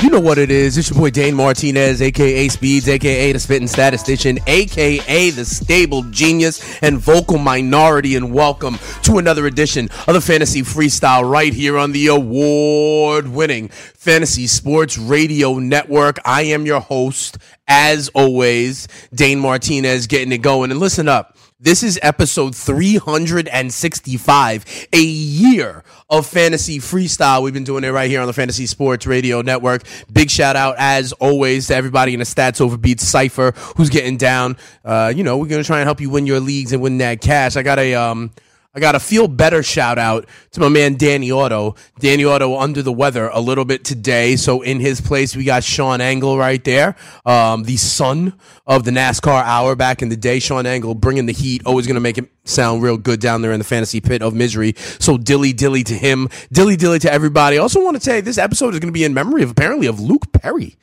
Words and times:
You 0.00 0.10
know 0.10 0.20
what 0.20 0.38
it 0.38 0.52
is. 0.52 0.78
It's 0.78 0.90
your 0.90 0.98
boy 1.00 1.10
Dane 1.10 1.34
Martinez, 1.34 2.00
aka 2.00 2.46
Speeds, 2.46 2.88
aka 2.88 3.32
the 3.32 3.40
Spitting 3.40 3.66
Statistician, 3.66 4.38
aka 4.46 5.30
the 5.30 5.44
Stable 5.44 6.04
Genius 6.04 6.78
and 6.82 6.98
Vocal 6.98 7.36
Minority, 7.36 8.14
and 8.14 8.32
welcome 8.32 8.78
to 9.02 9.18
another 9.18 9.46
edition 9.46 9.88
of 10.06 10.14
the 10.14 10.20
Fantasy 10.20 10.62
Freestyle 10.62 11.28
right 11.28 11.52
here 11.52 11.76
on 11.76 11.90
the 11.90 12.06
award 12.06 13.26
winning 13.26 13.66
Fantasy 13.70 14.46
Sports 14.46 14.96
Radio 14.96 15.58
Network. 15.58 16.20
I 16.24 16.42
am 16.42 16.64
your 16.64 16.80
host, 16.80 17.36
as 17.66 18.08
always, 18.10 18.86
Dane 19.12 19.40
Martinez, 19.40 20.06
getting 20.06 20.30
it 20.30 20.42
going. 20.42 20.70
And 20.70 20.78
listen 20.78 21.08
up. 21.08 21.37
This 21.60 21.82
is 21.82 21.98
episode 22.04 22.54
365, 22.54 24.86
a 24.92 25.00
year 25.00 25.82
of 26.08 26.24
fantasy 26.24 26.78
freestyle. 26.78 27.42
We've 27.42 27.52
been 27.52 27.64
doing 27.64 27.82
it 27.82 27.88
right 27.88 28.08
here 28.08 28.20
on 28.20 28.28
the 28.28 28.32
Fantasy 28.32 28.66
Sports 28.66 29.08
Radio 29.08 29.42
Network. 29.42 29.82
Big 30.12 30.30
shout 30.30 30.54
out, 30.54 30.76
as 30.78 31.12
always, 31.14 31.66
to 31.66 31.74
everybody 31.74 32.12
in 32.12 32.20
the 32.20 32.26
Stats 32.26 32.60
Overbeat 32.60 33.00
Cypher 33.00 33.54
who's 33.76 33.90
getting 33.90 34.16
down. 34.16 34.56
Uh, 34.84 35.12
you 35.12 35.24
know, 35.24 35.36
we're 35.36 35.48
going 35.48 35.60
to 35.60 35.66
try 35.66 35.80
and 35.80 35.86
help 35.88 36.00
you 36.00 36.10
win 36.10 36.28
your 36.28 36.38
leagues 36.38 36.72
and 36.72 36.80
win 36.80 36.98
that 36.98 37.20
cash. 37.20 37.56
I 37.56 37.64
got 37.64 37.80
a, 37.80 37.92
um, 37.96 38.30
I 38.74 38.80
got 38.80 38.94
a 38.94 39.00
feel 39.00 39.28
better 39.28 39.62
shout 39.62 39.98
out 39.98 40.28
to 40.50 40.60
my 40.60 40.68
man 40.68 40.96
Danny 40.96 41.30
Otto. 41.30 41.74
Danny 42.00 42.26
Otto 42.26 42.58
under 42.58 42.82
the 42.82 42.92
weather 42.92 43.28
a 43.28 43.40
little 43.40 43.64
bit 43.64 43.82
today. 43.82 44.36
So 44.36 44.60
in 44.60 44.78
his 44.78 45.00
place, 45.00 45.34
we 45.34 45.44
got 45.44 45.64
Sean 45.64 46.02
Angle 46.02 46.36
right 46.36 46.62
there, 46.62 46.94
um, 47.24 47.64
the 47.64 47.78
son 47.78 48.34
of 48.66 48.84
the 48.84 48.90
NASCAR 48.90 49.42
hour 49.42 49.74
back 49.74 50.02
in 50.02 50.10
the 50.10 50.18
day. 50.18 50.38
Sean 50.38 50.66
Angle 50.66 50.94
bringing 50.94 51.24
the 51.24 51.32
heat, 51.32 51.62
always 51.64 51.86
going 51.86 51.94
to 51.94 52.00
make 52.00 52.18
it 52.18 52.28
sound 52.44 52.82
real 52.82 52.98
good 52.98 53.20
down 53.20 53.40
there 53.40 53.52
in 53.52 53.58
the 53.58 53.64
fantasy 53.64 54.02
pit 54.02 54.20
of 54.20 54.34
misery. 54.34 54.74
So 54.76 55.16
dilly 55.16 55.54
dilly 55.54 55.82
to 55.84 55.94
him, 55.94 56.28
dilly 56.52 56.76
dilly 56.76 56.98
to 57.00 57.10
everybody. 57.10 57.56
Also 57.56 57.82
want 57.82 57.96
to 57.96 58.02
say 58.02 58.20
this 58.20 58.36
episode 58.36 58.74
is 58.74 58.80
going 58.80 58.92
to 58.92 58.98
be 58.98 59.04
in 59.04 59.14
memory 59.14 59.42
of 59.42 59.50
apparently 59.50 59.86
of 59.86 59.98
Luke 59.98 60.30
Perry. 60.32 60.76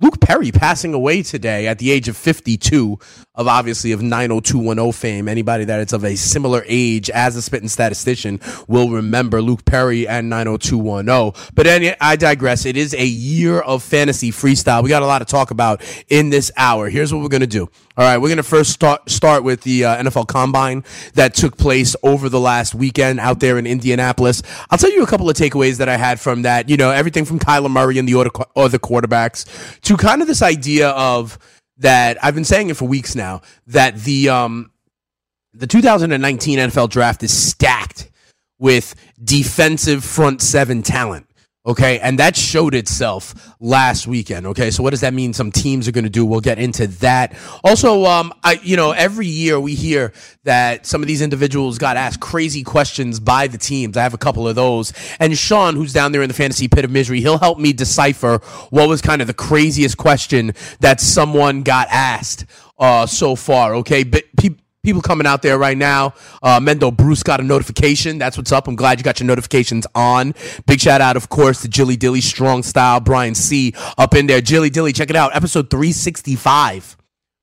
Luke 0.00 0.20
Perry 0.20 0.52
passing 0.52 0.94
away 0.94 1.24
today 1.24 1.66
at 1.66 1.78
the 1.78 1.90
age 1.90 2.08
of 2.08 2.16
52 2.16 2.98
of 3.38 3.46
obviously 3.46 3.92
of 3.92 4.02
90210 4.02 4.92
fame. 4.92 5.28
Anybody 5.28 5.64
that 5.64 5.80
is 5.80 5.92
of 5.92 6.04
a 6.04 6.16
similar 6.16 6.64
age 6.66 7.08
as 7.08 7.36
a 7.36 7.40
spitting 7.40 7.68
statistician 7.68 8.40
will 8.66 8.90
remember 8.90 9.40
Luke 9.40 9.64
Perry 9.64 10.06
and 10.08 10.28
90210. 10.28 11.50
But 11.54 11.68
any, 11.68 11.94
I 12.00 12.16
digress. 12.16 12.66
It 12.66 12.76
is 12.76 12.92
a 12.94 13.06
year 13.06 13.60
of 13.60 13.84
fantasy 13.84 14.32
freestyle. 14.32 14.82
We 14.82 14.88
got 14.88 15.02
a 15.02 15.06
lot 15.06 15.20
to 15.20 15.24
talk 15.24 15.52
about 15.52 15.82
in 16.08 16.30
this 16.30 16.50
hour. 16.56 16.90
Here's 16.90 17.14
what 17.14 17.22
we're 17.22 17.28
going 17.28 17.40
to 17.40 17.46
do. 17.46 17.70
All 17.96 18.04
right, 18.04 18.18
we're 18.18 18.28
going 18.28 18.36
to 18.36 18.44
first 18.44 18.70
start 18.70 19.10
start 19.10 19.42
with 19.42 19.62
the 19.62 19.84
uh, 19.84 20.02
NFL 20.04 20.28
Combine 20.28 20.84
that 21.14 21.34
took 21.34 21.56
place 21.56 21.96
over 22.04 22.28
the 22.28 22.38
last 22.38 22.72
weekend 22.72 23.18
out 23.18 23.40
there 23.40 23.58
in 23.58 23.66
Indianapolis. 23.66 24.40
I'll 24.70 24.78
tell 24.78 24.92
you 24.92 25.02
a 25.02 25.06
couple 25.06 25.28
of 25.28 25.34
takeaways 25.34 25.78
that 25.78 25.88
I 25.88 25.96
had 25.96 26.20
from 26.20 26.42
that. 26.42 26.68
You 26.68 26.76
know, 26.76 26.92
everything 26.92 27.24
from 27.24 27.40
Kyler 27.40 27.70
Murray 27.70 27.98
and 27.98 28.08
the 28.08 28.16
other 28.16 28.78
quarterbacks 28.78 29.80
to 29.80 29.96
kind 29.96 30.22
of 30.22 30.28
this 30.28 30.42
idea 30.42 30.90
of 30.90 31.40
that 31.78 32.22
I've 32.22 32.34
been 32.34 32.44
saying 32.44 32.70
it 32.70 32.76
for 32.76 32.86
weeks 32.86 33.14
now 33.14 33.42
that 33.68 33.96
the 33.96 34.28
um 34.28 34.70
the 35.54 35.66
2019 35.66 36.58
NFL 36.58 36.90
draft 36.90 37.22
is 37.22 37.32
stacked 37.36 38.10
with 38.58 38.94
defensive 39.22 40.04
front 40.04 40.42
seven 40.42 40.82
talent. 40.82 41.27
Okay, 41.68 41.98
and 42.00 42.18
that 42.18 42.34
showed 42.34 42.74
itself 42.74 43.54
last 43.60 44.06
weekend. 44.06 44.46
Okay, 44.46 44.70
so 44.70 44.82
what 44.82 44.90
does 44.90 45.02
that 45.02 45.12
mean? 45.12 45.34
Some 45.34 45.52
teams 45.52 45.86
are 45.86 45.92
going 45.92 46.04
to 46.04 46.10
do. 46.10 46.24
We'll 46.24 46.40
get 46.40 46.58
into 46.58 46.86
that. 46.86 47.36
Also, 47.62 48.06
um, 48.06 48.32
I 48.42 48.58
you 48.62 48.74
know 48.74 48.92
every 48.92 49.26
year 49.26 49.60
we 49.60 49.74
hear 49.74 50.14
that 50.44 50.86
some 50.86 51.02
of 51.02 51.08
these 51.08 51.20
individuals 51.20 51.76
got 51.76 51.98
asked 51.98 52.20
crazy 52.20 52.62
questions 52.62 53.20
by 53.20 53.48
the 53.48 53.58
teams. 53.58 53.98
I 53.98 54.02
have 54.02 54.14
a 54.14 54.18
couple 54.18 54.48
of 54.48 54.56
those, 54.56 54.94
and 55.20 55.36
Sean, 55.36 55.76
who's 55.76 55.92
down 55.92 56.12
there 56.12 56.22
in 56.22 56.28
the 56.28 56.34
fantasy 56.34 56.68
pit 56.68 56.86
of 56.86 56.90
misery, 56.90 57.20
he'll 57.20 57.36
help 57.36 57.58
me 57.58 57.74
decipher 57.74 58.38
what 58.70 58.88
was 58.88 59.02
kind 59.02 59.20
of 59.20 59.26
the 59.26 59.34
craziest 59.34 59.98
question 59.98 60.54
that 60.80 61.02
someone 61.02 61.64
got 61.64 61.86
asked 61.90 62.46
uh, 62.78 63.04
so 63.04 63.36
far. 63.36 63.74
Okay, 63.74 64.04
but 64.04 64.24
people 64.82 65.02
coming 65.02 65.26
out 65.26 65.42
there 65.42 65.58
right 65.58 65.76
now. 65.76 66.14
Uh, 66.42 66.60
Mendo 66.60 66.94
Bruce 66.94 67.22
got 67.22 67.40
a 67.40 67.42
notification. 67.42 68.18
That's 68.18 68.36
what's 68.36 68.52
up. 68.52 68.68
I'm 68.68 68.76
glad 68.76 68.98
you 68.98 69.04
got 69.04 69.20
your 69.20 69.26
notifications 69.26 69.86
on. 69.94 70.34
Big 70.66 70.80
shout 70.80 71.00
out, 71.00 71.16
of 71.16 71.28
course, 71.28 71.62
to 71.62 71.68
Jilly 71.68 71.96
Dilly 71.96 72.20
Strong 72.20 72.62
Style, 72.62 73.00
Brian 73.00 73.34
C. 73.34 73.74
up 73.96 74.14
in 74.14 74.26
there. 74.26 74.40
Jilly 74.40 74.70
Dilly, 74.70 74.92
check 74.92 75.10
it 75.10 75.16
out. 75.16 75.34
Episode 75.34 75.70
365. 75.70 76.96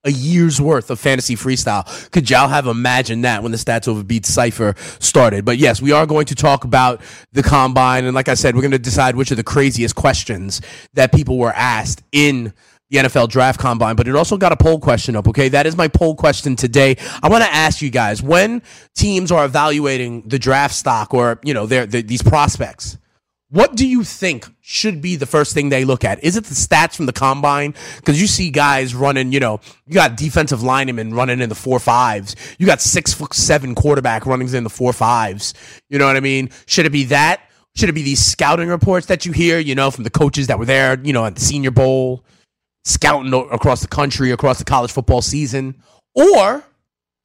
A 0.05 0.11
year's 0.11 0.61
worth 0.61 0.91
of 0.91 0.99
fantasy 0.99 1.35
freestyle. 1.35 2.11
Could 2.11 2.29
y'all 2.29 2.47
have 2.47 2.67
imagined 2.67 3.25
that 3.25 3.41
when 3.41 3.51
the 3.51 3.57
Stats 3.57 3.87
Over 3.87 4.03
Beat 4.03 4.27
Cypher 4.27 4.75
started? 4.99 5.45
But 5.45 5.57
yes, 5.57 5.81
we 5.81 5.91
are 5.93 6.05
going 6.05 6.27
to 6.27 6.35
talk 6.35 6.63
about 6.63 7.01
the 7.31 7.41
combine. 7.41 8.05
And 8.05 8.13
like 8.13 8.29
I 8.29 8.35
said, 8.35 8.53
we're 8.53 8.61
going 8.61 8.69
to 8.69 8.77
decide 8.77 9.15
which 9.15 9.31
are 9.31 9.35
the 9.35 9.43
craziest 9.43 9.95
questions 9.95 10.61
that 10.93 11.11
people 11.11 11.39
were 11.39 11.53
asked 11.53 12.03
in 12.11 12.53
the 12.89 12.97
NFL 12.97 13.29
draft 13.29 13.59
combine, 13.59 13.95
but 13.95 14.07
it 14.07 14.15
also 14.15 14.37
got 14.37 14.51
a 14.51 14.57
poll 14.57 14.79
question 14.79 15.15
up. 15.15 15.27
Okay. 15.27 15.49
That 15.49 15.65
is 15.65 15.75
my 15.75 15.87
poll 15.87 16.15
question 16.15 16.55
today. 16.55 16.97
I 17.23 17.29
want 17.29 17.43
to 17.43 17.53
ask 17.53 17.81
you 17.81 17.89
guys 17.89 18.21
when 18.21 18.61
teams 18.95 19.31
are 19.31 19.45
evaluating 19.45 20.27
the 20.27 20.37
draft 20.37 20.75
stock 20.75 21.13
or, 21.13 21.39
you 21.43 21.53
know, 21.53 21.65
their, 21.65 21.85
these 21.85 22.21
prospects, 22.21 22.97
what 23.49 23.75
do 23.75 23.87
you 23.87 24.03
think 24.03 24.47
should 24.59 25.01
be 25.01 25.15
the 25.15 25.25
first 25.25 25.53
thing 25.53 25.69
they 25.69 25.85
look 25.85 26.03
at? 26.03 26.23
Is 26.23 26.35
it 26.35 26.45
the 26.45 26.55
stats 26.55 26.95
from 26.95 27.05
the 27.05 27.13
combine? 27.13 27.73
Because 27.97 28.19
you 28.19 28.27
see 28.27 28.49
guys 28.49 28.93
running, 28.93 29.31
you 29.31 29.39
know, 29.39 29.59
you 29.85 29.93
got 29.93 30.17
defensive 30.17 30.61
linemen 30.61 31.13
running 31.13 31.39
in 31.39 31.49
the 31.49 31.55
four 31.55 31.79
fives. 31.79 32.35
You 32.57 32.65
got 32.65 32.81
six 32.81 33.13
foot 33.13 33.33
seven 33.33 33.75
quarterback 33.75 34.25
running 34.25 34.53
in 34.53 34.63
the 34.63 34.69
four 34.69 34.93
fives. 34.93 35.53
You 35.89 35.99
know 35.99 36.05
what 36.05 36.17
I 36.17 36.21
mean? 36.21 36.49
Should 36.65 36.85
it 36.85 36.91
be 36.91 37.05
that? 37.05 37.41
Should 37.75 37.89
it 37.89 37.93
be 37.93 38.03
these 38.03 38.23
scouting 38.23 38.69
reports 38.69 39.07
that 39.07 39.25
you 39.25 39.31
hear, 39.31 39.59
you 39.59 39.75
know, 39.75 39.91
from 39.91 40.05
the 40.05 40.09
coaches 40.09 40.47
that 40.47 40.57
were 40.57 40.65
there, 40.65 40.99
you 41.03 41.13
know, 41.13 41.25
at 41.25 41.35
the 41.35 41.41
Senior 41.41 41.71
Bowl? 41.71 42.25
Scouting 42.85 43.33
across 43.51 43.81
the 43.81 43.87
country, 43.87 44.31
across 44.31 44.59
the 44.59 44.65
college 44.65 44.91
football 44.91 45.21
season? 45.21 45.81
Or 46.13 46.63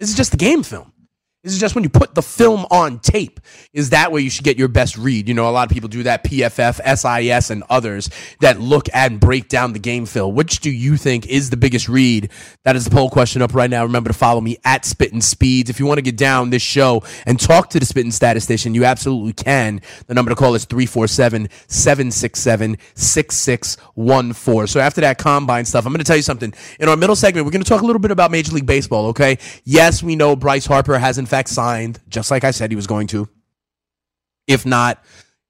is 0.01 0.13
it 0.13 0.17
just 0.17 0.33
the 0.33 0.37
game 0.37 0.63
film? 0.63 0.93
This 1.43 1.55
is 1.55 1.59
just 1.59 1.75
when 1.75 1.85
you 1.85 1.89
put 1.89 2.15
the 2.15 2.21
film 2.21 2.67
on 2.71 2.99
tape. 2.99 3.41
Is 3.73 3.91
that 3.91 4.13
where 4.13 4.21
you 4.21 4.29
should 4.29 4.45
get 4.45 4.59
your 4.59 4.69
best 4.69 4.99
read? 4.99 5.27
You 5.27 5.33
know, 5.33 5.49
a 5.49 5.51
lot 5.51 5.67
of 5.67 5.73
people 5.73 5.89
do 5.89 6.03
that. 6.03 6.23
PFF, 6.23 6.83
SIS, 6.85 7.49
and 7.49 7.65
others 7.71 8.11
that 8.41 8.61
look 8.61 8.89
and 8.93 9.19
break 9.19 9.49
down 9.49 9.73
the 9.73 9.79
game 9.79 10.05
film. 10.05 10.35
Which 10.35 10.61
do 10.61 10.71
you 10.71 10.99
think 10.99 11.27
is 11.27 11.49
the 11.49 11.57
biggest 11.57 11.89
read? 11.89 12.31
That 12.65 12.77
is 12.77 12.85
the 12.85 12.91
poll 12.91 13.09
question 13.09 13.41
up 13.41 13.55
right 13.55 13.71
now. 13.71 13.85
Remember 13.85 14.11
to 14.11 14.15
follow 14.15 14.43
me 14.43 14.59
at 14.67 14.85
Spittin' 14.85 15.23
Speeds. 15.23 15.71
If 15.71 15.81
you 15.81 15.87
want 15.87 15.97
to 15.97 16.03
get 16.03 16.19
down 16.19 16.51
this 16.51 16.61
show 16.61 17.03
and 17.25 17.41
talk 17.41 17.71
to 17.71 17.81
the 17.81 17.87
Spittin' 17.87 18.13
Statistician, 18.13 18.75
you 18.75 18.85
absolutely 18.85 19.33
can. 19.33 19.81
The 20.09 20.13
number 20.13 20.29
to 20.29 20.35
call 20.35 20.55
is 20.55 20.67
347 20.67 21.49
767 21.69 22.77
6614. 22.97 24.67
So 24.67 24.79
after 24.79 25.01
that 25.01 25.17
combine 25.17 25.65
stuff, 25.65 25.87
I'm 25.87 25.93
going 25.93 26.01
to 26.01 26.05
tell 26.05 26.17
you 26.17 26.23
something. 26.23 26.53
In 26.79 26.91
our 26.91 26.99
middle 26.99 27.17
segment, 27.17 27.47
we're 27.47 27.53
going 27.53 27.65
to 27.65 27.69
talk 27.69 27.81
a 27.81 27.87
little 27.87 27.99
bit 27.99 28.11
about 28.11 28.31
Major 28.31 28.53
League 28.53 28.67
Baseball, 28.67 29.07
okay? 29.07 29.39
Yes, 29.65 30.03
we 30.03 30.17
know 30.17 30.37
Bryce 30.37 30.67
Harper 30.67 30.99
hasn't 30.99 31.30
fact 31.31 31.49
signed, 31.49 32.01
just 32.09 32.31
like 32.31 32.45
I 32.45 32.51
said 32.51 32.71
he 32.71 32.77
was 32.77 32.87
going 32.87 33.07
to. 33.09 33.29
If 34.47 34.67
not, 34.67 35.03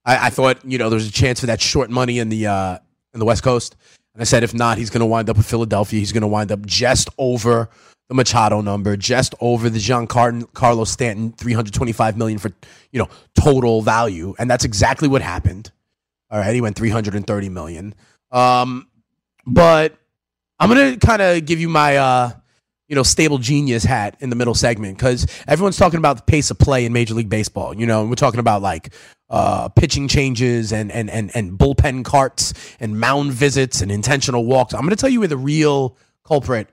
I, 0.05 0.27
I 0.27 0.31
thought 0.31 0.65
you 0.65 0.79
know 0.79 0.89
there 0.89 0.97
was 0.97 1.09
a 1.09 1.13
chance 1.13 1.41
for 1.41 1.47
that 1.47 1.61
short 1.61 1.91
money 1.91 2.19
in 2.19 2.29
the 2.29 2.47
uh, 2.47 2.79
in 3.15 3.21
the 3.21 3.27
West 3.27 3.43
Coast, 3.43 3.77
and 4.15 4.21
I 4.21 4.25
said 4.25 4.43
if 4.43 4.55
not, 4.55 4.79
he's 4.79 4.91
going 4.91 5.01
to 5.01 5.07
wind 5.07 5.31
up 5.31 5.37
with 5.37 5.47
Philadelphia. 5.47 5.99
He's 5.99 6.13
going 6.13 6.23
to 6.23 6.29
wind 6.29 6.53
up 6.53 6.65
just 6.67 7.09
over 7.19 7.71
the 8.09 8.15
Machado 8.15 8.61
number, 8.61 8.97
just 8.97 9.35
over 9.41 9.71
the 9.71 9.79
Giancarlo 9.79 10.87
Stanton 10.87 11.33
325 11.33 12.17
million 12.17 12.39
for 12.39 12.53
you 12.93 12.99
know 12.99 13.09
total 13.35 13.83
value, 13.83 14.35
and 14.39 14.51
that's 14.51 14.65
exactly 14.65 15.09
what 15.09 15.23
happened. 15.23 15.71
All 16.31 16.39
right, 16.39 16.55
he 16.55 16.61
went 16.61 16.77
330 16.77 17.49
million. 17.49 17.95
Um, 18.31 18.87
but 19.47 19.97
I'm 20.59 20.69
gonna 20.69 20.97
kind 20.97 21.23
of 21.23 21.45
give 21.47 21.61
you 21.61 21.69
my 21.69 21.97
uh, 21.97 22.31
you 22.91 22.97
know, 22.97 23.05
stable 23.05 23.39
genius 23.39 23.85
hat 23.85 24.17
in 24.19 24.31
the 24.31 24.37
middle 24.37 24.53
segment 24.53 24.99
because 24.99 25.25
everyone's 25.47 25.77
talking 25.77 25.99
about 25.99 26.17
the 26.17 26.23
pace 26.25 26.51
of 26.51 26.59
play 26.59 26.85
in 26.85 26.93
Major 26.93 27.15
League 27.15 27.29
Baseball. 27.29 27.73
You 27.73 27.87
know, 27.87 28.05
we're 28.05 28.17
talking 28.17 28.41
about 28.41 28.63
like 28.63 28.93
uh, 29.31 29.69
pitching 29.69 30.09
changes 30.09 30.73
and, 30.73 30.91
and, 30.91 31.09
and, 31.09 31.31
and 31.37 31.57
bullpen 31.57 32.05
carts 32.05 32.53
and 32.81 32.99
mound 32.99 33.33
visits 33.33 33.81
and 33.81 33.93
intentional 33.93 34.45
walks. 34.45 34.75
I'm 34.75 34.81
going 34.81 34.91
to 34.91 34.97
tell 34.97 35.09
you 35.09 35.21
where 35.21 35.29
the 35.29 35.37
real 35.37 35.97
culprit 36.25 36.69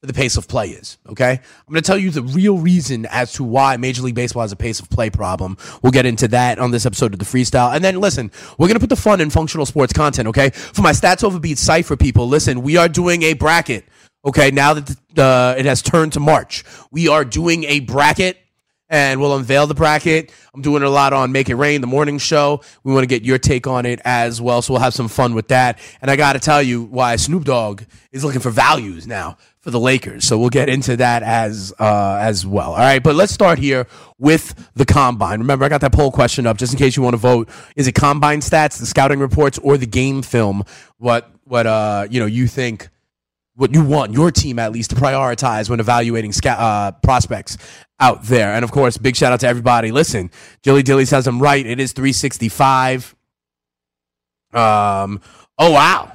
for 0.00 0.08
the 0.08 0.12
pace 0.12 0.36
of 0.36 0.48
play 0.48 0.70
is. 0.70 0.98
Okay, 1.08 1.30
I'm 1.34 1.72
going 1.72 1.80
to 1.80 1.86
tell 1.86 1.98
you 1.98 2.10
the 2.10 2.22
real 2.22 2.58
reason 2.58 3.06
as 3.06 3.32
to 3.34 3.44
why 3.44 3.76
Major 3.76 4.02
League 4.02 4.16
Baseball 4.16 4.42
has 4.42 4.50
a 4.50 4.56
pace 4.56 4.80
of 4.80 4.90
play 4.90 5.08
problem. 5.08 5.56
We'll 5.82 5.92
get 5.92 6.04
into 6.04 6.26
that 6.28 6.58
on 6.58 6.72
this 6.72 6.84
episode 6.84 7.12
of 7.12 7.20
the 7.20 7.24
Freestyle, 7.24 7.72
and 7.72 7.84
then 7.84 8.00
listen, 8.00 8.32
we're 8.58 8.66
going 8.66 8.74
to 8.74 8.80
put 8.80 8.88
the 8.88 8.96
fun 8.96 9.20
in 9.20 9.30
functional 9.30 9.66
sports 9.66 9.92
content. 9.92 10.26
Okay, 10.26 10.50
for 10.50 10.82
my 10.82 10.92
stats 10.92 11.22
over 11.22 11.38
beats 11.38 11.60
cipher 11.60 11.96
people, 11.96 12.26
listen, 12.26 12.62
we 12.62 12.76
are 12.76 12.88
doing 12.88 13.22
a 13.22 13.34
bracket. 13.34 13.84
Okay, 14.24 14.50
now 14.50 14.74
that 14.74 14.96
the, 15.14 15.22
uh, 15.22 15.54
it 15.56 15.64
has 15.64 15.80
turned 15.80 16.12
to 16.12 16.20
March, 16.20 16.62
we 16.90 17.08
are 17.08 17.24
doing 17.24 17.64
a 17.64 17.80
bracket 17.80 18.36
and 18.90 19.20
we'll 19.20 19.34
unveil 19.36 19.66
the 19.66 19.74
bracket. 19.74 20.32
I'm 20.52 20.60
doing 20.60 20.82
a 20.82 20.90
lot 20.90 21.12
on 21.12 21.32
Make 21.32 21.48
It 21.48 21.54
Rain, 21.54 21.80
the 21.80 21.86
morning 21.86 22.18
show. 22.18 22.60
We 22.82 22.92
want 22.92 23.04
to 23.04 23.06
get 23.06 23.24
your 23.24 23.38
take 23.38 23.66
on 23.66 23.86
it 23.86 24.00
as 24.04 24.42
well, 24.42 24.60
so 24.60 24.74
we'll 24.74 24.82
have 24.82 24.92
some 24.92 25.08
fun 25.08 25.34
with 25.34 25.48
that. 25.48 25.78
And 26.02 26.10
I 26.10 26.16
got 26.16 26.34
to 26.34 26.40
tell 26.40 26.62
you 26.62 26.82
why 26.82 27.16
Snoop 27.16 27.44
Dogg 27.44 27.82
is 28.12 28.24
looking 28.24 28.40
for 28.40 28.50
values 28.50 29.06
now 29.06 29.38
for 29.60 29.70
the 29.70 29.80
Lakers. 29.80 30.24
So 30.24 30.38
we'll 30.38 30.50
get 30.50 30.68
into 30.68 30.96
that 30.96 31.22
as 31.22 31.72
uh, 31.78 32.18
as 32.20 32.44
well. 32.44 32.72
All 32.72 32.78
right, 32.78 33.02
but 33.02 33.14
let's 33.14 33.32
start 33.32 33.58
here 33.58 33.86
with 34.18 34.70
the 34.74 34.84
combine. 34.84 35.38
Remember, 35.38 35.64
I 35.64 35.68
got 35.68 35.80
that 35.82 35.92
poll 35.92 36.10
question 36.10 36.46
up 36.46 36.58
just 36.58 36.72
in 36.72 36.78
case 36.78 36.96
you 36.96 37.02
want 37.02 37.14
to 37.14 37.18
vote. 37.18 37.48
Is 37.76 37.86
it 37.86 37.92
combine 37.92 38.40
stats, 38.40 38.78
the 38.78 38.86
scouting 38.86 39.20
reports, 39.20 39.56
or 39.58 39.78
the 39.78 39.86
game 39.86 40.20
film? 40.20 40.64
What 40.98 41.30
what 41.44 41.66
uh 41.66 42.08
you 42.10 42.20
know 42.20 42.26
you 42.26 42.48
think? 42.48 42.90
What 43.60 43.74
you 43.74 43.84
want 43.84 44.14
your 44.14 44.30
team 44.30 44.58
at 44.58 44.72
least 44.72 44.88
to 44.88 44.96
prioritize 44.96 45.68
when 45.68 45.80
evaluating 45.80 46.32
uh, 46.46 46.92
prospects 47.02 47.58
out 48.00 48.22
there. 48.22 48.54
And 48.54 48.64
of 48.64 48.72
course, 48.72 48.96
big 48.96 49.14
shout 49.14 49.34
out 49.34 49.40
to 49.40 49.48
everybody. 49.48 49.92
Listen, 49.92 50.30
Jilly 50.62 50.82
Dilly 50.82 51.04
says 51.04 51.26
I'm 51.26 51.42
right. 51.42 51.66
It 51.66 51.78
is 51.78 51.92
365. 51.92 53.14
Um. 54.54 55.20
Oh 55.58 55.72
wow, 55.72 56.10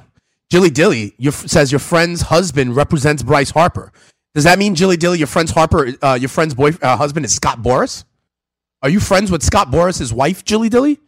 Jilly 0.50 0.70
Dilly 0.70 1.14
your, 1.18 1.30
says 1.30 1.70
your 1.70 1.78
friend's 1.78 2.22
husband 2.22 2.74
represents 2.74 3.22
Bryce 3.22 3.50
Harper. 3.50 3.92
Does 4.34 4.42
that 4.42 4.58
mean 4.58 4.74
Jilly 4.74 4.96
Dilly, 4.96 5.18
your 5.18 5.28
friend's 5.28 5.52
Harper, 5.52 5.92
uh, 6.02 6.18
your 6.20 6.28
friend's 6.28 6.52
boy 6.52 6.72
uh, 6.82 6.96
husband 6.96 7.24
is 7.24 7.32
Scott 7.32 7.62
Boras? 7.62 8.02
Are 8.82 8.88
you 8.88 8.98
friends 8.98 9.30
with 9.30 9.44
Scott 9.44 9.70
Boras' 9.70 10.12
wife, 10.12 10.44
Jilly 10.44 10.68
Dilly? 10.68 10.98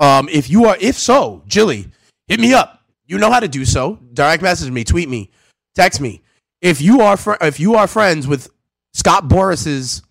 Um, 0.00 0.28
if 0.32 0.50
you 0.50 0.64
are, 0.64 0.76
if 0.80 0.98
so, 0.98 1.44
Jilly, 1.46 1.86
hit 2.26 2.40
me 2.40 2.54
up. 2.54 2.82
You 3.06 3.18
know 3.18 3.30
how 3.30 3.38
to 3.38 3.46
do 3.46 3.64
so. 3.64 4.00
Direct 4.12 4.42
message 4.42 4.72
me, 4.72 4.82
tweet 4.82 5.08
me, 5.08 5.30
text 5.74 6.00
me. 6.00 6.22
If 6.60 6.80
you 6.80 7.00
are 7.00 7.16
fr- 7.16 7.40
if 7.40 7.58
you 7.60 7.74
are 7.74 7.86
friends 7.86 8.26
with 8.26 8.50
Scott 8.92 9.28
Boras's 9.28 10.02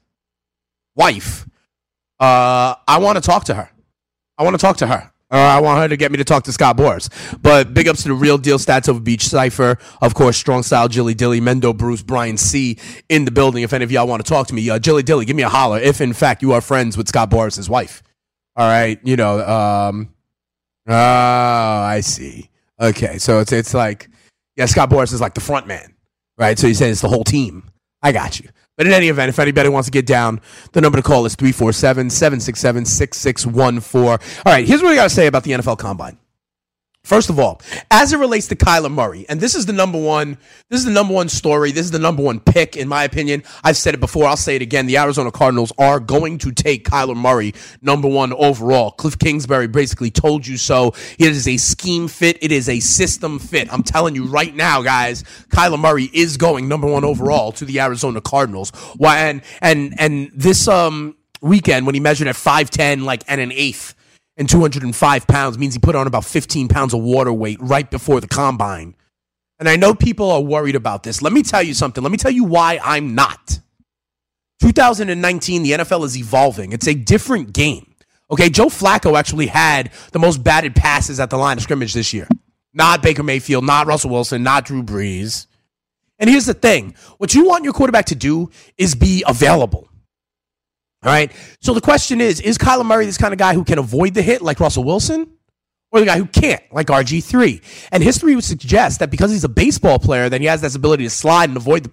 wife, 0.96 1.48
uh, 2.20 2.76
I 2.88 2.98
want 3.00 3.18
to 3.18 3.22
talk 3.22 3.46
to 3.46 3.54
her. 3.54 3.70
I 4.38 4.44
want 4.44 4.56
to 4.56 4.62
talk 4.62 4.78
to 4.78 4.88
her. 4.88 5.12
Uh, 5.32 5.38
I 5.38 5.62
want 5.62 5.80
her 5.80 5.88
to 5.88 5.96
get 5.96 6.12
me 6.12 6.18
to 6.18 6.24
talk 6.24 6.44
to 6.46 6.52
Scott 6.52 6.76
Boras. 6.76 7.10
But 7.40 7.72
big 7.74 7.88
ups 7.88 8.02
to 8.02 8.08
the 8.08 8.16
real 8.16 8.40
deal 8.40 8.58
stats 8.58 8.90
over 8.90 9.00
Beach 9.00 9.28
Cipher. 9.28 9.78
Of 10.02 10.16
course, 10.16 10.38
Strong 10.38 10.64
Style, 10.64 10.88
Jilly 10.88 11.14
Dilly, 11.14 11.40
Mendo, 11.40 11.76
Bruce, 11.78 12.02
Brian 12.02 12.36
C. 12.36 12.80
in 13.10 13.26
the 13.26 13.32
building. 13.32 13.62
If 13.62 13.72
any 13.72 13.84
of 13.84 13.92
y'all 13.92 14.08
want 14.08 14.26
to 14.26 14.30
talk 14.30 14.48
to 14.48 14.56
me, 14.56 14.68
uh, 14.70 14.80
Jilly 14.80 15.04
Dilly, 15.04 15.26
give 15.26 15.36
me 15.36 15.44
a 15.44 15.50
holler 15.50 15.78
if 15.78 16.02
in 16.02 16.14
fact 16.14 16.42
you 16.42 16.54
are 16.54 16.62
friends 16.62 16.98
with 16.98 17.08
Scott 17.08 17.30
Boras's 17.30 17.70
wife. 17.70 18.02
All 18.56 18.68
right. 18.68 19.00
You 19.04 19.18
know, 19.18 19.48
um, 19.48 20.16
oh, 20.88 20.94
I 20.96 22.00
see. 22.02 22.50
Okay. 22.80 23.20
So 23.20 23.40
it's, 23.40 23.52
it's 23.52 23.76
like, 23.76 24.10
yeah, 24.60 24.66
Scott 24.66 24.90
Boras 24.90 25.14
is 25.14 25.22
like 25.22 25.36
the 25.36 25.40
front 25.42 25.68
man, 25.68 25.96
right? 26.38 26.60
So 26.60 26.68
you 26.68 26.74
say 26.74 26.90
it's 26.90 27.00
the 27.00 27.08
whole 27.08 27.24
team. 27.24 27.64
I 28.02 28.12
got 28.12 28.42
you. 28.42 28.50
But 28.76 28.88
in 28.88 28.94
any 28.94 29.08
event, 29.08 29.30
if 29.30 29.40
anybody 29.40 29.70
wants 29.70 29.88
to 29.88 29.92
get 29.92 30.06
down, 30.06 30.42
the 30.74 30.82
number 30.82 30.98
to 30.98 31.02
call 31.02 31.26
is 31.26 31.36
347 31.36 32.10
767 32.10 32.84
6614. 32.84 34.06
All 34.06 34.18
right, 34.46 34.68
here's 34.68 34.84
what 34.84 34.92
I 34.92 34.96
got 34.96 35.04
to 35.04 35.10
say 35.10 35.28
about 35.28 35.44
the 35.46 35.52
NFL 35.52 35.78
Combine. 35.78 36.18
First 37.10 37.32
of 37.32 37.40
all, 37.40 37.60
as 37.90 38.14
it 38.14 38.20
relates 38.20 38.46
to 38.50 38.56
Kyler 38.56 38.92
Murray, 38.92 39.26
and 39.30 39.42
this 39.42 39.56
is 39.56 39.66
the 39.66 39.74
number 39.74 40.00
one, 40.00 40.38
this 40.70 40.80
is 40.80 40.86
the 40.86 40.92
number 40.92 41.12
one 41.12 41.28
story. 41.28 41.72
This 41.72 41.86
is 41.86 41.90
the 41.90 41.98
number 41.98 42.22
one 42.22 42.40
pick, 42.40 42.78
in 42.78 42.88
my 42.88 43.04
opinion. 43.04 43.42
I've 43.64 43.78
said 43.78 43.96
it 43.96 44.00
before. 44.00 44.28
I'll 44.28 44.38
say 44.38 44.56
it 44.56 44.62
again. 44.62 44.86
The 44.86 45.00
Arizona 45.00 45.32
Cardinals 45.32 45.74
are 45.80 46.00
going 46.00 46.38
to 46.38 46.52
take 46.52 46.88
Kyler 46.88 47.18
Murray 47.18 47.56
number 47.82 48.08
one 48.08 48.32
overall. 48.34 48.92
Cliff 48.92 49.18
Kingsbury 49.18 49.68
basically 49.68 50.12
told 50.12 50.46
you 50.46 50.56
so. 50.56 50.94
It 51.18 51.32
is 51.32 51.48
a 51.48 51.58
scheme 51.58 52.10
fit. 52.10 52.38
It 52.44 52.52
is 52.52 52.70
a 52.70 52.80
system 52.80 53.40
fit. 53.40 53.74
I'm 53.74 53.82
telling 53.82 54.14
you 54.14 54.26
right 54.26 54.54
now, 54.54 54.84
guys, 54.84 55.24
Kyler 55.50 55.80
Murray 55.80 56.12
is 56.14 56.38
going 56.38 56.68
number 56.68 56.86
one 56.86 57.04
overall 57.04 57.52
to 57.54 57.66
the 57.66 57.80
Arizona 57.80 58.22
Cardinals. 58.22 58.70
Why? 58.98 59.18
And 59.18 59.42
and 59.62 59.96
and 59.98 60.30
this 60.36 60.68
um 60.68 61.16
weekend 61.42 61.88
when 61.88 61.96
he 61.96 62.02
measured 62.02 62.28
at 62.28 62.36
five 62.36 62.70
ten, 62.70 63.04
like 63.04 63.24
and 63.28 63.42
an 63.42 63.52
eighth 63.52 63.96
and 64.40 64.50
205 64.50 65.28
pounds 65.28 65.60
means 65.60 65.74
he 65.74 65.80
put 65.80 65.96
on 65.96 66.08
about 66.08 66.24
15 66.24 66.70
pounds 66.70 66.94
of 66.94 67.02
water 67.02 67.32
weight 67.34 67.58
right 67.60 67.92
before 67.92 68.22
the 68.22 68.28
combine. 68.28 68.96
And 69.60 69.68
I 69.68 69.76
know 69.76 69.94
people 69.94 70.32
are 70.32 70.42
worried 70.42 70.76
about 70.76 71.04
this. 71.04 71.22
Let 71.22 71.34
me 71.34 71.44
tell 71.44 71.62
you 71.62 71.74
something. 71.74 72.02
Let 72.02 72.12
me 72.12 72.18
tell 72.18 72.32
you 72.32 72.46
why 72.46 72.80
I'm 72.82 73.14
not. 73.14 73.60
2019, 74.62 75.64
the 75.64 75.72
NFL 75.72 76.06
is 76.06 76.18
evolving. 76.18 76.72
It's 76.72 76.88
a 76.88 76.94
different 76.94 77.52
game. 77.52 77.94
Okay, 78.32 78.50
Joe 78.50 78.68
Flacco 78.68 79.20
actually 79.20 79.48
had 79.48 79.92
the 80.14 80.20
most 80.20 80.42
batted 80.42 80.74
passes 80.74 81.20
at 81.20 81.30
the 81.30 81.38
line 81.38 81.58
of 81.58 81.64
scrimmage 81.64 81.94
this 81.94 82.14
year. 82.14 82.28
Not 82.74 83.04
Baker 83.04 83.24
Mayfield, 83.24 83.66
not 83.66 83.88
Russell 83.88 84.12
Wilson, 84.12 84.44
not 84.44 84.64
Drew 84.64 84.84
Brees. 84.84 85.48
And 86.18 86.30
here's 86.30 86.46
the 86.46 86.54
thing 86.54 86.96
what 87.18 87.34
you 87.34 87.46
want 87.46 87.66
your 87.66 87.74
quarterback 87.74 88.06
to 88.06 88.16
do 88.16 88.52
is 88.78 88.96
be 88.96 89.24
available. 89.28 89.89
All 91.04 91.12
right. 91.12 91.32
So 91.62 91.74
the 91.74 91.82
question 91.82 92.20
is 92.22 92.42
Is 92.42 92.58
Kyler 92.58 92.86
Murray 92.86 93.06
this 93.06 93.18
kind 93.18 93.34
of 93.34 93.40
guy 93.40 93.54
who 93.54 93.64
can 93.64 93.80
avoid 93.80 94.14
the 94.14 94.22
hit 94.22 94.42
like 94.42 94.60
Russell 94.60 94.84
Wilson? 94.84 95.32
Or 95.92 96.00
the 96.00 96.06
guy 96.06 96.20
who 96.20 96.28
can't, 96.28 96.62
like 96.72 96.86
RG3? 96.88 97.88
And 97.92 98.04
history 98.04 98.36
would 98.36 98.44
suggest 98.44 99.00
that 99.00 99.10
because 99.10 99.32
he's 99.32 99.44
a 99.44 99.50
baseball 99.50 99.98
player, 99.98 100.30
that 100.30 100.40
he 100.40 100.46
has 100.46 100.62
this 100.62 100.76
ability 100.76 101.04
to 101.06 101.10
slide 101.10 101.50
and 101.50 101.58
avoid 101.58 101.86
the 101.86 101.92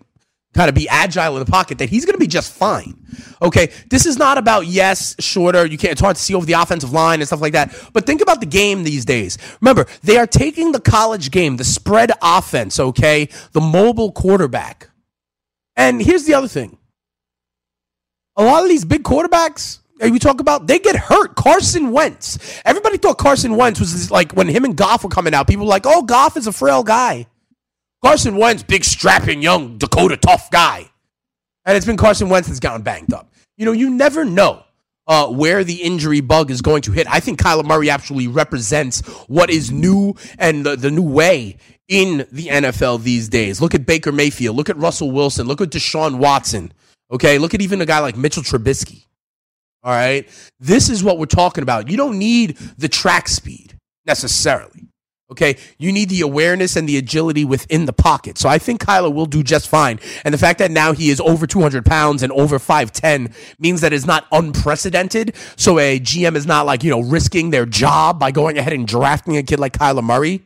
kind 0.52 0.68
of 0.68 0.74
be 0.74 0.86
agile 0.88 1.34
in 1.36 1.44
the 1.44 1.50
pocket, 1.50 1.78
that 1.78 1.88
he's 1.88 2.04
going 2.04 2.12
to 2.14 2.18
be 2.18 2.26
just 2.26 2.52
fine. 2.52 2.94
Okay. 3.40 3.72
This 3.88 4.04
is 4.04 4.18
not 4.18 4.36
about, 4.36 4.66
yes, 4.66 5.16
shorter. 5.18 5.64
You 5.64 5.78
can't, 5.78 5.92
it's 5.92 6.00
hard 6.02 6.16
to 6.16 6.22
see 6.22 6.34
over 6.34 6.44
the 6.44 6.54
offensive 6.54 6.92
line 6.92 7.20
and 7.20 7.26
stuff 7.26 7.40
like 7.40 7.54
that. 7.54 7.74
But 7.94 8.04
think 8.04 8.20
about 8.20 8.40
the 8.40 8.46
game 8.46 8.82
these 8.82 9.06
days. 9.06 9.38
Remember, 9.62 9.86
they 10.02 10.18
are 10.18 10.26
taking 10.26 10.72
the 10.72 10.80
college 10.80 11.30
game, 11.30 11.56
the 11.56 11.64
spread 11.64 12.12
offense, 12.20 12.78
okay, 12.78 13.30
the 13.52 13.62
mobile 13.62 14.12
quarterback. 14.12 14.90
And 15.74 16.02
here's 16.02 16.24
the 16.24 16.34
other 16.34 16.48
thing 16.48 16.76
a 18.36 18.44
lot 18.44 18.62
of 18.62 18.68
these 18.68 18.84
big 18.84 19.02
quarterbacks 19.02 19.80
we 20.00 20.18
talk 20.18 20.40
about, 20.40 20.66
they 20.66 20.78
get 20.78 20.96
hurt. 20.96 21.36
Carson 21.36 21.90
Wentz. 21.90 22.60
Everybody 22.64 22.98
thought 22.98 23.18
Carson 23.18 23.56
Wentz 23.56 23.80
was 23.80 24.10
like 24.10 24.32
when 24.32 24.48
him 24.48 24.64
and 24.64 24.76
Goff 24.76 25.04
were 25.04 25.10
coming 25.10 25.34
out, 25.34 25.46
people 25.48 25.64
were 25.64 25.70
like, 25.70 25.86
oh, 25.86 26.02
Goff 26.02 26.36
is 26.36 26.46
a 26.46 26.52
frail 26.52 26.82
guy. 26.82 27.26
Carson 28.04 28.36
Wentz, 28.36 28.62
big 28.62 28.84
strapping 28.84 29.42
young 29.42 29.78
Dakota 29.78 30.16
tough 30.16 30.50
guy. 30.50 30.90
And 31.64 31.76
it's 31.76 31.86
been 31.86 31.96
Carson 31.96 32.28
Wentz 32.28 32.48
that's 32.48 32.60
gotten 32.60 32.82
banged 32.82 33.12
up. 33.12 33.32
You 33.56 33.64
know, 33.64 33.72
you 33.72 33.90
never 33.90 34.24
know 34.24 34.62
uh, 35.06 35.28
where 35.28 35.64
the 35.64 35.82
injury 35.82 36.20
bug 36.20 36.50
is 36.50 36.60
going 36.60 36.82
to 36.82 36.92
hit. 36.92 37.06
I 37.10 37.20
think 37.20 37.40
Kyler 37.40 37.64
Murray 37.64 37.90
actually 37.90 38.28
represents 38.28 39.00
what 39.28 39.50
is 39.50 39.72
new 39.72 40.14
and 40.38 40.64
the, 40.64 40.76
the 40.76 40.90
new 40.90 41.02
way 41.02 41.56
in 41.88 42.26
the 42.30 42.48
NFL 42.48 43.02
these 43.02 43.28
days. 43.28 43.60
Look 43.60 43.74
at 43.74 43.86
Baker 43.86 44.12
Mayfield. 44.12 44.56
Look 44.56 44.68
at 44.68 44.76
Russell 44.76 45.10
Wilson. 45.10 45.46
Look 45.46 45.60
at 45.60 45.70
Deshaun 45.70 46.18
Watson. 46.18 46.72
Okay, 47.10 47.38
look 47.38 47.54
at 47.54 47.62
even 47.62 47.80
a 47.80 47.86
guy 47.86 48.00
like 48.00 48.16
Mitchell 48.16 48.42
Trubisky. 48.42 49.04
All 49.82 49.92
right, 49.92 50.28
this 50.58 50.90
is 50.90 51.04
what 51.04 51.18
we're 51.18 51.26
talking 51.26 51.62
about. 51.62 51.88
You 51.88 51.96
don't 51.96 52.18
need 52.18 52.56
the 52.76 52.88
track 52.88 53.28
speed 53.28 53.78
necessarily. 54.04 54.88
Okay, 55.28 55.56
you 55.78 55.90
need 55.90 56.08
the 56.08 56.20
awareness 56.20 56.76
and 56.76 56.88
the 56.88 56.96
agility 56.98 57.44
within 57.44 57.84
the 57.84 57.92
pocket. 57.92 58.38
So 58.38 58.48
I 58.48 58.58
think 58.58 58.80
Kyler 58.80 59.12
will 59.12 59.26
do 59.26 59.42
just 59.42 59.66
fine. 59.68 59.98
And 60.24 60.32
the 60.32 60.38
fact 60.38 60.60
that 60.60 60.70
now 60.70 60.92
he 60.92 61.10
is 61.10 61.20
over 61.20 61.48
200 61.48 61.84
pounds 61.84 62.22
and 62.22 62.32
over 62.32 62.60
5'10 62.60 63.34
means 63.58 63.80
that 63.80 63.92
it's 63.92 64.06
not 64.06 64.26
unprecedented. 64.30 65.34
So 65.56 65.80
a 65.80 65.98
GM 65.98 66.36
is 66.36 66.46
not 66.46 66.64
like, 66.64 66.84
you 66.84 66.90
know, 66.90 67.00
risking 67.00 67.50
their 67.50 67.66
job 67.66 68.20
by 68.20 68.30
going 68.30 68.56
ahead 68.56 68.72
and 68.72 68.86
drafting 68.86 69.36
a 69.36 69.42
kid 69.42 69.58
like 69.58 69.72
Kyler 69.72 70.04
Murray. 70.04 70.42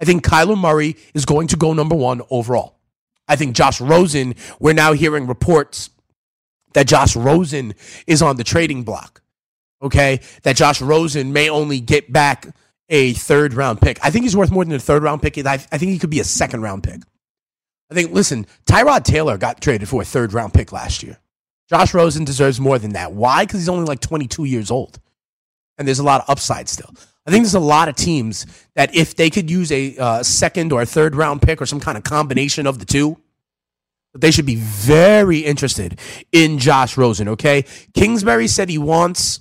I 0.00 0.04
think 0.04 0.24
Kyler 0.24 0.56
Murray 0.56 0.96
is 1.12 1.24
going 1.24 1.48
to 1.48 1.56
go 1.56 1.72
number 1.72 1.96
one 1.96 2.22
overall. 2.30 2.76
I 3.26 3.34
think 3.34 3.56
Josh 3.56 3.80
Rosen, 3.80 4.36
we're 4.60 4.74
now 4.74 4.92
hearing 4.92 5.26
reports 5.26 5.90
that 6.74 6.86
Josh 6.86 7.16
Rosen 7.16 7.74
is 8.06 8.22
on 8.22 8.36
the 8.36 8.44
trading 8.44 8.82
block. 8.82 9.22
Okay. 9.82 10.20
That 10.42 10.56
Josh 10.56 10.80
Rosen 10.80 11.32
may 11.32 11.48
only 11.48 11.80
get 11.80 12.12
back 12.12 12.54
a 12.88 13.12
third 13.12 13.54
round 13.54 13.80
pick. 13.80 14.04
I 14.04 14.10
think 14.10 14.24
he's 14.24 14.36
worth 14.36 14.50
more 14.50 14.64
than 14.64 14.74
a 14.74 14.80
third 14.80 15.02
round 15.02 15.22
pick. 15.22 15.38
I, 15.38 15.54
I 15.54 15.56
think 15.56 15.92
he 15.92 15.98
could 15.98 16.10
be 16.10 16.20
a 16.20 16.24
second 16.24 16.62
round 16.62 16.82
pick. 16.82 17.00
I 17.90 17.94
think, 17.94 18.12
listen, 18.12 18.46
Tyrod 18.66 19.04
Taylor 19.04 19.36
got 19.36 19.60
traded 19.60 19.88
for 19.88 20.02
a 20.02 20.04
third 20.04 20.32
round 20.32 20.54
pick 20.54 20.72
last 20.72 21.02
year. 21.02 21.18
Josh 21.68 21.94
Rosen 21.94 22.24
deserves 22.24 22.60
more 22.60 22.78
than 22.78 22.92
that. 22.92 23.12
Why? 23.12 23.44
Because 23.44 23.60
he's 23.60 23.68
only 23.68 23.84
like 23.84 24.00
22 24.00 24.44
years 24.44 24.70
old. 24.70 24.98
And 25.78 25.86
there's 25.86 26.00
a 26.00 26.04
lot 26.04 26.20
of 26.20 26.28
upside 26.28 26.68
still. 26.68 26.92
I 27.26 27.30
think 27.30 27.44
there's 27.44 27.54
a 27.54 27.60
lot 27.60 27.88
of 27.88 27.96
teams 27.96 28.46
that 28.74 28.94
if 28.94 29.14
they 29.14 29.30
could 29.30 29.50
use 29.50 29.70
a 29.70 29.96
uh, 29.96 30.22
second 30.22 30.72
or 30.72 30.82
a 30.82 30.86
third 30.86 31.14
round 31.14 31.42
pick 31.42 31.62
or 31.62 31.66
some 31.66 31.80
kind 31.80 31.96
of 31.96 32.04
combination 32.04 32.66
of 32.66 32.78
the 32.78 32.84
two, 32.84 33.20
they 34.14 34.30
should 34.30 34.46
be 34.46 34.56
very 34.56 35.38
interested 35.38 35.98
in 36.32 36.58
Josh 36.58 36.96
Rosen, 36.96 37.28
okay? 37.28 37.64
Kingsbury 37.94 38.48
said 38.48 38.68
he 38.68 38.78
wants 38.78 39.40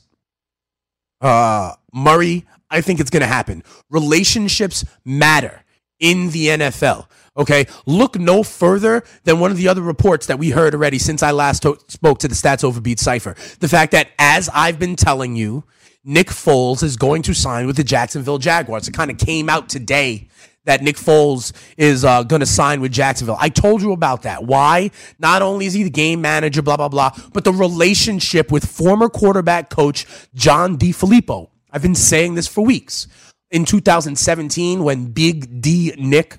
uh, 1.22 1.74
Murray. 1.94 2.46
I 2.70 2.82
think 2.82 3.00
it's 3.00 3.10
going 3.10 3.22
to 3.22 3.28
happen. 3.28 3.64
Relationships 3.90 4.86
matter 5.04 5.64
in 6.00 6.30
the 6.30 6.48
NFL. 6.48 7.08
Okay, 7.36 7.68
look 7.86 8.20
no 8.20 8.44
further 8.44 9.04
than 9.24 9.40
one 9.40 9.50
of 9.50 9.58
the 9.58 9.70
other 9.70 9.82
reports 9.82 10.26
that 10.28 10.38
we 10.40 10.50
heard 10.50 10.74
already 10.74 11.00
since 11.00 11.24
I 11.24 11.32
last 11.32 11.62
to- 11.62 11.80
spoke 11.88 12.20
to 12.20 12.28
the 12.28 12.36
Stats 12.36 12.64
Overbeat 12.64 13.00
Cipher. 13.00 13.36
The 13.60 13.68
fact 13.70 13.94
that, 13.94 14.10
as 14.20 14.50
I've 14.54 14.78
been 14.78 14.96
telling 14.96 15.36
you, 15.36 15.64
Nick 16.04 16.28
Foles 16.28 16.84
is 16.84 16.98
going 16.98 17.22
to 17.24 17.34
sign 17.34 17.66
with 17.66 17.78
the 17.78 17.84
Jacksonville 17.84 18.40
Jaguars. 18.40 18.88
It 18.88 18.94
kind 18.94 19.10
of 19.10 19.18
came 19.18 19.50
out 19.50 19.70
today 19.70 20.28
that 20.70 20.84
Nick 20.84 20.98
Foles 20.98 21.52
is 21.78 22.06
uh, 22.06 22.22
going 22.22 22.42
to 22.42 22.46
sign 22.46 22.80
with 22.80 22.92
Jacksonville. 22.92 23.38
I 23.40 23.50
told 23.50 23.82
you 23.82 23.92
about 23.92 24.22
that. 24.22 24.44
Why? 24.44 24.92
Not 25.18 25.42
only 25.42 25.66
is 25.66 25.74
he 25.74 25.82
the 25.82 25.90
game 25.90 26.22
manager, 26.22 26.62
blah, 26.62 26.78
blah, 26.78 26.90
blah, 26.90 27.10
but 27.34 27.44
the 27.44 27.52
relationship 27.52 28.52
with 28.52 28.66
former 28.66 29.10
quarterback 29.10 29.72
coach 29.72 30.06
John 30.36 30.78
DeFilippo. 30.78 31.50
I've 31.72 31.82
been 31.82 31.96
saying 31.96 32.36
this 32.36 32.48
for 32.48 32.64
weeks. 32.64 33.08
In 33.50 33.66
2017, 33.66 34.84
when 34.84 35.08
Big 35.08 35.60
D 35.60 35.92
Nick 35.98 36.38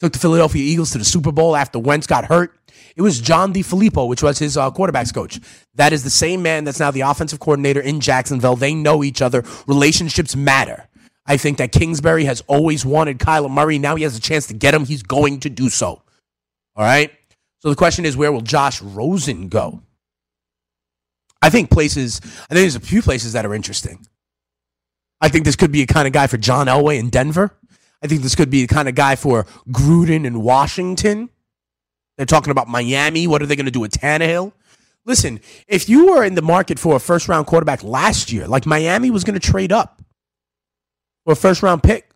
took 0.00 0.12
the 0.12 0.18
Philadelphia 0.18 0.64
Eagles 0.64 0.90
to 0.90 0.98
the 0.98 1.04
Super 1.04 1.30
Bowl 1.30 1.54
after 1.54 1.78
Wentz 1.78 2.08
got 2.08 2.24
hurt. 2.24 2.58
It 2.96 3.02
was 3.02 3.20
John 3.20 3.54
DeFilippo, 3.54 4.08
which 4.08 4.22
was 4.22 4.40
his 4.40 4.56
uh, 4.56 4.72
quarterbacks 4.72 5.14
coach. 5.14 5.38
That 5.76 5.92
is 5.92 6.02
the 6.02 6.10
same 6.10 6.42
man 6.42 6.64
that's 6.64 6.80
now 6.80 6.90
the 6.90 7.02
offensive 7.02 7.38
coordinator 7.38 7.80
in 7.80 8.00
Jacksonville. 8.00 8.56
They 8.56 8.74
know 8.74 9.04
each 9.04 9.22
other. 9.22 9.44
Relationships 9.68 10.34
matter. 10.34 10.88
I 11.26 11.36
think 11.36 11.58
that 11.58 11.72
Kingsbury 11.72 12.24
has 12.24 12.42
always 12.46 12.86
wanted 12.86 13.18
Kyler 13.18 13.50
Murray. 13.50 13.78
Now 13.78 13.96
he 13.96 14.04
has 14.04 14.16
a 14.16 14.20
chance 14.20 14.46
to 14.46 14.54
get 14.54 14.74
him. 14.74 14.84
He's 14.84 15.02
going 15.02 15.40
to 15.40 15.50
do 15.50 15.68
so. 15.68 16.02
All 16.76 16.84
right. 16.84 17.10
So 17.60 17.70
the 17.70 17.76
question 17.76 18.04
is, 18.04 18.16
where 18.16 18.30
will 18.30 18.42
Josh 18.42 18.80
Rosen 18.80 19.48
go? 19.48 19.82
I 21.42 21.50
think 21.50 21.70
places. 21.70 22.20
I 22.22 22.54
think 22.54 22.62
there's 22.62 22.76
a 22.76 22.80
few 22.80 23.02
places 23.02 23.32
that 23.32 23.44
are 23.44 23.54
interesting. 23.54 24.06
I 25.20 25.28
think 25.28 25.44
this 25.44 25.56
could 25.56 25.72
be 25.72 25.82
a 25.82 25.86
kind 25.86 26.06
of 26.06 26.12
guy 26.12 26.26
for 26.26 26.36
John 26.36 26.66
Elway 26.66 26.98
in 26.98 27.10
Denver. 27.10 27.56
I 28.02 28.06
think 28.06 28.22
this 28.22 28.34
could 28.34 28.50
be 28.50 28.66
the 28.66 28.72
kind 28.72 28.88
of 28.88 28.94
guy 28.94 29.16
for 29.16 29.46
Gruden 29.70 30.26
in 30.26 30.42
Washington. 30.42 31.30
They're 32.16 32.26
talking 32.26 32.50
about 32.50 32.68
Miami. 32.68 33.26
What 33.26 33.42
are 33.42 33.46
they 33.46 33.56
going 33.56 33.66
to 33.66 33.72
do 33.72 33.80
with 33.80 33.92
Tannehill? 33.92 34.52
Listen, 35.04 35.40
if 35.68 35.88
you 35.88 36.06
were 36.06 36.24
in 36.24 36.34
the 36.34 36.42
market 36.42 36.78
for 36.78 36.96
a 36.96 37.00
first 37.00 37.28
round 37.28 37.46
quarterback 37.46 37.82
last 37.82 38.32
year, 38.32 38.46
like 38.46 38.66
Miami 38.66 39.10
was 39.10 39.24
going 39.24 39.38
to 39.38 39.50
trade 39.50 39.72
up 39.72 39.95
for 41.26 41.32
a 41.32 41.36
first 41.36 41.62
round 41.62 41.82
pick 41.82 42.08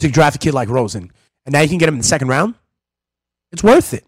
to 0.00 0.08
draft 0.08 0.36
a 0.36 0.38
kid 0.38 0.54
like 0.54 0.68
Rosen, 0.68 1.12
and 1.44 1.52
now 1.52 1.60
you 1.60 1.68
can 1.68 1.78
get 1.78 1.88
him 1.88 1.94
in 1.94 1.98
the 1.98 2.04
second 2.04 2.28
round, 2.28 2.54
it's 3.52 3.62
worth 3.62 3.94
it. 3.94 4.04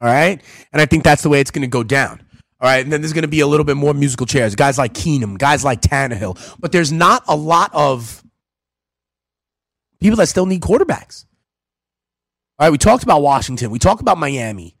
All 0.00 0.08
right. 0.08 0.40
And 0.72 0.82
I 0.82 0.86
think 0.86 1.02
that's 1.02 1.22
the 1.22 1.30
way 1.30 1.40
it's 1.40 1.50
going 1.50 1.62
to 1.62 1.68
go 1.68 1.82
down. 1.82 2.22
All 2.60 2.68
right. 2.68 2.84
And 2.84 2.92
then 2.92 3.00
there's 3.00 3.14
going 3.14 3.22
to 3.22 3.28
be 3.28 3.40
a 3.40 3.46
little 3.46 3.64
bit 3.64 3.76
more 3.76 3.94
musical 3.94 4.26
chairs, 4.26 4.54
guys 4.54 4.76
like 4.76 4.92
Keenum, 4.92 5.38
guys 5.38 5.64
like 5.64 5.80
Tannehill. 5.80 6.56
But 6.60 6.72
there's 6.72 6.92
not 6.92 7.24
a 7.26 7.34
lot 7.34 7.70
of 7.74 8.22
people 10.00 10.16
that 10.18 10.28
still 10.28 10.46
need 10.46 10.60
quarterbacks. 10.60 11.24
All 12.58 12.66
right, 12.66 12.70
we 12.70 12.78
talked 12.78 13.02
about 13.02 13.22
Washington. 13.22 13.70
We 13.70 13.78
talked 13.78 14.02
about 14.02 14.18
Miami. 14.18 14.76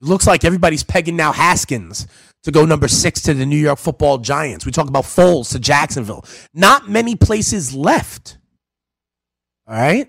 It 0.00 0.08
looks 0.08 0.26
like 0.26 0.44
everybody's 0.44 0.82
pegging 0.82 1.16
now 1.16 1.32
Haskins 1.32 2.06
to 2.46 2.52
go 2.52 2.64
number 2.64 2.86
six 2.86 3.22
to 3.22 3.34
the 3.34 3.44
New 3.44 3.56
York 3.56 3.76
football 3.76 4.18
giants. 4.18 4.64
We 4.64 4.70
talk 4.70 4.86
about 4.86 5.02
Foles 5.02 5.50
to 5.50 5.58
Jacksonville. 5.58 6.24
Not 6.54 6.88
many 6.88 7.16
places 7.16 7.74
left. 7.74 8.38
All 9.66 9.74
right. 9.74 10.08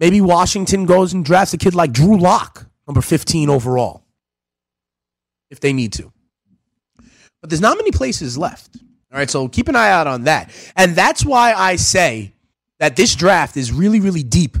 Maybe 0.00 0.20
Washington 0.20 0.86
goes 0.86 1.12
and 1.12 1.24
drafts 1.24 1.54
a 1.54 1.58
kid 1.58 1.72
like 1.72 1.92
Drew 1.92 2.18
Lock, 2.18 2.66
number 2.88 3.00
15 3.00 3.48
overall, 3.48 4.02
if 5.52 5.60
they 5.60 5.72
need 5.72 5.92
to. 5.92 6.12
But 7.40 7.50
there's 7.50 7.60
not 7.60 7.76
many 7.76 7.92
places 7.92 8.36
left. 8.36 8.78
All 9.12 9.18
right, 9.18 9.30
so 9.30 9.46
keep 9.46 9.68
an 9.68 9.76
eye 9.76 9.92
out 9.92 10.08
on 10.08 10.24
that. 10.24 10.50
And 10.74 10.96
that's 10.96 11.24
why 11.24 11.52
I 11.52 11.76
say 11.76 12.34
that 12.80 12.96
this 12.96 13.14
draft 13.14 13.56
is 13.56 13.70
really, 13.70 14.00
really 14.00 14.24
deep 14.24 14.56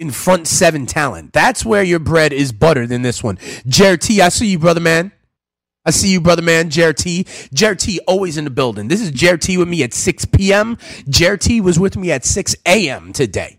in 0.00 0.10
front 0.10 0.48
seven 0.48 0.86
talent. 0.86 1.32
That's 1.32 1.64
where 1.64 1.84
your 1.84 2.00
bread 2.00 2.32
is 2.32 2.50
buttered 2.50 2.90
in 2.90 3.02
this 3.02 3.22
one. 3.22 3.38
Jared 3.68 4.00
T, 4.00 4.20
I 4.20 4.28
see 4.30 4.48
you, 4.48 4.58
brother 4.58 4.80
man. 4.80 5.12
I 5.84 5.90
see 5.90 6.12
you, 6.12 6.20
brother 6.20 6.42
man, 6.42 6.70
Jared 6.70 6.98
T. 6.98 7.26
Jared 7.52 7.78
T 7.78 8.00
always 8.06 8.36
in 8.36 8.44
the 8.44 8.50
building. 8.50 8.88
This 8.88 9.00
is 9.00 9.10
Jared 9.10 9.40
T 9.40 9.56
with 9.56 9.68
me 9.68 9.82
at 9.82 9.94
6 9.94 10.26
p.m. 10.26 10.76
Jared 11.08 11.40
T 11.40 11.60
was 11.60 11.78
with 11.78 11.96
me 11.96 12.12
at 12.12 12.24
6 12.24 12.54
a.m. 12.66 13.12
today. 13.12 13.56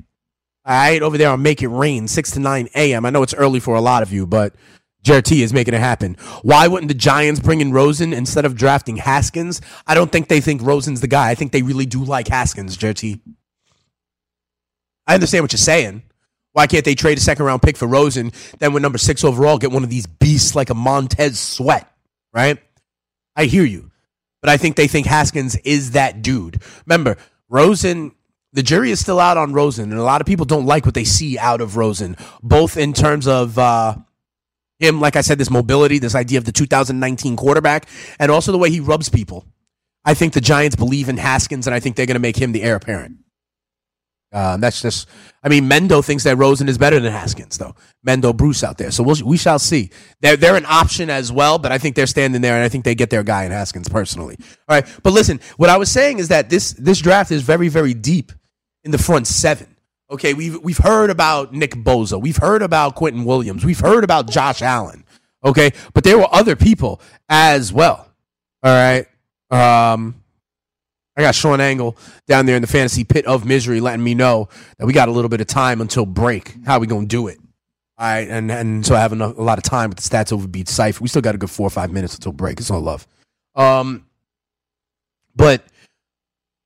All 0.63 0.75
right, 0.75 1.01
over 1.01 1.17
there 1.17 1.31
on 1.31 1.41
Make 1.41 1.63
It 1.63 1.69
Rain, 1.69 2.07
6 2.07 2.31
to 2.31 2.39
9 2.39 2.69
a.m. 2.75 3.05
I 3.05 3.09
know 3.09 3.23
it's 3.23 3.33
early 3.33 3.59
for 3.59 3.75
a 3.75 3.81
lot 3.81 4.03
of 4.03 4.13
you, 4.13 4.27
but 4.27 4.53
Jared 5.01 5.25
T 5.25 5.41
is 5.41 5.51
making 5.51 5.73
it 5.73 5.79
happen. 5.79 6.15
Why 6.43 6.67
wouldn't 6.67 6.89
the 6.89 6.93
Giants 6.93 7.39
bring 7.39 7.61
in 7.61 7.71
Rosen 7.71 8.13
instead 8.13 8.45
of 8.45 8.55
drafting 8.55 8.97
Haskins? 8.97 9.59
I 9.87 9.95
don't 9.95 10.11
think 10.11 10.27
they 10.27 10.41
think 10.41 10.61
Rosen's 10.61 11.01
the 11.01 11.07
guy. 11.07 11.29
I 11.29 11.35
think 11.35 11.51
they 11.51 11.63
really 11.63 11.87
do 11.87 12.03
like 12.03 12.27
Haskins, 12.27 12.77
Jared 12.77 12.97
T. 12.97 13.21
I 15.07 15.15
understand 15.15 15.43
what 15.43 15.51
you're 15.51 15.57
saying. 15.57 16.03
Why 16.53 16.67
can't 16.67 16.85
they 16.85 16.95
trade 16.95 17.17
a 17.17 17.21
second 17.21 17.45
round 17.45 17.61
pick 17.61 17.77
for 17.77 17.87
Rosen, 17.87 18.31
then 18.59 18.73
with 18.73 18.83
number 18.83 18.97
six 18.97 19.23
overall, 19.23 19.57
get 19.57 19.71
one 19.71 19.83
of 19.83 19.89
these 19.89 20.05
beasts 20.05 20.53
like 20.53 20.69
a 20.69 20.75
Montez 20.75 21.39
Sweat, 21.39 21.91
right? 22.33 22.57
I 23.35 23.45
hear 23.45 23.63
you. 23.63 23.91
But 24.41 24.49
I 24.49 24.57
think 24.57 24.75
they 24.75 24.87
think 24.87 25.05
Haskins 25.05 25.55
is 25.57 25.91
that 25.91 26.21
dude. 26.21 26.61
Remember, 26.85 27.17
Rosen, 27.49 28.13
the 28.53 28.63
jury 28.63 28.91
is 28.91 28.99
still 28.99 29.19
out 29.19 29.37
on 29.37 29.53
Rosen, 29.53 29.91
and 29.91 29.99
a 29.99 30.03
lot 30.03 30.19
of 30.19 30.27
people 30.27 30.45
don't 30.45 30.65
like 30.65 30.85
what 30.85 30.95
they 30.95 31.03
see 31.03 31.37
out 31.37 31.61
of 31.61 31.77
Rosen, 31.77 32.17
both 32.41 32.75
in 32.75 32.93
terms 32.93 33.27
of 33.27 33.57
uh, 33.57 33.95
him, 34.79 34.99
like 34.99 35.15
I 35.15 35.21
said, 35.21 35.37
this 35.37 35.51
mobility, 35.51 35.99
this 35.99 36.15
idea 36.15 36.39
of 36.39 36.45
the 36.45 36.51
2019 36.51 37.35
quarterback, 37.35 37.87
and 38.19 38.31
also 38.31 38.51
the 38.51 38.57
way 38.57 38.69
he 38.69 38.79
rubs 38.79 39.09
people. 39.09 39.45
I 40.03 40.15
think 40.15 40.33
the 40.33 40.41
Giants 40.41 40.75
believe 40.75 41.07
in 41.07 41.17
Haskins, 41.17 41.67
and 41.67 41.75
I 41.75 41.79
think 41.79 41.95
they're 41.95 42.07
going 42.07 42.15
to 42.15 42.19
make 42.19 42.37
him 42.37 42.51
the 42.51 42.63
heir 42.63 42.75
apparent. 42.75 43.17
Uh, 44.31 44.55
that's 44.57 44.81
just, 44.81 45.09
I 45.43 45.49
mean, 45.49 45.65
Mendo 45.69 46.03
thinks 46.03 46.23
that 46.23 46.37
Rosen 46.37 46.69
is 46.69 46.77
better 46.77 46.99
than 47.01 47.11
Haskins, 47.11 47.57
though. 47.57 47.75
Mendo 48.07 48.35
Bruce 48.35 48.63
out 48.63 48.77
there. 48.77 48.89
So 48.89 49.03
we'll, 49.03 49.17
we 49.25 49.35
shall 49.35 49.59
see. 49.59 49.89
They're, 50.21 50.37
they're 50.37 50.55
an 50.55 50.65
option 50.65 51.09
as 51.09 51.33
well, 51.33 51.59
but 51.59 51.73
I 51.73 51.77
think 51.77 51.97
they're 51.97 52.07
standing 52.07 52.41
there 52.41 52.55
and 52.55 52.63
I 52.63 52.69
think 52.69 52.85
they 52.85 52.95
get 52.95 53.09
their 53.09 53.23
guy 53.23 53.43
in 53.43 53.51
Haskins 53.51 53.89
personally. 53.89 54.37
All 54.69 54.75
right. 54.75 54.87
But 55.03 55.11
listen, 55.11 55.41
what 55.57 55.69
I 55.69 55.75
was 55.75 55.91
saying 55.91 56.19
is 56.19 56.29
that 56.29 56.49
this, 56.49 56.71
this 56.73 56.99
draft 56.99 57.31
is 57.31 57.41
very, 57.41 57.67
very 57.67 57.93
deep 57.93 58.31
in 58.85 58.91
the 58.91 58.97
front 58.97 59.27
seven. 59.27 59.75
Okay. 60.09 60.33
We've, 60.33 60.57
we've 60.61 60.77
heard 60.77 61.09
about 61.09 61.53
Nick 61.53 61.71
Bosa. 61.71 62.19
We've 62.19 62.37
heard 62.37 62.61
about 62.61 62.95
Quinnen 62.95 63.25
Williams. 63.25 63.65
We've 63.65 63.79
heard 63.79 64.05
about 64.05 64.29
Josh 64.29 64.61
Allen. 64.61 65.03
Okay. 65.43 65.71
But 65.93 66.05
there 66.05 66.17
were 66.17 66.33
other 66.33 66.55
people 66.55 67.01
as 67.27 67.73
well. 67.73 68.09
All 68.63 68.71
right. 68.71 69.07
Um, 69.49 70.20
I 71.17 71.21
got 71.21 71.35
Sean 71.35 71.59
Angle 71.59 71.97
down 72.27 72.45
there 72.45 72.55
in 72.55 72.61
the 72.61 72.67
fantasy 72.67 73.03
pit 73.03 73.25
of 73.25 73.45
misery 73.45 73.81
letting 73.81 74.03
me 74.03 74.15
know 74.15 74.47
that 74.77 74.85
we 74.85 74.93
got 74.93 75.09
a 75.09 75.11
little 75.11 75.29
bit 75.29 75.41
of 75.41 75.47
time 75.47 75.81
until 75.81 76.05
break. 76.05 76.55
How 76.65 76.79
we 76.79 76.87
going 76.87 77.03
to 77.03 77.07
do 77.07 77.27
it? 77.27 77.37
All 77.97 78.07
right. 78.07 78.27
And, 78.27 78.49
and 78.49 78.85
so 78.85 78.95
I 78.95 78.99
have 78.99 79.11
enough, 79.11 79.37
a 79.37 79.41
lot 79.41 79.57
of 79.57 79.63
time 79.63 79.89
with 79.89 79.99
the 79.99 80.07
stats 80.07 80.31
over 80.31 80.47
beat 80.47 80.69
cipher. 80.69 81.01
We 81.01 81.09
still 81.09 81.21
got 81.21 81.35
a 81.35 81.37
good 81.37 81.49
four 81.49 81.67
or 81.67 81.71
five 81.71 81.91
minutes 81.91 82.15
until 82.15 82.31
break. 82.31 82.59
It's 82.59 82.71
all 82.71 82.79
love. 82.79 83.05
Um, 83.55 84.05
but 85.35 85.65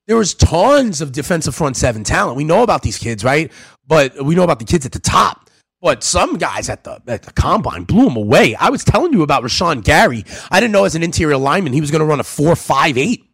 there 0.06 0.16
was 0.16 0.34
tons 0.34 1.00
of 1.00 1.12
defensive 1.12 1.54
front 1.54 1.76
seven 1.76 2.04
talent. 2.04 2.36
We 2.36 2.44
know 2.44 2.62
about 2.62 2.82
these 2.82 2.98
kids, 2.98 3.24
right? 3.24 3.50
But 3.86 4.24
we 4.24 4.34
know 4.36 4.44
about 4.44 4.60
the 4.60 4.64
kids 4.64 4.86
at 4.86 4.92
the 4.92 5.00
top. 5.00 5.50
But 5.82 6.02
some 6.02 6.38
guys 6.38 6.70
at 6.70 6.84
the 6.84 7.02
at 7.06 7.22
the 7.22 7.32
combine 7.32 7.84
blew 7.84 8.04
them 8.04 8.16
away. 8.16 8.54
I 8.54 8.70
was 8.70 8.82
telling 8.82 9.12
you 9.12 9.22
about 9.22 9.42
Rashan 9.42 9.84
Gary. 9.84 10.24
I 10.50 10.58
didn't 10.58 10.72
know 10.72 10.84
as 10.84 10.94
an 10.94 11.02
interior 11.02 11.36
lineman 11.36 11.72
he 11.72 11.80
was 11.80 11.90
going 11.90 12.00
to 12.00 12.06
run 12.06 12.18
a 12.18 12.24
four 12.24 12.56
five 12.56 12.96
eight. 12.96 13.25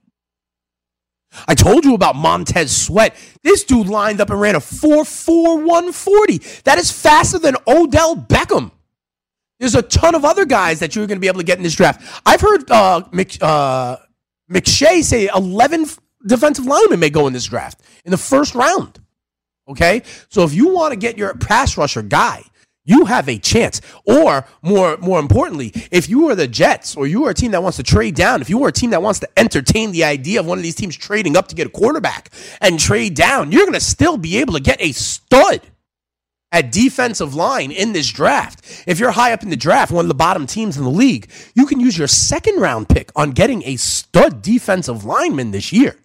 I 1.49 1.55
told 1.55 1.85
you 1.85 1.95
about 1.95 2.17
Montez 2.17 2.77
Sweat. 2.77 3.17
This 3.43 3.65
dude 3.65 3.89
lined 3.89 4.21
up 4.21 4.31
and 4.31 4.41
ran 4.41 4.55
a 4.55 4.61
4.4 4.61 5.65
140. 5.65 6.39
That 6.65 6.79
is 6.79 6.91
faster 6.91 7.39
than 7.39 7.57
Odell 7.67 8.17
Beckham. 8.17 8.71
There's 9.59 9.75
a 9.75 9.83
ton 9.83 10.15
of 10.15 10.25
other 10.25 10.45
guys 10.45 10.81
that 10.81 10.97
you're 10.97 11.07
going 11.07 11.19
to 11.19 11.21
be 11.21 11.29
able 11.29 11.39
to 11.39 11.47
get 11.47 11.57
in 11.57 11.63
this 11.63 11.77
draft. 11.77 12.03
I've 12.27 12.41
heard 12.41 12.69
uh, 12.71 13.03
Mc, 13.13 13.39
uh, 13.41 13.97
McShay 14.51 15.03
say 15.03 15.29
11 15.35 15.87
defensive 16.27 16.67
linemen 16.67 17.01
may 17.01 17.11
go 17.11 17.27
in 17.27 17.33
this 17.33 17.47
draft 17.47 17.81
in 18.05 18.11
the 18.11 18.19
first 18.19 18.55
round. 18.55 19.01
Okay? 19.69 20.03
So 20.29 20.43
if 20.43 20.53
you 20.53 20.75
want 20.75 20.93
to 20.93 20.99
get 20.99 21.17
your 21.17 21.35
pass 21.35 21.77
rusher 21.77 22.03
guy, 22.03 22.43
you 22.85 23.05
have 23.05 23.29
a 23.29 23.39
chance. 23.39 23.81
Or 24.05 24.47
more, 24.63 24.97
more 24.99 25.21
importantly, 25.21 25.73
if 25.91 26.09
you 26.09 26.29
are 26.29 26.35
the 26.35 26.49
Jets 26.49 26.97
or 26.97 27.07
you 27.07 27.25
are 27.27 27.31
a 27.31 27.35
team 27.35 27.53
that 27.53 27.63
wants 27.63 27.77
to 27.77 27.83
trade 27.83 28.15
down, 28.15 28.41
if 28.41 28.51
you 28.51 28.63
are 28.65 28.69
a 28.69 28.73
team 28.73 28.91
that 28.91 29.03
wants 29.03 29.21
to 29.21 29.29
entertain 29.39 29.93
the 29.93 30.05
idea 30.05 30.41
of 30.41 30.47
one 30.47 30.59
of 30.59 30.63
these 30.63 30.75
teams 30.75 30.97
trading 30.97 31.37
up 31.37 31.49
to 31.49 31.55
get 31.55 31.67
a 31.67 31.71
quarterback 31.71 32.31
and 32.61 32.79
trade 32.79 33.15
down, 33.15 33.53
you're 33.53 33.67
going 33.67 33.73
to 33.75 33.81
still 33.81 34.17
be 34.17 34.39
able 34.39 34.55
to 34.55 34.61
get 34.61 34.81
a 34.81 34.93
stud 34.93 35.61
at 36.51 36.71
defensive 36.71 37.35
line 37.35 37.71
in 37.73 37.93
this 37.93 38.11
draft. 38.11 38.85
If 38.87 38.99
you're 38.99 39.11
high 39.11 39.33
up 39.33 39.43
in 39.43 39.51
the 39.51 39.57
draft, 39.57 39.91
one 39.91 40.05
of 40.05 40.09
the 40.09 40.15
bottom 40.15 40.47
teams 40.47 40.77
in 40.77 40.85
the 40.85 40.91
league, 40.91 41.31
you 41.55 41.67
can 41.67 41.81
use 41.81 41.97
your 41.97 42.09
second 42.09 42.61
round 42.61 42.89
pick 42.89 43.11
on 43.17 43.31
getting 43.31 43.63
a 43.65 43.77
stud 43.77 44.43
defensive 44.43 45.05
lineman 45.05 45.51
this 45.51 45.73
year. 45.73 45.97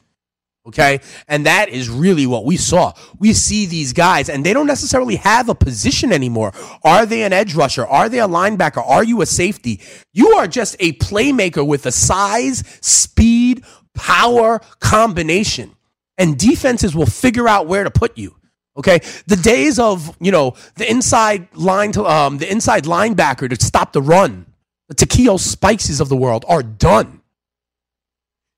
Okay. 0.67 0.99
And 1.29 1.45
that 1.45 1.69
is 1.69 1.89
really 1.89 2.27
what 2.27 2.43
we 2.43 2.57
saw. 2.57 2.91
We 3.19 3.31
see 3.31 3.65
these 3.65 3.93
guys 3.93 4.29
and 4.29 4.45
they 4.45 4.51
don't 4.51 4.67
necessarily 4.67 5.15
have 5.15 5.47
a 5.47 5.55
position 5.55 6.11
anymore. 6.11 6.51
Are 6.83 7.05
they 7.05 7.23
an 7.23 7.31
edge 7.31 7.55
rusher? 7.55 7.85
Are 7.85 8.09
they 8.09 8.19
a 8.19 8.27
linebacker? 8.27 8.85
Are 8.85 9.03
you 9.03 9.21
a 9.21 9.25
safety? 9.25 9.79
You 10.11 10.29
are 10.33 10.47
just 10.47 10.75
a 10.79 10.93
playmaker 10.93 11.65
with 11.65 11.85
a 11.85 11.91
size, 11.91 12.63
speed, 12.81 13.63
power 13.93 14.59
combination. 14.79 15.71
And 16.17 16.37
defenses 16.37 16.95
will 16.95 17.05
figure 17.05 17.47
out 17.47 17.67
where 17.67 17.83
to 17.83 17.91
put 17.91 18.17
you. 18.17 18.35
Okay, 18.75 18.99
the 19.25 19.35
days 19.35 19.79
of 19.79 20.15
you 20.19 20.31
know 20.31 20.53
the 20.75 20.89
inside 20.89 21.47
line 21.55 21.91
to 21.93 22.05
um, 22.05 22.37
the 22.37 22.51
inside 22.51 22.83
linebacker 22.83 23.49
to 23.49 23.65
stop 23.65 23.91
the 23.91 24.03
run, 24.03 24.45
the 24.87 24.93
Takeo 24.93 25.37
Spikes 25.37 25.99
of 25.99 26.09
the 26.09 26.15
world 26.15 26.45
are 26.47 26.61
done. 26.61 27.16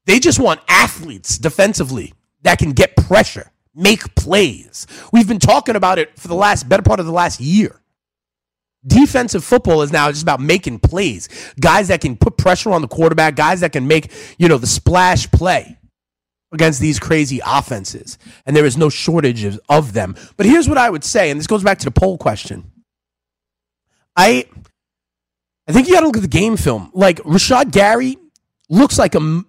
They 0.09 0.17
just 0.17 0.39
want 0.39 0.59
athletes 0.67 1.37
defensively 1.37 2.15
that 2.41 2.57
can 2.57 2.71
get 2.71 2.95
pressure, 2.95 3.51
make 3.75 4.15
plays. 4.15 4.87
We've 5.13 5.27
been 5.27 5.37
talking 5.37 5.75
about 5.75 5.99
it 5.99 6.17
for 6.17 6.27
the 6.27 6.33
last 6.33 6.67
better 6.67 6.81
part 6.81 6.99
of 6.99 7.05
the 7.05 7.11
last 7.11 7.39
year. 7.39 7.79
Defensive 8.87 9.43
football 9.43 9.83
is 9.83 9.91
now 9.91 10.09
just 10.09 10.23
about 10.23 10.39
making 10.39 10.79
plays. 10.79 11.29
Guys 11.59 11.89
that 11.89 12.01
can 12.01 12.17
put 12.17 12.39
pressure 12.39 12.71
on 12.71 12.81
the 12.81 12.87
quarterback, 12.87 13.35
guys 13.35 13.59
that 13.59 13.71
can 13.71 13.87
make, 13.87 14.11
you 14.39 14.47
know, 14.47 14.57
the 14.57 14.65
splash 14.65 15.29
play 15.29 15.77
against 16.51 16.79
these 16.81 16.97
crazy 16.97 17.39
offenses. 17.45 18.17
And 18.47 18.55
there 18.55 18.65
is 18.65 18.77
no 18.77 18.89
shortage 18.89 19.59
of, 19.69 19.93
them. 19.93 20.15
But 20.37 20.47
here's 20.47 20.67
what 20.67 20.79
I 20.79 20.89
would 20.89 21.03
say, 21.03 21.29
and 21.29 21.39
this 21.39 21.45
goes 21.45 21.63
back 21.63 21.77
to 21.77 21.85
the 21.85 21.91
poll 21.91 22.17
question. 22.17 22.71
I 24.15 24.47
I 25.67 25.71
think 25.71 25.87
you 25.87 25.93
got 25.93 25.99
to 25.99 26.07
look 26.07 26.17
at 26.17 26.23
the 26.23 26.27
game 26.27 26.57
film. 26.57 26.89
Like 26.95 27.17
Rashan 27.19 27.71
Gary 27.71 28.17
looks 28.69 28.97
like 28.97 29.15
a 29.15 29.43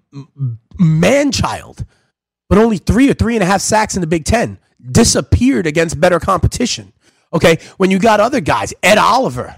man 0.78 1.32
child, 1.32 1.84
but 2.48 2.58
only 2.58 2.78
three 2.78 3.10
or 3.10 3.14
three 3.14 3.36
and 3.36 3.42
a 3.42 3.46
half 3.46 3.60
sacks 3.60 3.94
in 3.94 4.00
the 4.00 4.06
Big 4.06 4.24
Ten. 4.24 4.58
Disappeared 4.90 5.66
against 5.66 6.00
better 6.00 6.18
competition. 6.18 6.92
Okay, 7.32 7.58
when 7.76 7.90
you 7.90 7.98
got 7.98 8.18
other 8.18 8.40
guys, 8.40 8.72
Ed 8.82 8.98
Oliver, 8.98 9.56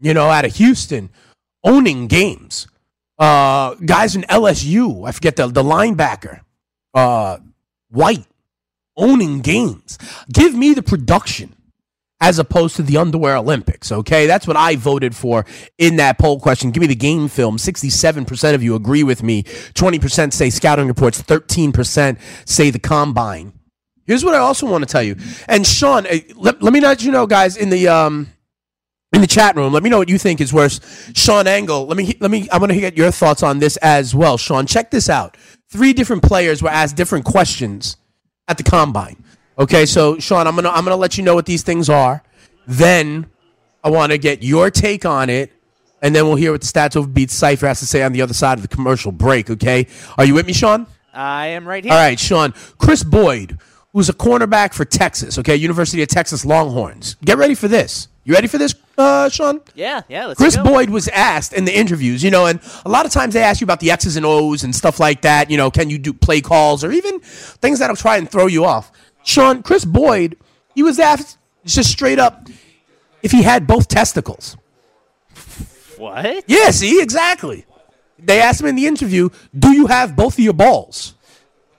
you 0.00 0.14
know, 0.14 0.30
out 0.30 0.44
of 0.44 0.54
Houston, 0.56 1.10
owning 1.64 2.06
games. 2.06 2.68
Uh, 3.18 3.74
guys 3.74 4.14
in 4.14 4.22
LSU, 4.22 5.06
I 5.06 5.12
forget 5.12 5.34
the 5.34 5.48
the 5.48 5.62
linebacker 5.62 6.40
uh, 6.94 7.38
White 7.90 8.26
owning 8.96 9.40
games. 9.40 9.98
Give 10.32 10.54
me 10.54 10.74
the 10.74 10.82
production 10.82 11.54
as 12.20 12.38
opposed 12.38 12.76
to 12.76 12.82
the 12.82 12.96
underwear 12.96 13.36
Olympics. 13.36 13.92
Okay, 13.92 14.26
that's 14.26 14.46
what 14.46 14.56
I 14.56 14.76
voted 14.76 15.14
for 15.14 15.46
in 15.78 15.96
that 15.96 16.18
poll 16.18 16.40
question. 16.40 16.70
Give 16.70 16.80
me 16.80 16.86
the 16.86 16.94
game 16.94 17.28
film. 17.28 17.58
Sixty-seven 17.58 18.24
percent 18.24 18.54
of 18.54 18.62
you 18.62 18.74
agree 18.74 19.02
with 19.02 19.22
me. 19.22 19.44
Twenty 19.74 19.98
percent 19.98 20.34
say 20.34 20.50
scouting 20.50 20.88
reports. 20.88 21.20
Thirteen 21.20 21.72
percent 21.72 22.18
say 22.44 22.70
the 22.70 22.78
combine. 22.78 23.52
Here's 24.06 24.24
what 24.24 24.34
I 24.34 24.38
also 24.38 24.66
want 24.66 24.82
to 24.82 24.90
tell 24.90 25.02
you. 25.02 25.16
And 25.48 25.66
Sean, 25.66 26.06
eh, 26.06 26.20
let, 26.34 26.62
let 26.62 26.72
me 26.72 26.80
let 26.80 27.02
you 27.02 27.12
know, 27.12 27.26
guys, 27.26 27.58
in 27.58 27.68
the 27.68 27.88
um, 27.88 28.28
in 29.12 29.20
the 29.20 29.26
chat 29.26 29.54
room. 29.54 29.72
Let 29.72 29.82
me 29.82 29.90
know 29.90 29.98
what 29.98 30.08
you 30.08 30.18
think 30.18 30.40
is 30.40 30.52
worse. 30.52 30.80
Sean 31.14 31.46
Angle, 31.46 31.86
let 31.86 31.96
me 31.96 32.16
let 32.20 32.30
me. 32.30 32.48
I 32.50 32.58
want 32.58 32.72
to 32.72 32.80
get 32.80 32.96
your 32.96 33.10
thoughts 33.10 33.42
on 33.42 33.58
this 33.58 33.76
as 33.78 34.14
well. 34.14 34.38
Sean, 34.38 34.66
check 34.66 34.90
this 34.90 35.08
out. 35.08 35.36
Three 35.70 35.92
different 35.92 36.22
players 36.22 36.62
were 36.62 36.70
asked 36.70 36.96
different 36.96 37.26
questions 37.26 37.96
at 38.48 38.56
the 38.56 38.62
combine. 38.64 39.22
Okay, 39.58 39.86
so 39.86 40.18
Sean, 40.18 40.46
I'm 40.46 40.54
gonna 40.54 40.70
I'm 40.70 40.84
gonna 40.84 40.96
let 40.96 41.18
you 41.18 41.24
know 41.24 41.34
what 41.34 41.46
these 41.46 41.62
things 41.62 41.88
are. 41.88 42.22
Then 42.66 43.26
I 43.82 43.90
want 43.90 44.12
to 44.12 44.18
get 44.18 44.42
your 44.42 44.70
take 44.70 45.04
on 45.04 45.30
it, 45.30 45.52
and 46.00 46.14
then 46.14 46.26
we'll 46.26 46.36
hear 46.36 46.52
what 46.52 46.60
the 46.60 46.66
stats 46.66 46.96
over 46.96 47.08
beat 47.08 47.30
cipher 47.30 47.66
has 47.66 47.80
to 47.80 47.86
say 47.86 48.02
on 48.02 48.12
the 48.12 48.22
other 48.22 48.34
side 48.34 48.58
of 48.58 48.62
the 48.62 48.68
commercial 48.68 49.10
break. 49.10 49.50
Okay, 49.50 49.86
are 50.16 50.24
you 50.24 50.34
with 50.34 50.46
me, 50.46 50.52
Sean? 50.52 50.86
I 51.12 51.48
am 51.48 51.66
right 51.66 51.82
here. 51.82 51.92
All 51.92 51.98
right, 51.98 52.18
Sean. 52.18 52.54
Chris 52.78 53.02
Boyd, 53.02 53.58
who's 53.92 54.08
a 54.08 54.12
cornerback 54.12 54.74
for 54.74 54.84
Texas. 54.84 55.38
Okay, 55.38 55.56
University 55.56 56.02
of 56.02 56.08
Texas 56.08 56.44
Longhorns. 56.44 57.16
Get 57.24 57.38
ready 57.38 57.54
for 57.54 57.66
this. 57.66 58.08
You 58.24 58.34
ready 58.34 58.46
for 58.46 58.58
this, 58.58 58.74
uh, 58.98 59.30
Sean? 59.30 59.62
Yeah, 59.74 60.02
yeah. 60.06 60.26
Let's 60.26 60.38
Chris 60.38 60.54
go. 60.54 60.62
Boyd 60.62 60.90
was 60.90 61.08
asked 61.08 61.54
in 61.54 61.64
the 61.64 61.74
interviews, 61.76 62.22
you 62.22 62.30
know, 62.30 62.44
and 62.44 62.60
a 62.84 62.88
lot 62.90 63.06
of 63.06 63.10
times 63.10 63.32
they 63.32 63.42
ask 63.42 63.60
you 63.60 63.64
about 63.64 63.80
the 63.80 63.90
X's 63.90 64.16
and 64.16 64.26
O's 64.26 64.64
and 64.64 64.76
stuff 64.76 65.00
like 65.00 65.22
that. 65.22 65.50
You 65.50 65.56
know, 65.56 65.70
can 65.70 65.88
you 65.88 65.98
do 65.98 66.12
play 66.12 66.42
calls 66.42 66.84
or 66.84 66.92
even 66.92 67.20
things 67.20 67.78
that'll 67.78 67.96
try 67.96 68.18
and 68.18 68.30
throw 68.30 68.46
you 68.46 68.66
off? 68.66 68.92
Sean, 69.24 69.62
Chris 69.62 69.84
Boyd, 69.84 70.36
he 70.74 70.82
was 70.82 70.98
asked 70.98 71.38
just 71.64 71.90
straight 71.90 72.18
up 72.18 72.48
if 73.22 73.30
he 73.30 73.42
had 73.42 73.66
both 73.66 73.88
testicles. 73.88 74.56
What? 75.96 76.44
Yeah, 76.46 76.70
see, 76.70 77.02
exactly. 77.02 77.66
They 78.18 78.40
asked 78.40 78.60
him 78.60 78.66
in 78.66 78.76
the 78.76 78.86
interview, 78.86 79.30
"Do 79.56 79.72
you 79.72 79.86
have 79.86 80.16
both 80.16 80.34
of 80.34 80.40
your 80.40 80.52
balls?" 80.52 81.14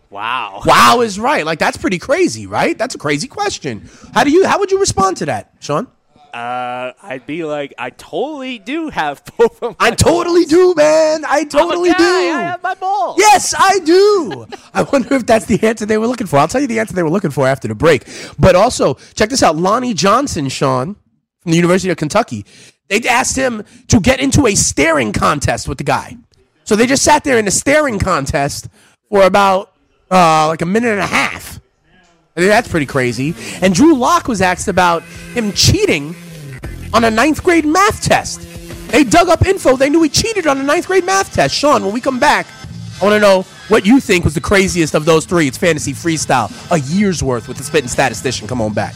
Wow. 0.10 0.62
Wow 0.66 1.02
is 1.02 1.20
right. 1.20 1.46
Like 1.46 1.60
that's 1.60 1.78
pretty 1.78 2.00
crazy, 2.00 2.48
right? 2.48 2.78
That's 2.78 2.96
a 2.96 2.98
crazy 2.98 3.28
question. 3.28 3.90
How 4.13 4.24
do 4.24 4.32
you? 4.32 4.48
How 4.48 4.60
would 4.60 4.72
you 4.72 4.80
respond 4.80 5.18
to 5.18 5.26
that, 5.26 5.54
Sean? 5.60 5.88
Uh, 6.34 6.94
I'd 7.02 7.26
be 7.26 7.44
like, 7.44 7.74
I 7.78 7.89
totally 7.89 8.60
do 8.60 8.89
have 8.89 9.24
both 9.38 9.62
of 9.63 9.80
my 9.80 9.88
I 9.88 9.92
totally 9.92 10.46
do, 10.46 10.74
man. 10.76 11.24
I 11.28 11.44
totally 11.44 11.89
guy. 11.89 11.98
do. 11.98 12.04
I 12.04 12.42
have 12.42 12.63
my 12.63 12.76
balls. 12.76 13.18
Yes, 13.18 13.54
I 13.58 13.80
do. 13.80 14.46
I 14.74 14.84
wonder 14.84 15.15
if 15.15 15.26
that's 15.26 15.46
the 15.46 15.62
answer 15.65 15.86
they 15.86 15.98
were 15.98 16.08
looking 16.08 16.28
for. 16.28 16.38
I'll 16.38 16.48
tell 16.48 16.62
you 16.62 16.68
the 16.68 16.80
answer 16.80 16.94
they 16.94 17.04
were 17.04 17.10
looking 17.10 17.32
for 17.32 17.48
after 17.48 17.68
the 17.68 17.76
break. 17.76 18.06
But 18.38 18.56
also, 18.56 18.96
check 19.15 19.30
this 19.30 19.44
out 19.44 19.56
Lonnie 19.56 19.94
Johnson, 19.94 20.50
Sean, 20.50 20.96
from 21.42 21.52
the 21.52 21.58
University 21.58 21.89
of 21.89 21.98
Kentucky. 21.98 22.46
They 22.88 23.02
asked 23.08 23.36
him 23.36 23.63
to 23.88 24.00
get 24.00 24.20
into 24.20 24.48
a 24.48 24.56
staring 24.56 25.13
contest 25.13 25.68
with 25.68 25.78
the 25.78 25.84
guy. 25.84 26.18
So 26.63 26.76
they 26.76 26.86
just 26.88 27.04
sat 27.04 27.24
there 27.24 27.38
in 27.39 27.48
a 27.48 27.52
staring 27.52 28.00
contest 28.00 28.68
for 29.10 29.24
about 29.24 29.74
uh, 30.12 30.48
like 30.48 30.62
a 30.62 30.65
minute 30.65 30.92
and 30.92 31.00
a 31.00 31.08
half. 31.08 31.59
I 32.36 32.42
think 32.42 32.50
that's 32.50 32.68
pretty 32.68 32.86
crazy. 32.86 33.36
And 33.62 33.74
Drew 33.74 33.96
Lock 33.96 34.28
was 34.28 34.42
asked 34.42 34.68
about 34.68 35.04
him 35.04 35.52
cheating 35.52 36.15
on 36.94 37.04
a 37.04 37.12
ninth 37.12 37.44
grade 37.44 37.65
math 37.65 38.04
test. 38.04 38.42
They 38.89 39.04
dug 39.04 39.30
up 39.30 39.46
info. 39.46 39.76
They 39.76 39.89
knew 39.89 40.02
he 40.02 40.10
cheated 40.10 40.48
on 40.48 40.58
a 40.58 40.63
ninth 40.63 40.88
grade 40.88 41.06
math 41.06 41.34
test. 41.34 41.54
Sean, 41.54 41.84
when 41.84 41.94
we 41.94 42.02
come 42.02 42.20
back, 42.20 42.48
I 43.02 43.06
want 43.06 43.13
to 43.13 43.20
know 43.20 43.44
what 43.68 43.86
you 43.86 44.00
think 44.00 44.26
was 44.26 44.34
the 44.34 44.42
craziest 44.42 44.96
of 44.96 45.06
those 45.06 45.26
three. 45.26 45.48
It's 45.48 45.58
fantasy 45.58 45.94
freestyle, 45.94 46.52
a 46.72 46.80
year's 46.80 47.24
worth 47.24 47.48
with 47.48 47.58
the 47.58 47.63
spitting 47.63 47.88
statistician. 47.88 48.48
Come 48.48 48.62
on 48.62 48.74
back. 48.74 48.96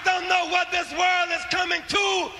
I 0.00 0.04
don't 0.04 0.28
know 0.30 0.48
what 0.48 0.70
this 0.70 0.90
world 0.92 1.28
is 1.30 1.44
coming 1.50 1.82
to. 1.88 2.30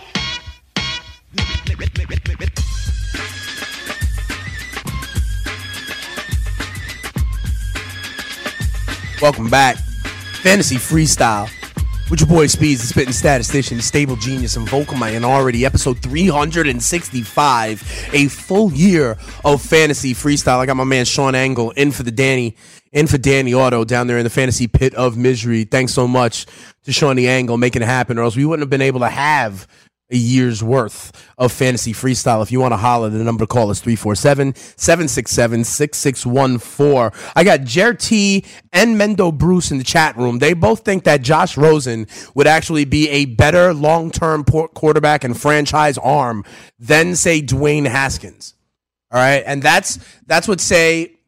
Welcome 9.20 9.50
back. 9.50 9.76
Fantasy 10.42 10.76
Freestyle. 10.76 11.50
With 12.08 12.20
your 12.20 12.28
boy 12.28 12.46
Speeds, 12.46 12.80
the 12.80 12.86
spitting 12.86 13.12
statistician, 13.12 13.82
stable 13.82 14.16
genius, 14.16 14.56
and 14.56 14.66
vocal 14.66 14.96
already 15.00 15.66
Episode 15.66 16.00
365. 16.00 18.08
A 18.14 18.28
full 18.28 18.72
year 18.72 19.18
of 19.44 19.60
fantasy 19.60 20.14
freestyle. 20.14 20.58
I 20.58 20.66
got 20.66 20.76
my 20.76 20.84
man 20.84 21.04
Sean 21.04 21.34
Angle 21.34 21.72
in 21.72 21.92
for 21.92 22.02
the 22.02 22.10
Danny, 22.10 22.56
in 22.92 23.06
for 23.06 23.18
Danny 23.18 23.54
Otto 23.54 23.84
down 23.84 24.06
there 24.06 24.18
in 24.18 24.24
the 24.24 24.30
fantasy 24.30 24.66
pit 24.66 24.94
of 24.94 25.16
misery. 25.16 25.64
Thanks 25.64 25.92
so 25.92 26.08
much 26.08 26.46
to 26.84 26.92
Shawnee 26.92 27.28
Angle 27.28 27.56
making 27.56 27.82
it 27.82 27.86
happen, 27.86 28.18
or 28.18 28.22
else 28.22 28.36
we 28.36 28.44
wouldn't 28.44 28.62
have 28.62 28.70
been 28.70 28.82
able 28.82 29.00
to 29.00 29.08
have 29.08 29.66
a 30.10 30.16
year's 30.16 30.62
worth 30.62 31.12
of 31.38 31.52
fantasy 31.52 31.92
freestyle. 31.92 32.42
If 32.42 32.50
you 32.50 32.60
want 32.60 32.72
to 32.72 32.76
holler, 32.76 33.08
the 33.08 33.22
number 33.22 33.44
to 33.44 33.46
call 33.46 33.70
is 33.70 33.80
347 33.80 34.54
767 34.54 35.64
6614. 35.64 37.30
I 37.36 37.44
got 37.44 37.62
Jer 37.62 37.94
T 37.94 38.44
and 38.72 38.96
Mendo 38.96 39.36
Bruce 39.36 39.70
in 39.70 39.78
the 39.78 39.84
chat 39.84 40.16
room. 40.16 40.38
They 40.38 40.52
both 40.52 40.84
think 40.84 41.04
that 41.04 41.22
Josh 41.22 41.56
Rosen 41.56 42.06
would 42.34 42.46
actually 42.46 42.84
be 42.84 43.08
a 43.08 43.26
better 43.26 43.72
long 43.72 44.10
term 44.10 44.44
quarterback 44.44 45.24
and 45.24 45.40
franchise 45.40 45.98
arm 45.98 46.44
than, 46.78 47.14
say, 47.14 47.40
Dwayne 47.40 47.86
Haskins. 47.86 48.54
All 49.12 49.20
right. 49.20 49.42
And 49.46 49.62
that's 49.62 49.98
that's 50.26 50.46
what 50.46 50.60
say 50.60 51.19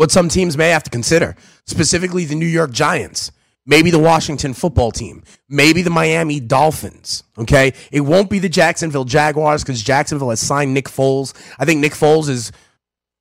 what 0.00 0.10
some 0.10 0.30
teams 0.30 0.56
may 0.56 0.70
have 0.70 0.82
to 0.82 0.90
consider, 0.90 1.36
specifically 1.66 2.24
the 2.24 2.34
New 2.34 2.46
York 2.46 2.70
Giants 2.70 3.30
maybe 3.66 3.90
the 3.90 3.98
Washington 3.98 4.54
football 4.54 4.90
team, 4.90 5.22
maybe 5.48 5.82
the 5.82 5.90
Miami 5.90 6.40
Dolphins. 6.40 7.22
Okay. 7.38 7.72
It 7.92 8.00
won't 8.00 8.30
be 8.30 8.38
the 8.38 8.48
Jacksonville 8.48 9.04
Jaguars 9.04 9.62
because 9.62 9.82
Jacksonville 9.82 10.30
has 10.30 10.40
signed 10.40 10.74
Nick 10.74 10.86
Foles. 10.86 11.34
I 11.58 11.64
think 11.66 11.80
Nick 11.80 11.92
Foles 11.92 12.28
is 12.28 12.50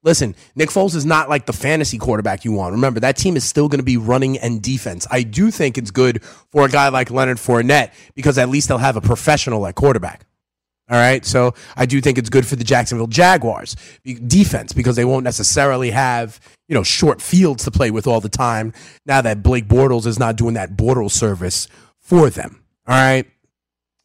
Listen, 0.01 0.33
Nick 0.55 0.69
Foles 0.69 0.95
is 0.95 1.05
not 1.05 1.27
like 1.27 1.45
the 1.45 1.51
fantasy 1.51 1.97
quarterback 1.97 2.45
you 2.45 2.53
want. 2.53 2.71
Remember, 2.71 3.01
that 3.01 3.17
team 3.17 3.35
is 3.35 3.43
still 3.43 3.67
going 3.67 3.79
to 3.79 3.85
be 3.85 3.97
running 3.97 4.37
and 4.37 4.61
defense. 4.61 5.05
I 5.11 5.23
do 5.23 5.51
think 5.51 5.77
it's 5.77 5.91
good 5.91 6.23
for 6.23 6.63
a 6.63 6.69
guy 6.69 6.87
like 6.87 7.11
Leonard 7.11 7.35
Fournette 7.35 7.91
because 8.15 8.37
at 8.37 8.47
least 8.47 8.69
they'll 8.69 8.77
have 8.77 8.95
a 8.95 9.01
professional 9.01 9.67
at 9.67 9.75
quarterback. 9.75 10.25
All 10.89 10.97
right. 10.97 11.23
So 11.23 11.53
I 11.75 11.85
do 11.85 12.01
think 12.01 12.17
it's 12.17 12.29
good 12.29 12.47
for 12.47 12.55
the 12.55 12.63
Jacksonville 12.63 13.07
Jaguars 13.07 13.75
defense 14.03 14.73
because 14.73 14.95
they 14.95 15.05
won't 15.05 15.23
necessarily 15.23 15.91
have, 15.91 16.39
you 16.67 16.73
know, 16.73 16.83
short 16.83 17.21
fields 17.21 17.63
to 17.65 17.71
play 17.71 17.91
with 17.91 18.07
all 18.07 18.21
the 18.21 18.29
time 18.29 18.73
now 19.05 19.21
that 19.21 19.43
Blake 19.43 19.67
Bortles 19.67 20.07
is 20.07 20.17
not 20.17 20.35
doing 20.35 20.55
that 20.55 20.75
Bortles 20.75 21.11
service 21.11 21.67
for 21.99 22.29
them. 22.31 22.63
All 22.87 22.95
right. 22.95 23.27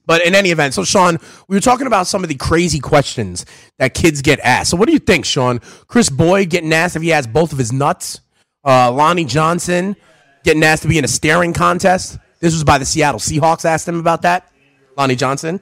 But 0.06 0.26
in 0.26 0.34
any 0.34 0.50
event, 0.50 0.74
so 0.74 0.84
Sean, 0.84 1.18
we 1.48 1.56
were 1.56 1.62
talking 1.62 1.86
about 1.86 2.06
some 2.06 2.22
of 2.22 2.28
the 2.28 2.34
crazy 2.34 2.78
questions 2.78 3.46
that 3.78 3.94
kids 3.94 4.20
get 4.20 4.38
asked. 4.40 4.70
So 4.70 4.76
what 4.76 4.86
do 4.86 4.92
you 4.92 4.98
think, 4.98 5.24
Sean? 5.24 5.60
Chris 5.86 6.10
Boyd 6.10 6.50
getting 6.50 6.72
asked 6.74 6.96
if 6.96 7.00
he 7.00 7.08
has 7.08 7.26
both 7.26 7.52
of 7.52 7.58
his 7.58 7.72
nuts? 7.72 8.20
Uh, 8.62 8.92
Lonnie 8.92 9.24
Johnson 9.24 9.96
getting 10.42 10.62
asked 10.62 10.82
to 10.82 10.88
be 10.88 10.98
in 10.98 11.04
a 11.04 11.08
staring 11.08 11.54
contest? 11.54 12.18
This 12.40 12.52
was 12.52 12.64
by 12.64 12.76
the 12.76 12.84
Seattle 12.84 13.20
Seahawks 13.20 13.64
asked 13.64 13.88
him 13.88 13.98
about 13.98 14.22
that. 14.22 14.52
Lonnie 14.98 15.16
Johnson. 15.16 15.60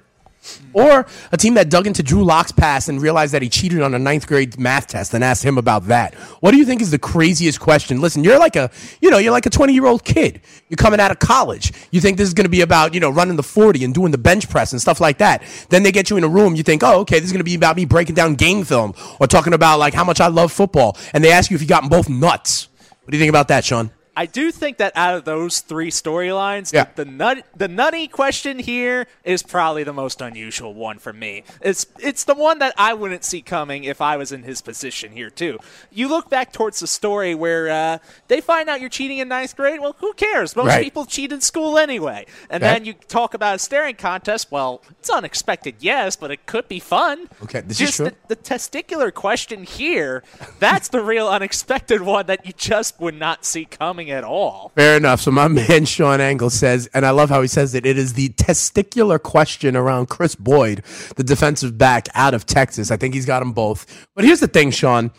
Or 0.72 1.06
a 1.30 1.36
team 1.36 1.54
that 1.54 1.70
dug 1.70 1.86
into 1.86 2.02
Drew 2.02 2.24
Lock's 2.24 2.50
past 2.50 2.88
and 2.88 3.00
realized 3.00 3.32
that 3.34 3.42
he 3.42 3.48
cheated 3.48 3.80
on 3.82 3.94
a 3.94 3.98
ninth 3.98 4.26
grade 4.26 4.58
math 4.58 4.88
test 4.88 5.14
and 5.14 5.22
asked 5.22 5.44
him 5.44 5.58
about 5.58 5.86
that. 5.86 6.14
What 6.40 6.50
do 6.50 6.56
you 6.56 6.64
think 6.64 6.80
is 6.82 6.90
the 6.90 6.98
craziest 6.98 7.60
question? 7.60 8.00
Listen, 8.00 8.24
you're 8.24 8.38
like 8.38 8.56
a, 8.56 8.70
you 9.00 9.10
know, 9.10 9.18
you're 9.18 9.32
like 9.32 9.46
a 9.46 9.50
20 9.50 9.72
year 9.72 9.86
old 9.86 10.04
kid. 10.04 10.40
You're 10.68 10.76
coming 10.76 10.98
out 10.98 11.10
of 11.10 11.18
college. 11.18 11.72
You 11.90 12.00
think 12.00 12.16
this 12.16 12.26
is 12.26 12.34
going 12.34 12.46
to 12.46 12.50
be 12.50 12.62
about, 12.62 12.94
you 12.94 13.00
know, 13.00 13.10
running 13.10 13.36
the 13.36 13.42
40 13.42 13.84
and 13.84 13.94
doing 13.94 14.10
the 14.10 14.18
bench 14.18 14.48
press 14.48 14.72
and 14.72 14.80
stuff 14.80 15.00
like 15.00 15.18
that. 15.18 15.42
Then 15.68 15.82
they 15.82 15.92
get 15.92 16.10
you 16.10 16.16
in 16.16 16.24
a 16.24 16.28
room. 16.28 16.54
You 16.56 16.62
think, 16.62 16.82
oh, 16.82 17.00
okay, 17.00 17.18
this 17.18 17.26
is 17.26 17.32
going 17.32 17.40
to 17.40 17.44
be 17.44 17.54
about 17.54 17.76
me 17.76 17.84
breaking 17.84 18.14
down 18.14 18.34
game 18.34 18.64
film 18.64 18.94
or 19.20 19.26
talking 19.26 19.52
about 19.52 19.78
like 19.78 19.94
how 19.94 20.04
much 20.04 20.20
I 20.20 20.28
love 20.28 20.50
football. 20.50 20.96
And 21.12 21.22
they 21.22 21.30
ask 21.30 21.50
you 21.50 21.54
if 21.54 21.62
you 21.62 21.68
got 21.68 21.88
both 21.88 22.08
nuts. 22.08 22.68
What 23.02 23.10
do 23.10 23.16
you 23.16 23.20
think 23.20 23.30
about 23.30 23.48
that, 23.48 23.64
Sean? 23.64 23.90
I 24.14 24.26
do 24.26 24.50
think 24.50 24.76
that 24.76 24.92
out 24.94 25.14
of 25.14 25.24
those 25.24 25.60
three 25.60 25.90
storylines, 25.90 26.70
Yeah. 26.72 26.86
the, 26.94 27.06
nut 27.06 27.46
the 27.56 27.66
nutty 27.68 28.08
question 28.08 28.58
here 28.58 29.06
is 29.24 29.42
probably 29.42 29.84
the 29.84 29.92
most 29.94 30.20
unusual 30.20 30.74
one 30.74 30.98
for 30.98 31.14
me. 31.14 31.44
It's 31.62 31.86
it's 31.98 32.24
the 32.24 32.34
one 32.34 32.58
that 32.58 32.74
I 32.76 32.92
wouldn't 32.92 33.24
see 33.24 33.40
coming 33.40 33.84
if 33.84 34.02
I 34.02 34.18
was 34.18 34.30
in 34.30 34.42
his 34.42 34.60
position 34.60 35.12
here 35.12 35.30
too. 35.30 35.58
You 35.90 36.08
look 36.08 36.28
back 36.28 36.52
towards 36.52 36.80
the 36.80 36.86
story 36.86 37.34
where 37.34 37.70
uh, 37.70 37.98
they 38.28 38.42
find 38.42 38.68
out 38.68 38.80
you're 38.80 38.90
cheating 38.90 39.16
in 39.16 39.28
ninth 39.28 39.56
grade. 39.56 39.80
Well, 39.80 39.96
who 40.00 40.12
cares? 40.12 40.54
Most 40.56 40.66
Right. 40.68 40.84
people 40.84 41.06
cheat 41.06 41.32
in 41.32 41.40
school 41.40 41.78
anyway. 41.78 42.26
And 42.50 42.62
then 42.62 42.84
you 42.84 42.92
talk 42.92 43.32
about 43.32 43.56
a 43.56 43.58
staring 43.58 43.94
contest. 43.96 44.48
Well, 44.50 44.82
it's 45.00 45.08
unexpected, 45.08 45.76
yes, 45.80 46.16
but 46.16 46.30
it 46.30 46.44
could 46.44 46.68
be 46.68 46.80
fun. 46.80 47.28
Okay, 47.44 47.62
this 47.62 47.80
is 47.80 47.86
Just 47.88 47.96
true. 47.96 48.10
The, 48.28 48.34
the 48.34 48.36
testicular 48.36 49.12
question 49.12 49.64
here, 49.64 50.22
that's 50.58 50.88
the 50.88 51.00
real 51.00 51.28
unexpected 51.28 52.02
one 52.02 52.26
that 52.26 52.44
you 52.44 52.52
just 52.52 53.00
would 53.00 53.14
not 53.18 53.46
see 53.46 53.64
coming 53.64 54.01
at 54.10 54.24
all. 54.24 54.72
Fair 54.74 54.96
enough. 54.96 55.20
So 55.20 55.30
my 55.30 55.48
man 55.68 55.84
Sean 55.84 56.20
Angle 56.20 56.50
says, 56.50 56.88
and 56.94 57.04
I 57.06 57.10
love 57.10 57.30
how 57.30 57.42
he 57.42 57.48
says 57.48 57.74
it. 57.74 57.86
It 57.86 57.98
is 57.98 58.14
the 58.14 58.30
testicular 58.30 59.22
question 59.22 59.76
around 59.76 60.08
Chris 60.08 60.34
Boyd, 60.34 60.82
the 61.16 61.24
defensive 61.24 61.78
back 61.78 62.08
out 62.14 62.34
of 62.34 62.46
Texas. 62.46 62.90
I 62.90 62.96
think 62.96 63.14
he's 63.14 63.26
got 63.26 63.40
them 63.40 63.52
both. 63.52 64.06
But 64.14 64.24
here's 64.24 64.40
the 64.40 64.48
thing, 64.48 64.70
Sean. 64.70 65.10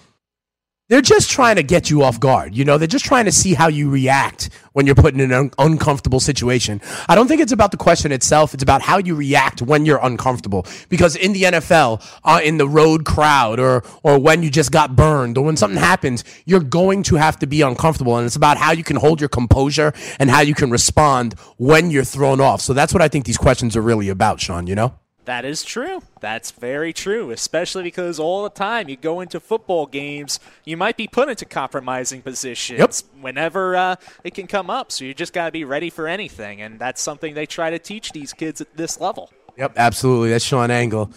They're 0.93 1.01
just 1.01 1.32
trying 1.32 1.56
to 1.56 1.63
get 1.63 1.89
you 1.89 2.03
off 2.03 2.19
guard. 2.19 2.56
You 2.56 2.65
know, 2.65 2.77
they're 2.77 2.88
just 2.88 3.03
trying 3.03 3.25
to 3.25 3.32
see 3.32 3.56
how 3.56 3.67
you 3.67 3.89
react 3.89 4.51
when 4.73 4.86
you're 4.86 4.93
put 4.93 5.15
in 5.15 5.21
an 5.21 5.34
un- 5.34 5.51
uncomfortable 5.58 6.19
situation. 6.19 6.82
I 7.10 7.15
don't 7.15 7.27
think 7.27 7.41
it's 7.41 7.51
about 7.51 7.71
the 7.71 7.77
question 7.77 8.12
itself. 8.12 8.53
It's 8.53 8.62
about 8.62 8.84
how 8.84 8.99
you 8.99 9.15
react 9.15 9.63
when 9.63 9.88
you're 9.88 9.97
uncomfortable. 10.03 10.67
Because 10.89 11.15
in 11.15 11.34
the 11.34 11.45
NFL, 11.45 12.08
uh, 12.23 12.41
in 12.43 12.60
the 12.60 12.67
road 12.67 13.06
crowd, 13.06 13.60
or 13.60 13.84
or 14.03 14.19
when 14.19 14.43
you 14.43 14.51
just 14.51 14.71
got 14.71 14.95
burned, 14.95 15.36
or 15.36 15.45
when 15.45 15.58
something 15.58 15.79
happens, 15.79 16.23
you're 16.45 16.60
going 16.60 17.01
to 17.01 17.15
have 17.15 17.39
to 17.39 17.47
be 17.47 17.63
uncomfortable. 17.63 18.15
And 18.17 18.27
it's 18.27 18.36
about 18.36 18.58
how 18.58 18.71
you 18.71 18.84
can 18.84 18.97
hold 18.97 19.19
your 19.19 19.29
composure 19.29 19.93
and 20.19 20.29
how 20.29 20.41
you 20.41 20.53
can 20.53 20.69
respond 20.69 21.34
when 21.58 21.89
you're 21.89 22.03
thrown 22.03 22.39
off. 22.39 22.62
So 22.62 22.75
that's 22.75 22.93
what 22.93 23.01
I 23.01 23.08
think 23.08 23.25
these 23.25 23.39
questions 23.39 23.75
are 23.75 23.82
really 23.82 24.10
about, 24.10 24.39
Sean. 24.39 24.67
You 24.67 24.75
know. 24.75 24.93
That 25.25 25.45
is 25.45 25.63
true. 25.63 26.01
That's 26.19 26.51
very 26.51 26.91
true, 26.91 27.31
especially 27.31 27.83
because 27.83 28.19
all 28.19 28.43
the 28.43 28.49
time 28.49 28.89
you 28.89 28.97
go 28.97 29.21
into 29.21 29.39
football 29.39 29.86
games, 29.86 30.39
you 30.65 30.75
might 30.75 30.97
be 30.97 31.07
put 31.07 31.29
into 31.29 31.45
compromising 31.45 32.21
positions 32.21 32.79
Yep. 32.79 33.21
whenever 33.21 33.75
uh, 33.75 33.95
it 34.23 34.33
can 34.33 34.47
come 34.47 34.69
up. 34.69 34.91
So 34.91 35.05
you 35.05 35.13
just 35.13 35.31
got 35.31 35.45
to 35.45 35.51
be 35.51 35.63
ready 35.63 35.89
for 35.89 36.07
anything. 36.07 36.62
And 36.62 36.77
that's 36.77 37.01
something 37.01 37.33
they 37.33 37.45
try 37.45 37.69
to 37.69 37.79
teach 37.79 38.12
these 38.12 38.33
kids 38.33 38.59
at 38.59 38.75
this 38.75 38.99
level. 38.99 39.31
Yep, 39.57 39.73
absolutely. 39.77 40.29
That's 40.31 40.43
Sean 40.43 40.71
Angle 40.71 41.12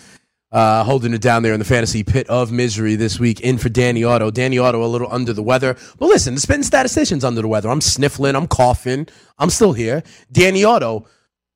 uh, 0.53 0.85
holding 0.85 1.12
it 1.12 1.21
down 1.21 1.42
there 1.42 1.53
in 1.53 1.59
the 1.59 1.64
fantasy 1.64 2.05
pit 2.05 2.29
of 2.29 2.53
misery 2.53 2.95
this 2.95 3.19
week. 3.19 3.40
In 3.40 3.59
for 3.59 3.69
Danny 3.69 4.05
Otto. 4.05 4.31
Danny 4.31 4.59
Otto 4.59 4.85
a 4.85 4.87
little 4.87 5.12
under 5.12 5.33
the 5.33 5.42
weather. 5.42 5.77
But 5.99 6.07
listen, 6.07 6.35
the 6.35 6.40
spitting 6.40 6.62
statistician's 6.62 7.25
under 7.25 7.42
the 7.42 7.49
weather. 7.49 7.69
I'm 7.69 7.81
sniffling. 7.81 8.37
I'm 8.37 8.47
coughing. 8.47 9.09
I'm 9.38 9.51
still 9.51 9.73
here. 9.73 10.03
Danny 10.31 10.64
Otto, 10.64 11.07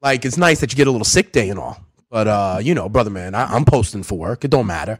like, 0.02 0.24
it's 0.24 0.36
nice 0.36 0.60
that 0.60 0.72
you 0.72 0.76
get 0.76 0.88
a 0.88 0.90
little 0.90 1.04
sick 1.04 1.32
day 1.32 1.48
and 1.48 1.58
all. 1.58 1.78
But, 2.10 2.26
uh, 2.28 2.58
you 2.60 2.74
know, 2.74 2.88
brother 2.88 3.10
man, 3.10 3.34
I, 3.34 3.54
I'm 3.54 3.64
posting 3.64 4.02
for 4.02 4.18
work. 4.18 4.44
It 4.44 4.50
don't 4.50 4.66
matter. 4.66 4.98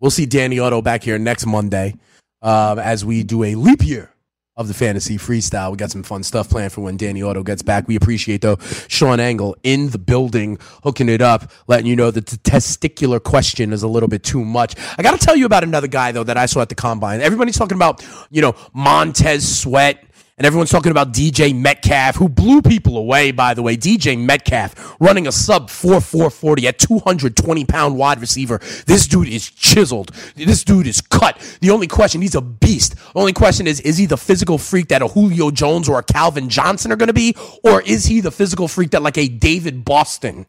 We'll 0.00 0.10
see 0.10 0.26
Danny 0.26 0.58
Otto 0.58 0.82
back 0.82 1.02
here 1.02 1.18
next 1.18 1.46
Monday 1.46 1.94
uh, 2.40 2.76
as 2.82 3.04
we 3.04 3.22
do 3.22 3.44
a 3.44 3.54
leap 3.54 3.84
year 3.84 4.12
of 4.56 4.68
the 4.68 4.74
fantasy 4.74 5.16
freestyle. 5.16 5.70
We 5.70 5.78
got 5.78 5.90
some 5.90 6.02
fun 6.02 6.22
stuff 6.22 6.50
planned 6.50 6.72
for 6.72 6.82
when 6.82 6.96
Danny 6.96 7.22
Otto 7.22 7.42
gets 7.42 7.62
back. 7.62 7.88
We 7.88 7.96
appreciate 7.96 8.42
though 8.42 8.58
Sean 8.88 9.18
Angle 9.18 9.56
in 9.62 9.90
the 9.90 9.98
building, 9.98 10.58
hooking 10.82 11.08
it 11.08 11.22
up, 11.22 11.50
letting 11.68 11.86
you 11.86 11.96
know 11.96 12.10
that 12.10 12.26
the 12.26 12.36
testicular 12.38 13.22
question 13.22 13.72
is 13.72 13.82
a 13.82 13.88
little 13.88 14.08
bit 14.08 14.22
too 14.22 14.44
much. 14.44 14.74
I 14.98 15.02
got 15.02 15.18
to 15.18 15.24
tell 15.24 15.36
you 15.36 15.46
about 15.46 15.64
another 15.64 15.88
guy 15.88 16.12
though 16.12 16.24
that 16.24 16.36
I 16.36 16.46
saw 16.46 16.60
at 16.60 16.68
the 16.68 16.74
combine. 16.74 17.20
Everybody's 17.20 17.56
talking 17.56 17.76
about 17.76 18.04
you 18.30 18.42
know 18.42 18.54
Montez 18.74 19.60
Sweat. 19.60 20.04
And 20.42 20.46
everyone's 20.48 20.70
talking 20.70 20.90
about 20.90 21.12
DJ 21.12 21.56
Metcalf, 21.56 22.16
who 22.16 22.28
blew 22.28 22.62
people 22.62 22.96
away, 22.96 23.30
by 23.30 23.54
the 23.54 23.62
way. 23.62 23.76
DJ 23.76 24.18
Metcalf 24.18 24.96
running 24.98 25.28
a 25.28 25.30
sub 25.30 25.70
4440 25.70 26.66
at 26.66 26.80
220 26.80 27.64
pound 27.64 27.96
wide 27.96 28.20
receiver. 28.20 28.58
This 28.88 29.06
dude 29.06 29.28
is 29.28 29.48
chiseled. 29.48 30.10
This 30.34 30.64
dude 30.64 30.88
is 30.88 31.00
cut. 31.00 31.38
The 31.60 31.70
only 31.70 31.86
question, 31.86 32.22
he's 32.22 32.34
a 32.34 32.40
beast. 32.40 32.96
The 32.96 33.20
only 33.20 33.32
question 33.32 33.68
is, 33.68 33.78
is 33.82 33.98
he 33.98 34.06
the 34.06 34.16
physical 34.16 34.58
freak 34.58 34.88
that 34.88 35.00
a 35.00 35.06
Julio 35.06 35.52
Jones 35.52 35.88
or 35.88 36.00
a 36.00 36.02
Calvin 36.02 36.48
Johnson 36.48 36.90
are 36.90 36.96
going 36.96 37.06
to 37.06 37.12
be? 37.12 37.36
Or 37.62 37.80
is 37.80 38.06
he 38.06 38.20
the 38.20 38.32
physical 38.32 38.66
freak 38.66 38.90
that 38.90 39.02
like 39.04 39.18
a 39.18 39.28
David 39.28 39.84
Boston 39.84 40.46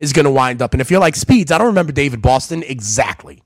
is 0.00 0.14
going 0.14 0.24
to 0.24 0.30
wind 0.30 0.62
up? 0.62 0.72
And 0.72 0.80
if 0.80 0.90
you're 0.90 1.00
like 1.00 1.16
Speeds, 1.16 1.52
I 1.52 1.58
don't 1.58 1.66
remember 1.66 1.92
David 1.92 2.22
Boston 2.22 2.62
exactly. 2.62 3.42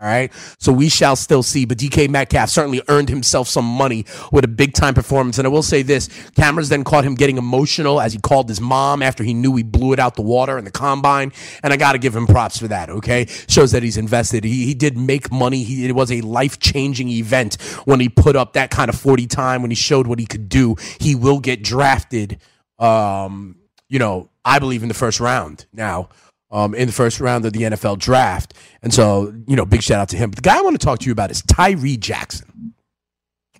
All 0.00 0.06
right. 0.06 0.32
So 0.60 0.70
we 0.70 0.88
shall 0.88 1.16
still 1.16 1.42
see. 1.42 1.64
But 1.64 1.78
DK 1.78 2.08
Metcalf 2.08 2.50
certainly 2.50 2.80
earned 2.86 3.08
himself 3.08 3.48
some 3.48 3.64
money 3.64 4.06
with 4.30 4.44
a 4.44 4.48
big 4.48 4.72
time 4.72 4.94
performance. 4.94 5.38
And 5.38 5.46
I 5.46 5.50
will 5.50 5.62
say 5.62 5.82
this 5.82 6.08
cameras 6.36 6.68
then 6.68 6.84
caught 6.84 7.02
him 7.02 7.16
getting 7.16 7.36
emotional 7.36 8.00
as 8.00 8.12
he 8.12 8.20
called 8.20 8.48
his 8.48 8.60
mom 8.60 9.02
after 9.02 9.24
he 9.24 9.34
knew 9.34 9.56
he 9.56 9.64
blew 9.64 9.92
it 9.92 9.98
out 9.98 10.14
the 10.14 10.22
water 10.22 10.56
in 10.56 10.64
the 10.64 10.70
combine. 10.70 11.32
And 11.64 11.72
I 11.72 11.76
got 11.76 11.92
to 11.92 11.98
give 11.98 12.14
him 12.14 12.28
props 12.28 12.58
for 12.58 12.68
that. 12.68 12.90
Okay. 12.90 13.26
Shows 13.48 13.72
that 13.72 13.82
he's 13.82 13.96
invested. 13.96 14.44
He, 14.44 14.66
he 14.66 14.74
did 14.74 14.96
make 14.96 15.32
money. 15.32 15.64
He, 15.64 15.84
it 15.86 15.96
was 15.96 16.12
a 16.12 16.20
life 16.20 16.60
changing 16.60 17.08
event 17.08 17.60
when 17.84 17.98
he 17.98 18.08
put 18.08 18.36
up 18.36 18.52
that 18.52 18.70
kind 18.70 18.88
of 18.88 18.94
40 18.94 19.26
time, 19.26 19.62
when 19.62 19.72
he 19.72 19.76
showed 19.76 20.06
what 20.06 20.20
he 20.20 20.26
could 20.26 20.48
do. 20.48 20.76
He 21.00 21.16
will 21.16 21.40
get 21.40 21.64
drafted, 21.64 22.40
um, 22.78 23.56
you 23.88 23.98
know, 23.98 24.30
I 24.44 24.60
believe 24.60 24.82
in 24.82 24.88
the 24.88 24.94
first 24.94 25.18
round 25.18 25.66
now 25.72 26.08
um, 26.50 26.74
in 26.74 26.86
the 26.86 26.92
first 26.92 27.20
round 27.20 27.44
of 27.44 27.52
the 27.52 27.62
NFL 27.62 27.98
draft. 27.98 28.54
And 28.82 28.92
so, 28.92 29.34
you 29.46 29.56
know, 29.56 29.66
big 29.66 29.82
shout 29.82 30.00
out 30.00 30.08
to 30.10 30.16
him. 30.16 30.30
But 30.30 30.36
the 30.36 30.42
guy 30.42 30.58
I 30.58 30.62
want 30.62 30.78
to 30.78 30.84
talk 30.84 31.00
to 31.00 31.06
you 31.06 31.12
about 31.12 31.30
is 31.30 31.42
Tyree 31.42 31.96
Jackson. 31.96 32.74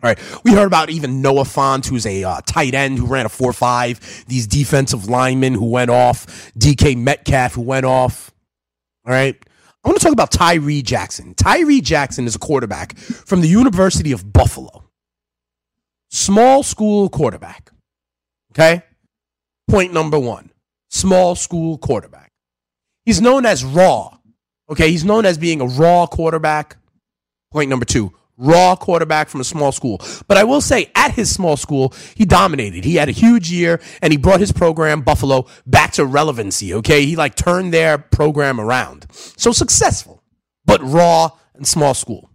All 0.03 0.09
right. 0.09 0.19
We 0.45 0.53
heard 0.53 0.67
about 0.67 0.91
even 0.91 1.23
Noah 1.23 1.43
Fant, 1.43 1.87
who's 1.87 2.07
a 2.07 2.23
uh, 2.23 2.41
tight 2.47 2.75
end 2.75 2.99
who 2.99 3.07
ran 3.07 3.27
a 3.27 3.29
4 3.29 3.53
5, 3.53 4.25
these 4.29 4.47
defensive 4.47 5.09
linemen 5.09 5.55
who 5.55 5.67
went 5.71 5.91
off, 5.91 6.53
DK 6.57 6.97
Metcalf 6.97 7.55
who 7.55 7.63
went 7.63 7.85
off. 7.85 8.31
All 9.05 9.13
right. 9.13 9.37
I 9.85 9.89
want 9.89 9.99
to 9.99 10.05
talk 10.05 10.13
about 10.13 10.31
Tyree 10.31 10.83
Jackson. 10.83 11.35
Tyree 11.35 11.81
Jackson 11.81 12.27
is 12.27 12.37
a 12.37 12.39
quarterback 12.39 12.97
from 12.97 13.41
the 13.41 13.49
University 13.49 14.13
of 14.13 14.33
Buffalo. 14.33 14.85
Small 16.11 16.63
school 16.63 17.09
quarterback. 17.09 17.71
Okay. 18.53 18.83
Point 19.69 19.93
number 19.93 20.19
one 20.19 20.51
small 20.91 21.35
school 21.35 21.79
quarterback. 21.79 22.28
He's 23.09 23.23
known 23.23 23.47
as 23.47 23.65
raw. 23.65 24.19
Okay, 24.69 24.91
he's 24.91 25.03
known 25.03 25.25
as 25.25 25.39
being 25.39 25.63
a 25.63 25.65
raw 25.65 26.07
quarterback. 26.07 26.77
Point 27.51 27.71
number 27.71 27.87
two, 27.87 28.13
raw 28.37 28.77
quarterback 28.77 29.31
from 29.31 29.41
a 29.41 29.45
small 29.45 29.73
school. 29.73 30.03
But 30.27 30.37
I 30.37 30.45
will 30.45 30.61
say, 30.61 30.91
at 30.95 31.13
his 31.13 31.33
small 31.35 31.57
school, 31.57 31.95
he 32.15 32.27
dominated. 32.27 32.85
He 32.85 32.97
had 32.97 33.09
a 33.09 33.13
huge 33.13 33.51
year, 33.51 33.81
and 34.03 34.13
he 34.13 34.19
brought 34.19 34.41
his 34.41 34.53
program, 34.53 35.01
Buffalo, 35.01 35.47
back 35.65 35.93
to 35.93 36.05
relevancy. 36.05 36.75
Okay, 36.75 37.07
he 37.07 37.17
like 37.17 37.35
turned 37.35 37.73
their 37.73 37.97
program 37.97 38.61
around. 38.61 39.07
So 39.11 39.53
successful, 39.53 40.23
but 40.67 40.83
raw 40.83 41.31
and 41.55 41.67
small 41.67 41.95
school. 41.95 42.29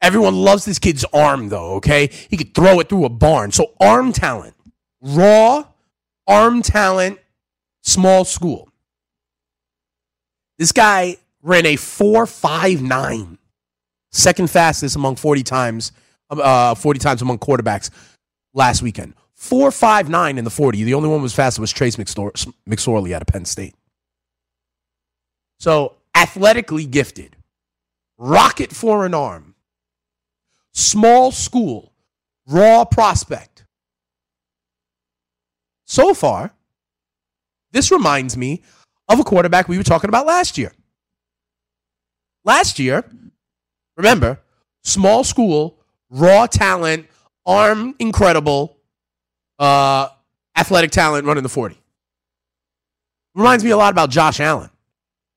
Everyone 0.00 0.36
loves 0.36 0.64
this 0.64 0.78
kid's 0.78 1.04
arm, 1.12 1.48
though. 1.48 1.72
Okay, 1.78 2.12
he 2.30 2.36
could 2.36 2.54
throw 2.54 2.78
it 2.78 2.88
through 2.88 3.06
a 3.06 3.08
barn. 3.08 3.50
So 3.50 3.72
arm 3.80 4.12
talent, 4.12 4.54
raw 5.00 5.64
arm 6.28 6.62
talent, 6.62 7.18
small 7.82 8.24
school. 8.24 8.70
This 10.58 10.72
guy 10.72 11.16
ran 11.42 11.66
a 11.66 11.76
4.59 11.76 13.38
second 14.12 14.50
fastest 14.50 14.96
among 14.96 15.16
40 15.16 15.42
times, 15.42 15.92
uh, 16.30 16.74
40 16.74 16.98
times 16.98 17.22
among 17.22 17.38
quarterbacks 17.38 17.90
last 18.54 18.82
weekend. 18.82 19.14
4.59 19.38 20.38
in 20.38 20.44
the 20.44 20.50
40. 20.50 20.84
The 20.84 20.94
only 20.94 21.08
one 21.08 21.18
who 21.18 21.22
was 21.22 21.34
faster 21.34 21.60
was 21.60 21.70
Trace 21.70 21.96
McSor- 21.96 22.52
McSorley 22.68 23.12
out 23.12 23.20
of 23.22 23.28
Penn 23.28 23.44
State. 23.44 23.74
So 25.58 25.94
athletically 26.14 26.86
gifted, 26.86 27.36
rocket 28.18 28.72
for 28.72 29.04
an 29.04 29.14
arm, 29.14 29.54
small 30.72 31.32
school, 31.32 31.92
raw 32.46 32.84
prospect. 32.84 33.64
So 35.86 36.14
far, 36.14 36.52
this 37.72 37.90
reminds 37.90 38.36
me 38.36 38.62
of 39.08 39.20
a 39.20 39.24
quarterback 39.24 39.68
we 39.68 39.78
were 39.78 39.84
talking 39.84 40.08
about 40.08 40.26
last 40.26 40.58
year. 40.58 40.72
Last 42.44 42.78
year, 42.78 43.04
remember, 43.96 44.40
small 44.84 45.24
school, 45.24 45.78
raw 46.10 46.46
talent, 46.46 47.06
arm 47.44 47.94
incredible, 47.98 48.76
uh, 49.58 50.08
athletic 50.56 50.90
talent 50.90 51.26
running 51.26 51.42
the 51.42 51.48
40. 51.48 51.76
Reminds 53.34 53.64
me 53.64 53.70
a 53.70 53.76
lot 53.76 53.92
about 53.92 54.10
Josh 54.10 54.40
Allen 54.40 54.70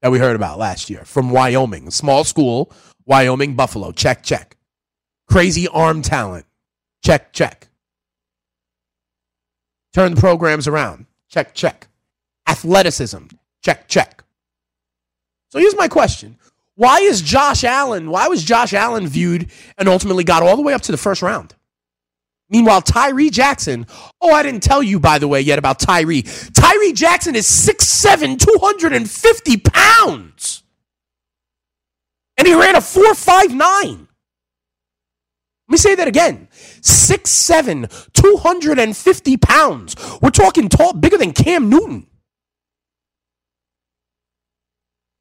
that 0.01 0.11
we 0.11 0.19
heard 0.19 0.35
about 0.35 0.57
last 0.57 0.89
year 0.89 1.03
from 1.03 1.31
Wyoming. 1.31 1.91
Small 1.91 2.23
school, 2.23 2.71
Wyoming, 3.05 3.55
Buffalo. 3.55 3.91
Check, 3.91 4.23
check. 4.23 4.55
Crazy 5.27 5.67
arm 5.67 6.01
talent. 6.01 6.45
Check, 7.03 7.33
check. 7.33 7.67
Turn 9.93 10.13
the 10.15 10.21
programs 10.21 10.67
around. 10.67 11.07
Check, 11.29 11.53
check. 11.53 11.87
Athleticism. 12.47 13.25
Check, 13.63 13.87
check. 13.87 14.23
So 15.49 15.59
here's 15.59 15.75
my 15.75 15.87
question. 15.87 16.37
Why 16.75 16.99
is 16.99 17.21
Josh 17.21 17.63
Allen, 17.63 18.09
why 18.09 18.29
was 18.29 18.43
Josh 18.43 18.73
Allen 18.73 19.05
viewed 19.07 19.51
and 19.77 19.89
ultimately 19.89 20.23
got 20.23 20.43
all 20.43 20.55
the 20.55 20.61
way 20.61 20.73
up 20.73 20.81
to 20.83 20.93
the 20.93 20.97
first 20.97 21.21
round? 21.21 21.53
Meanwhile, 22.49 22.81
Tyree 22.81 23.29
Jackson, 23.29 23.85
oh, 24.21 24.31
I 24.31 24.41
didn't 24.43 24.63
tell 24.63 24.81
you, 24.81 24.99
by 24.99 25.19
the 25.19 25.27
way, 25.27 25.41
yet 25.41 25.59
about 25.59 25.79
Tyree. 25.79 26.23
Tyree 26.23 26.93
Jackson 26.93 27.35
is 27.35 27.45
6'7, 27.45 28.39
250 28.39 29.57
pounds. 29.57 30.63
And 32.37 32.47
he 32.47 32.53
ran 32.53 32.75
a 32.75 32.79
4'5'9. 32.79 34.07
Let 35.69 35.73
me 35.73 35.77
say 35.77 35.93
that 35.95 36.07
again 36.07 36.47
6'7, 36.51 38.11
250 38.13 39.37
pounds. 39.37 39.95
We're 40.21 40.31
talking 40.31 40.69
tall, 40.69 40.93
bigger 40.93 41.17
than 41.17 41.33
Cam 41.33 41.69
Newton. 41.69 42.08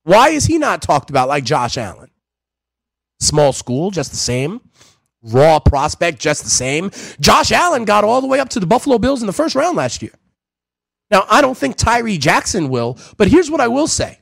Why 0.08 0.30
is 0.30 0.46
he 0.46 0.56
not 0.56 0.80
talked 0.80 1.10
about 1.10 1.28
like 1.28 1.44
Josh 1.44 1.76
Allen? 1.76 2.10
Small 3.20 3.52
school, 3.52 3.90
just 3.90 4.10
the 4.10 4.16
same. 4.16 4.62
Raw 5.22 5.60
prospect, 5.60 6.18
just 6.18 6.44
the 6.44 6.48
same. 6.48 6.90
Josh 7.20 7.52
Allen 7.52 7.84
got 7.84 8.04
all 8.04 8.22
the 8.22 8.26
way 8.26 8.40
up 8.40 8.48
to 8.50 8.60
the 8.60 8.66
Buffalo 8.66 8.96
Bills 8.96 9.20
in 9.20 9.26
the 9.26 9.34
first 9.34 9.54
round 9.54 9.76
last 9.76 10.00
year. 10.00 10.14
Now, 11.10 11.26
I 11.28 11.42
don't 11.42 11.58
think 11.58 11.76
Tyree 11.76 12.16
Jackson 12.16 12.70
will, 12.70 12.96
but 13.18 13.28
here's 13.28 13.50
what 13.50 13.60
I 13.60 13.68
will 13.68 13.86
say. 13.86 14.18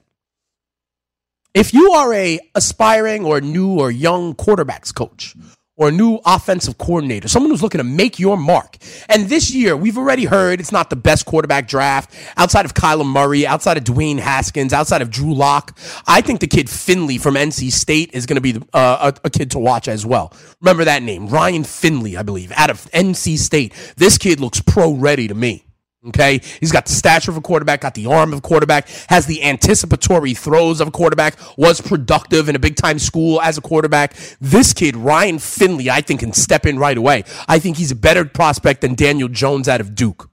If 1.55 1.72
you 1.72 1.92
are 1.92 2.12
a 2.12 2.40
aspiring 2.57 3.25
or 3.25 3.40
new 3.40 3.79
or 3.79 3.92
young 3.92 4.35
quarterbacks 4.35 4.92
coach 4.92 5.37
or 5.77 5.89
a 5.89 5.93
new 5.93 6.19
offensive 6.25 6.79
coordinator, 6.79 7.29
someone 7.29 7.51
who's 7.51 7.62
looking 7.62 7.79
to 7.79 7.85
make 7.85 8.19
your 8.19 8.37
mark. 8.37 8.79
And 9.09 9.29
this 9.29 9.55
year, 9.55 9.77
we've 9.77 9.99
already 9.99 10.25
heard 10.25 10.59
it's 10.61 10.73
not 10.73 10.91
the 10.91 10.97
best 10.97 11.27
quarterback 11.27 11.69
draft 11.69 12.15
outside 12.37 12.65
of 12.65 12.75
Kyler 12.75 13.07
Murray, 13.07 13.47
outside 13.47 13.77
of 13.77 13.85
Dwayne 13.85 14.19
Haskins, 14.19 14.73
outside 14.73 15.03
of 15.03 15.11
Drew 15.11 15.35
Lock. 15.35 15.79
I 16.07 16.21
think 16.21 16.41
the 16.41 16.47
kid 16.47 16.71
Finley 16.71 17.19
from 17.19 17.35
NC 17.35 17.71
State 17.73 18.11
is 18.15 18.27
going 18.27 18.37
to 18.37 18.41
be 18.41 18.57
uh, 18.73 19.12
a, 19.12 19.27
a 19.27 19.31
kid 19.31 19.51
to 19.53 19.59
watch 19.59 19.89
as 19.89 20.07
well. 20.07 20.33
Remember 20.61 20.85
that 20.85 21.03
name, 21.03 21.29
Ryan 21.29 21.65
Finley, 21.65 22.17
I 22.17 22.23
believe, 22.23 22.53
out 22.53 22.71
of 22.71 22.91
NC 22.93 23.39
State. 23.39 23.73
This 23.97 24.19
kid 24.19 24.41
looks 24.41 24.61
pro 24.61 24.93
ready 24.93 25.29
to 25.29 25.35
me. 25.35 25.66
Okay. 26.09 26.40
He's 26.61 26.71
got 26.71 26.87
the 26.87 26.92
stature 26.92 27.31
of 27.31 27.37
a 27.37 27.40
quarterback, 27.40 27.81
got 27.81 27.95
the 27.95 28.07
arm 28.07 28.33
of 28.33 28.38
a 28.38 28.42
quarterback, 28.42 28.88
has 29.09 29.27
the 29.27 29.42
anticipatory 29.42 30.35
throws 30.35 30.81
of 30.81 30.88
a 30.88 30.90
quarterback, 30.90 31.37
was 31.57 31.81
productive 31.81 32.49
in 32.49 32.55
a 32.55 32.59
big 32.59 32.77
time 32.77 32.99
school 32.99 33.40
as 33.40 33.59
a 33.59 33.61
quarterback. 33.61 34.14
This 34.40 34.73
kid, 34.73 34.97
Ryan 34.97 35.38
Finley, 35.38 35.90
I 35.90 36.01
think 36.01 36.21
can 36.21 36.33
step 36.33 36.64
in 36.64 36.79
right 36.79 36.97
away. 36.97 37.25
I 37.49 37.59
think 37.59 37.77
he's 37.77 37.90
a 37.90 37.97
better 37.97 38.25
prospect 38.25 38.83
than 38.83 38.95
Daniel 38.95 39.29
Jones 39.29 39.69
out 39.69 39.81
of 39.81 39.95
Duke. 39.95 40.31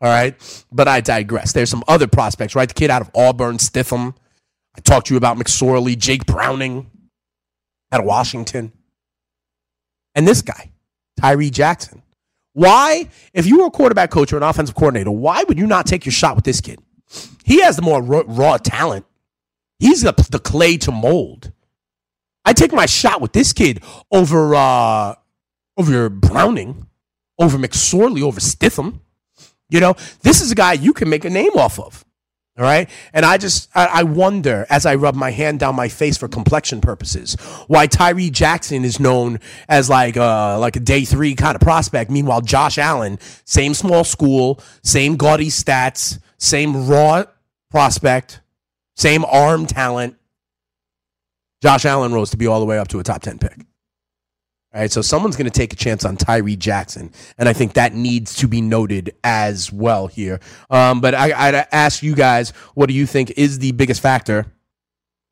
All 0.00 0.08
right. 0.08 0.34
But 0.72 0.88
I 0.88 1.00
digress. 1.00 1.52
There's 1.52 1.70
some 1.70 1.84
other 1.88 2.06
prospects, 2.06 2.54
right? 2.54 2.68
The 2.68 2.74
kid 2.74 2.90
out 2.90 3.02
of 3.02 3.10
Auburn, 3.14 3.58
Stidham. 3.58 4.14
I 4.76 4.80
talked 4.80 5.06
to 5.08 5.14
you 5.14 5.18
about 5.18 5.38
McSorley, 5.38 5.96
Jake 5.96 6.26
Browning 6.26 6.90
out 7.92 8.00
of 8.00 8.06
Washington. 8.06 8.72
And 10.14 10.26
this 10.26 10.42
guy, 10.42 10.72
Tyree 11.20 11.50
Jackson. 11.50 12.02
Why, 12.56 13.10
if 13.34 13.44
you 13.44 13.58
were 13.58 13.66
a 13.66 13.70
quarterback 13.70 14.10
coach 14.10 14.32
or 14.32 14.38
an 14.38 14.42
offensive 14.42 14.74
coordinator, 14.74 15.10
why 15.10 15.44
would 15.46 15.58
you 15.58 15.66
not 15.66 15.84
take 15.84 16.06
your 16.06 16.12
shot 16.14 16.36
with 16.36 16.46
this 16.46 16.62
kid? 16.62 16.80
He 17.44 17.60
has 17.60 17.76
the 17.76 17.82
more 17.82 18.00
raw, 18.00 18.22
raw 18.26 18.56
talent. 18.56 19.04
He's 19.78 20.00
the, 20.00 20.12
the, 20.30 20.38
clay 20.38 20.78
to 20.78 20.90
mold. 20.90 21.52
I 22.46 22.54
take 22.54 22.72
my 22.72 22.86
shot 22.86 23.20
with 23.20 23.34
this 23.34 23.52
kid 23.52 23.82
over 24.10 24.54
uh, 24.54 25.16
over 25.76 26.08
Browning, 26.08 26.86
over 27.38 27.58
McSorley, 27.58 28.22
over 28.22 28.40
Stidham. 28.40 29.00
You 29.68 29.80
know, 29.80 29.94
this 30.22 30.40
is 30.40 30.50
a 30.50 30.54
guy 30.54 30.72
you 30.72 30.94
can 30.94 31.10
make 31.10 31.26
a 31.26 31.30
name 31.30 31.52
off 31.56 31.78
of. 31.78 32.05
All 32.58 32.64
right. 32.64 32.88
And 33.12 33.26
I 33.26 33.36
just, 33.36 33.68
I, 33.74 34.02
wonder 34.04 34.64
as 34.70 34.86
I 34.86 34.94
rub 34.94 35.14
my 35.14 35.30
hand 35.30 35.60
down 35.60 35.74
my 35.74 35.88
face 35.88 36.16
for 36.16 36.26
complexion 36.26 36.80
purposes, 36.80 37.34
why 37.66 37.86
Tyree 37.86 38.30
Jackson 38.30 38.82
is 38.82 38.98
known 38.98 39.40
as 39.68 39.90
like, 39.90 40.16
uh, 40.16 40.58
like 40.58 40.74
a 40.76 40.80
day 40.80 41.04
three 41.04 41.34
kind 41.34 41.54
of 41.54 41.60
prospect. 41.60 42.10
Meanwhile, 42.10 42.40
Josh 42.40 42.78
Allen, 42.78 43.18
same 43.44 43.74
small 43.74 44.04
school, 44.04 44.58
same 44.82 45.16
gaudy 45.16 45.48
stats, 45.48 46.18
same 46.38 46.88
raw 46.88 47.24
prospect, 47.70 48.40
same 48.94 49.26
arm 49.26 49.66
talent. 49.66 50.16
Josh 51.62 51.84
Allen 51.84 52.14
rose 52.14 52.30
to 52.30 52.38
be 52.38 52.46
all 52.46 52.60
the 52.60 52.66
way 52.66 52.78
up 52.78 52.88
to 52.88 53.00
a 53.00 53.02
top 53.02 53.20
10 53.20 53.38
pick. 53.38 53.66
All 54.76 54.82
right, 54.82 54.92
so 54.92 55.00
someone's 55.00 55.36
going 55.36 55.50
to 55.50 55.58
take 55.58 55.72
a 55.72 55.76
chance 55.76 56.04
on 56.04 56.18
Tyree 56.18 56.54
Jackson, 56.54 57.10
and 57.38 57.48
I 57.48 57.54
think 57.54 57.72
that 57.72 57.94
needs 57.94 58.36
to 58.36 58.46
be 58.46 58.60
noted 58.60 59.16
as 59.24 59.72
well 59.72 60.06
here. 60.06 60.38
Um, 60.68 61.00
but 61.00 61.14
I, 61.14 61.32
I'd 61.32 61.66
ask 61.72 62.02
you 62.02 62.14
guys, 62.14 62.50
what 62.74 62.84
do 62.88 62.92
you 62.92 63.06
think 63.06 63.30
is 63.38 63.58
the 63.58 63.72
biggest 63.72 64.02
factor? 64.02 64.44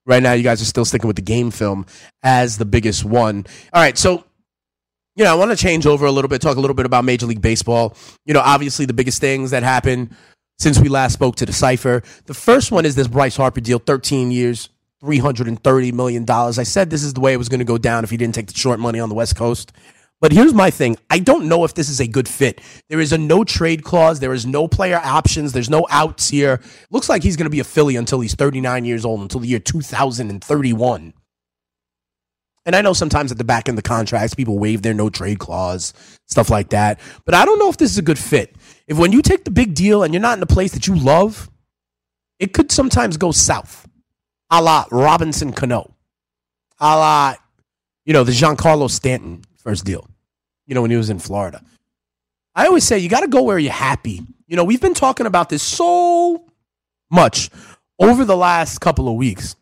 Right 0.07 0.23
now, 0.23 0.33
you 0.33 0.45
guys 0.45 0.63
are 0.63 0.65
still 0.65 0.87
sticking 0.87 1.09
with 1.09 1.17
the 1.17 1.23
game 1.23 1.51
film 1.51 1.85
as 2.23 2.57
the 2.57 2.65
biggest 2.65 3.05
one. 3.05 3.45
All 3.75 3.83
right, 3.83 3.99
so 3.99 4.25
you 5.15 5.25
know, 5.25 5.33
I 5.33 5.35
want 5.35 5.51
to 5.51 5.59
change 5.59 5.85
over 5.85 6.07
a 6.07 6.11
little 6.11 6.31
bit, 6.31 6.41
talk 6.41 6.57
a 6.57 6.61
little 6.61 6.75
bit 6.75 6.87
about 6.87 7.05
Major 7.05 7.27
League 7.27 7.43
Baseball. 7.43 7.95
You 8.25 8.33
know, 8.33 8.41
obviously 8.41 8.87
the 8.87 8.95
biggest 8.95 9.21
things 9.21 9.51
that 9.51 9.63
happened 9.63 10.17
since 10.59 10.81
we 10.81 10.89
last 10.89 11.13
spoke 11.13 11.37
to 11.37 11.45
the 11.45 11.53
Cipher. 11.53 12.03
The 12.25 12.33
first 12.33 12.73
one 12.73 12.87
is 12.87 12.95
this 12.95 13.09
Bryce 13.09 13.37
Harper 13.37 13.61
deal, 13.61 13.79
13 13.79 14.31
years, 14.31 14.71
$330 15.05 15.93
million. 15.93 16.25
I 16.29 16.51
said 16.51 16.91
this 16.91 17.03
is 17.03 17.15
the 17.15 17.21
way 17.21 17.33
it 17.33 17.39
was 17.39 17.49
going 17.49 17.61
to 17.61 17.65
go 17.65 17.79
down 17.79 18.05
if 18.05 18.11
he 18.11 18.17
didn't 18.17 18.35
take 18.35 18.47
the 18.47 18.55
short 18.55 18.81
money 18.81 19.01
on 19.01 19.09
the 19.09 19.15
West 19.15 19.37
Coast. 19.37 19.73
But 20.21 20.33
here's 20.33 20.55
my 20.55 20.71
thing. 20.71 20.97
I 21.11 21.19
don't 21.19 21.49
know 21.49 21.65
if 21.65 21.75
this 21.75 21.91
is 21.91 22.01
a 22.01 22.07
good 22.07 22.29
fit. 22.29 22.61
There 22.89 23.01
is 23.01 23.13
a 23.13 23.19
no 23.19 23.45
trade 23.45 23.85
clause. 23.85 24.21
There 24.21 24.33
is 24.33 24.47
no 24.47 24.67
player 24.67 25.01
options. 25.05 25.53
There's 25.53 25.69
no 25.69 25.87
outs 25.91 26.31
here. 26.31 26.63
Looks 26.91 27.09
like 27.09 27.23
he's 27.23 27.37
going 27.37 27.45
to 27.45 27.51
be 27.51 27.61
a 27.61 27.65
Philly 27.65 27.97
until 27.97 28.21
he's 28.21 28.35
39 28.35 28.85
years 28.85 29.05
old, 29.05 29.21
until 29.21 29.41
the 29.41 29.49
year 29.49 29.59
2031. 29.59 31.13
And 32.67 32.75
I 32.75 32.81
know 32.81 32.95
sometimes 32.95 33.31
at 33.31 33.37
the 33.37 33.45
back 33.45 33.69
end 33.69 33.77
of 33.77 33.85
the 33.85 33.89
contracts, 33.89 34.35
people 34.35 34.59
waive 34.59 34.81
their 34.81 34.95
no 34.95 35.11
trade 35.11 35.39
clause, 35.39 35.93
stuff 36.27 36.49
like 36.49 36.71
that. 36.71 36.99
But 37.27 37.35
I 37.35 37.45
don't 37.45 37.59
know 37.59 37.69
if 37.69 37.77
this 37.77 37.91
is 37.91 37.99
a 37.99 38.03
good 38.03 38.19
fit. 38.19 38.57
If 38.87 38.97
when 38.97 39.13
you 39.13 39.21
take 39.21 39.45
the 39.45 39.51
big 39.51 39.75
deal 39.75 40.03
and 40.03 40.15
you're 40.15 40.23
not 40.23 40.39
in 40.39 40.43
a 40.43 40.47
place 40.47 40.73
that 40.73 40.87
you 40.87 40.95
love, 40.95 41.51
it 42.39 42.55
could 42.55 42.73
sometimes 42.73 43.19
go 43.19 43.33
south 43.33 43.87
a 44.55 44.63
la 44.63 44.85
Robinson 44.93 45.53
Cano, 45.53 45.95
a 46.79 46.97
la, 46.97 47.35
you 48.05 48.13
know, 48.13 48.23
the 48.23 48.31
Giancarlo 48.31 48.89
Stanton 48.89 49.43
first 49.57 49.85
deal, 49.85 50.09
you 50.67 50.75
know, 50.75 50.83
when 50.83 50.93
he 50.93 50.97
was 50.97 51.11
in 51.11 51.19
Florida. 51.19 51.61
I 52.55 52.67
always 52.67 52.85
say 52.85 52.99
you 52.99 53.09
got 53.09 53.21
to 53.21 53.29
go 53.29 53.43
where 53.43 53.59
you're 53.59 53.73
happy. 53.73 54.23
You 54.47 54.57
know, 54.57 54.63
we've 54.63 54.81
been 54.81 54.95
talking 54.95 55.27
about 55.27 55.49
this 55.49 55.63
so 55.63 56.47
much 57.11 57.51
over 57.99 58.25
the 58.25 58.37
last 58.37 58.81
couple 58.81 59.09
of 59.09 59.17
weeks 59.17 59.57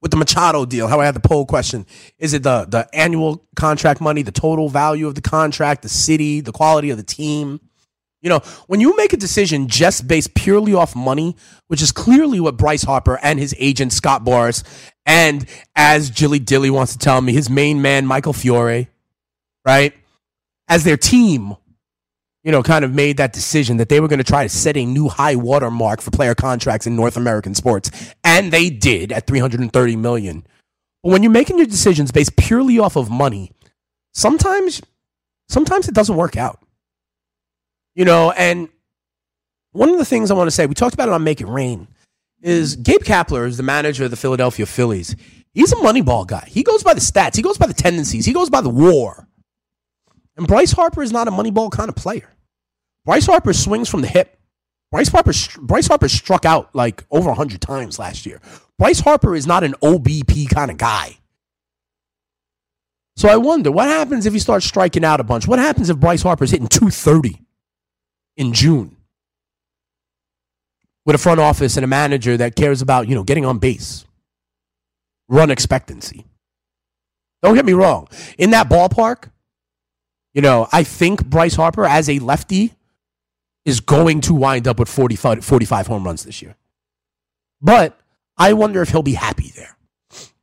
with 0.00 0.12
the 0.12 0.16
Machado 0.16 0.64
deal. 0.64 0.88
How 0.88 1.00
I 1.00 1.04
had 1.04 1.14
the 1.14 1.20
poll 1.20 1.44
question: 1.44 1.84
Is 2.18 2.32
it 2.32 2.42
the 2.42 2.64
the 2.64 2.88
annual 2.94 3.44
contract 3.54 4.00
money, 4.00 4.22
the 4.22 4.32
total 4.32 4.70
value 4.70 5.06
of 5.08 5.14
the 5.14 5.20
contract, 5.20 5.82
the 5.82 5.90
city, 5.90 6.40
the 6.40 6.52
quality 6.52 6.88
of 6.88 6.96
the 6.96 7.02
team? 7.02 7.60
You 8.26 8.30
know, 8.30 8.40
when 8.66 8.80
you 8.80 8.96
make 8.96 9.12
a 9.12 9.16
decision 9.16 9.68
just 9.68 10.08
based 10.08 10.34
purely 10.34 10.74
off 10.74 10.96
money, 10.96 11.36
which 11.68 11.80
is 11.80 11.92
clearly 11.92 12.40
what 12.40 12.56
Bryce 12.56 12.82
Harper 12.82 13.20
and 13.22 13.38
his 13.38 13.54
agent 13.56 13.92
Scott 13.92 14.24
Boras, 14.24 14.64
and 15.06 15.46
as 15.76 16.10
Jilly 16.10 16.40
Dilly 16.40 16.68
wants 16.68 16.94
to 16.94 16.98
tell 16.98 17.20
me, 17.20 17.32
his 17.32 17.48
main 17.48 17.82
man 17.82 18.04
Michael 18.04 18.32
Fiore, 18.32 18.88
right, 19.64 19.94
as 20.66 20.82
their 20.82 20.96
team, 20.96 21.54
you 22.42 22.50
know, 22.50 22.64
kind 22.64 22.84
of 22.84 22.92
made 22.92 23.18
that 23.18 23.32
decision 23.32 23.76
that 23.76 23.88
they 23.88 24.00
were 24.00 24.08
going 24.08 24.18
to 24.18 24.24
try 24.24 24.42
to 24.42 24.48
set 24.48 24.76
a 24.76 24.84
new 24.84 25.06
high 25.06 25.36
water 25.36 25.70
mark 25.70 26.00
for 26.00 26.10
player 26.10 26.34
contracts 26.34 26.84
in 26.84 26.96
North 26.96 27.16
American 27.16 27.54
sports, 27.54 27.92
and 28.24 28.52
they 28.52 28.70
did 28.70 29.12
at 29.12 29.28
330 29.28 29.94
million. 29.94 30.44
But 31.04 31.12
when 31.12 31.22
you're 31.22 31.30
making 31.30 31.58
your 31.58 31.68
decisions 31.68 32.10
based 32.10 32.34
purely 32.34 32.80
off 32.80 32.96
of 32.96 33.08
money, 33.08 33.52
sometimes 34.14 34.82
sometimes 35.48 35.86
it 35.86 35.94
doesn't 35.94 36.16
work 36.16 36.36
out. 36.36 36.65
You 37.96 38.04
know, 38.04 38.30
and 38.30 38.68
one 39.72 39.88
of 39.88 39.96
the 39.96 40.04
things 40.04 40.30
I 40.30 40.34
want 40.34 40.48
to 40.48 40.50
say, 40.52 40.66
we 40.66 40.74
talked 40.74 40.92
about 40.92 41.08
it 41.08 41.14
on 41.14 41.24
Make 41.24 41.40
It 41.40 41.46
Rain, 41.46 41.88
is 42.42 42.76
Gabe 42.76 43.00
Kapler 43.00 43.46
is 43.46 43.56
the 43.56 43.62
manager 43.62 44.04
of 44.04 44.10
the 44.10 44.18
Philadelphia 44.18 44.66
Phillies. 44.66 45.16
He's 45.54 45.72
a 45.72 45.76
moneyball 45.76 46.26
guy. 46.26 46.46
He 46.46 46.62
goes 46.62 46.82
by 46.82 46.92
the 46.92 47.00
stats, 47.00 47.36
he 47.36 47.42
goes 47.42 47.56
by 47.56 47.66
the 47.66 47.74
tendencies, 47.74 48.26
he 48.26 48.34
goes 48.34 48.50
by 48.50 48.60
the 48.60 48.68
war. 48.68 49.26
And 50.36 50.46
Bryce 50.46 50.72
Harper 50.72 51.02
is 51.02 51.10
not 51.10 51.26
a 51.26 51.30
moneyball 51.30 51.72
kind 51.72 51.88
of 51.88 51.96
player. 51.96 52.30
Bryce 53.06 53.24
Harper 53.24 53.54
swings 53.54 53.88
from 53.88 54.02
the 54.02 54.08
hip. 54.08 54.38
Bryce 54.92 55.08
Harper, 55.08 55.32
Bryce 55.62 55.86
Harper 55.86 56.10
struck 56.10 56.44
out 56.44 56.74
like 56.74 57.02
over 57.10 57.28
100 57.28 57.62
times 57.62 57.98
last 57.98 58.26
year. 58.26 58.42
Bryce 58.78 59.00
Harper 59.00 59.34
is 59.34 59.46
not 59.46 59.64
an 59.64 59.72
OBP 59.82 60.50
kind 60.50 60.70
of 60.70 60.76
guy. 60.76 61.16
So 63.16 63.30
I 63.30 63.36
wonder 63.36 63.72
what 63.72 63.88
happens 63.88 64.26
if 64.26 64.34
he 64.34 64.38
starts 64.38 64.66
striking 64.66 65.02
out 65.02 65.20
a 65.20 65.24
bunch? 65.24 65.48
What 65.48 65.58
happens 65.58 65.88
if 65.88 65.96
Bryce 65.96 66.22
Harper's 66.22 66.50
hitting 66.50 66.68
230 66.68 67.45
in 68.36 68.52
June 68.52 68.96
with 71.04 71.14
a 71.14 71.18
front 71.18 71.40
office 71.40 71.76
and 71.76 71.84
a 71.84 71.88
manager 71.88 72.36
that 72.36 72.56
cares 72.56 72.82
about, 72.82 73.08
you 73.08 73.14
know, 73.14 73.24
getting 73.24 73.44
on 73.44 73.58
base, 73.58 74.04
run 75.28 75.50
expectancy? 75.50 76.24
Don't 77.42 77.54
get 77.54 77.64
me 77.64 77.72
wrong. 77.74 78.08
In 78.38 78.50
that 78.50 78.68
ballpark, 78.68 79.30
you 80.34 80.42
know, 80.42 80.68
I 80.72 80.82
think 80.82 81.24
Bryce 81.24 81.54
Harper 81.54 81.84
as 81.84 82.10
a 82.10 82.18
lefty 82.18 82.74
is 83.64 83.80
going 83.80 84.20
to 84.22 84.34
wind 84.34 84.68
up 84.68 84.78
with 84.78 84.88
45, 84.88 85.44
45 85.44 85.86
home 85.86 86.04
runs 86.04 86.24
this 86.24 86.42
year. 86.42 86.56
But 87.60 87.98
I 88.36 88.52
wonder 88.52 88.82
if 88.82 88.90
he'll 88.90 89.02
be 89.02 89.14
happy 89.14 89.52
there. 89.56 89.76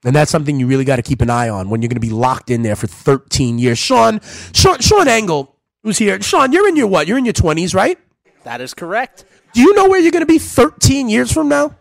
And 0.05 0.15
that's 0.15 0.31
something 0.31 0.59
you 0.59 0.67
really 0.67 0.83
got 0.83 0.97
to 0.97 1.01
keep 1.01 1.21
an 1.21 1.29
eye 1.29 1.47
on 1.47 1.69
when 1.69 1.81
you're 1.81 1.87
going 1.87 1.95
to 1.95 2.01
be 2.01 2.09
locked 2.09 2.49
in 2.49 2.61
there 2.61 2.75
for 2.75 2.87
13 2.87 3.59
years. 3.59 3.77
Sean, 3.77 4.19
Sean, 4.53 4.79
Sean 4.79 5.07
Engel, 5.07 5.52
who's 5.83 5.97
here. 5.97 6.21
Sean, 6.21 6.51
you're 6.51 6.67
in 6.67 6.75
your 6.75 6.87
what? 6.87 7.07
You're 7.07 7.17
in 7.17 7.25
your 7.25 7.33
20s, 7.33 7.75
right? 7.75 7.99
That 8.43 8.61
is 8.61 8.73
correct. 8.73 9.25
Do 9.53 9.61
you 9.61 9.73
know 9.75 9.87
where 9.87 9.99
you're 9.99 10.11
going 10.11 10.21
to 10.21 10.25
be 10.25 10.39
13 10.39 11.09
years 11.09 11.31
from 11.31 11.49
now? 11.49 11.75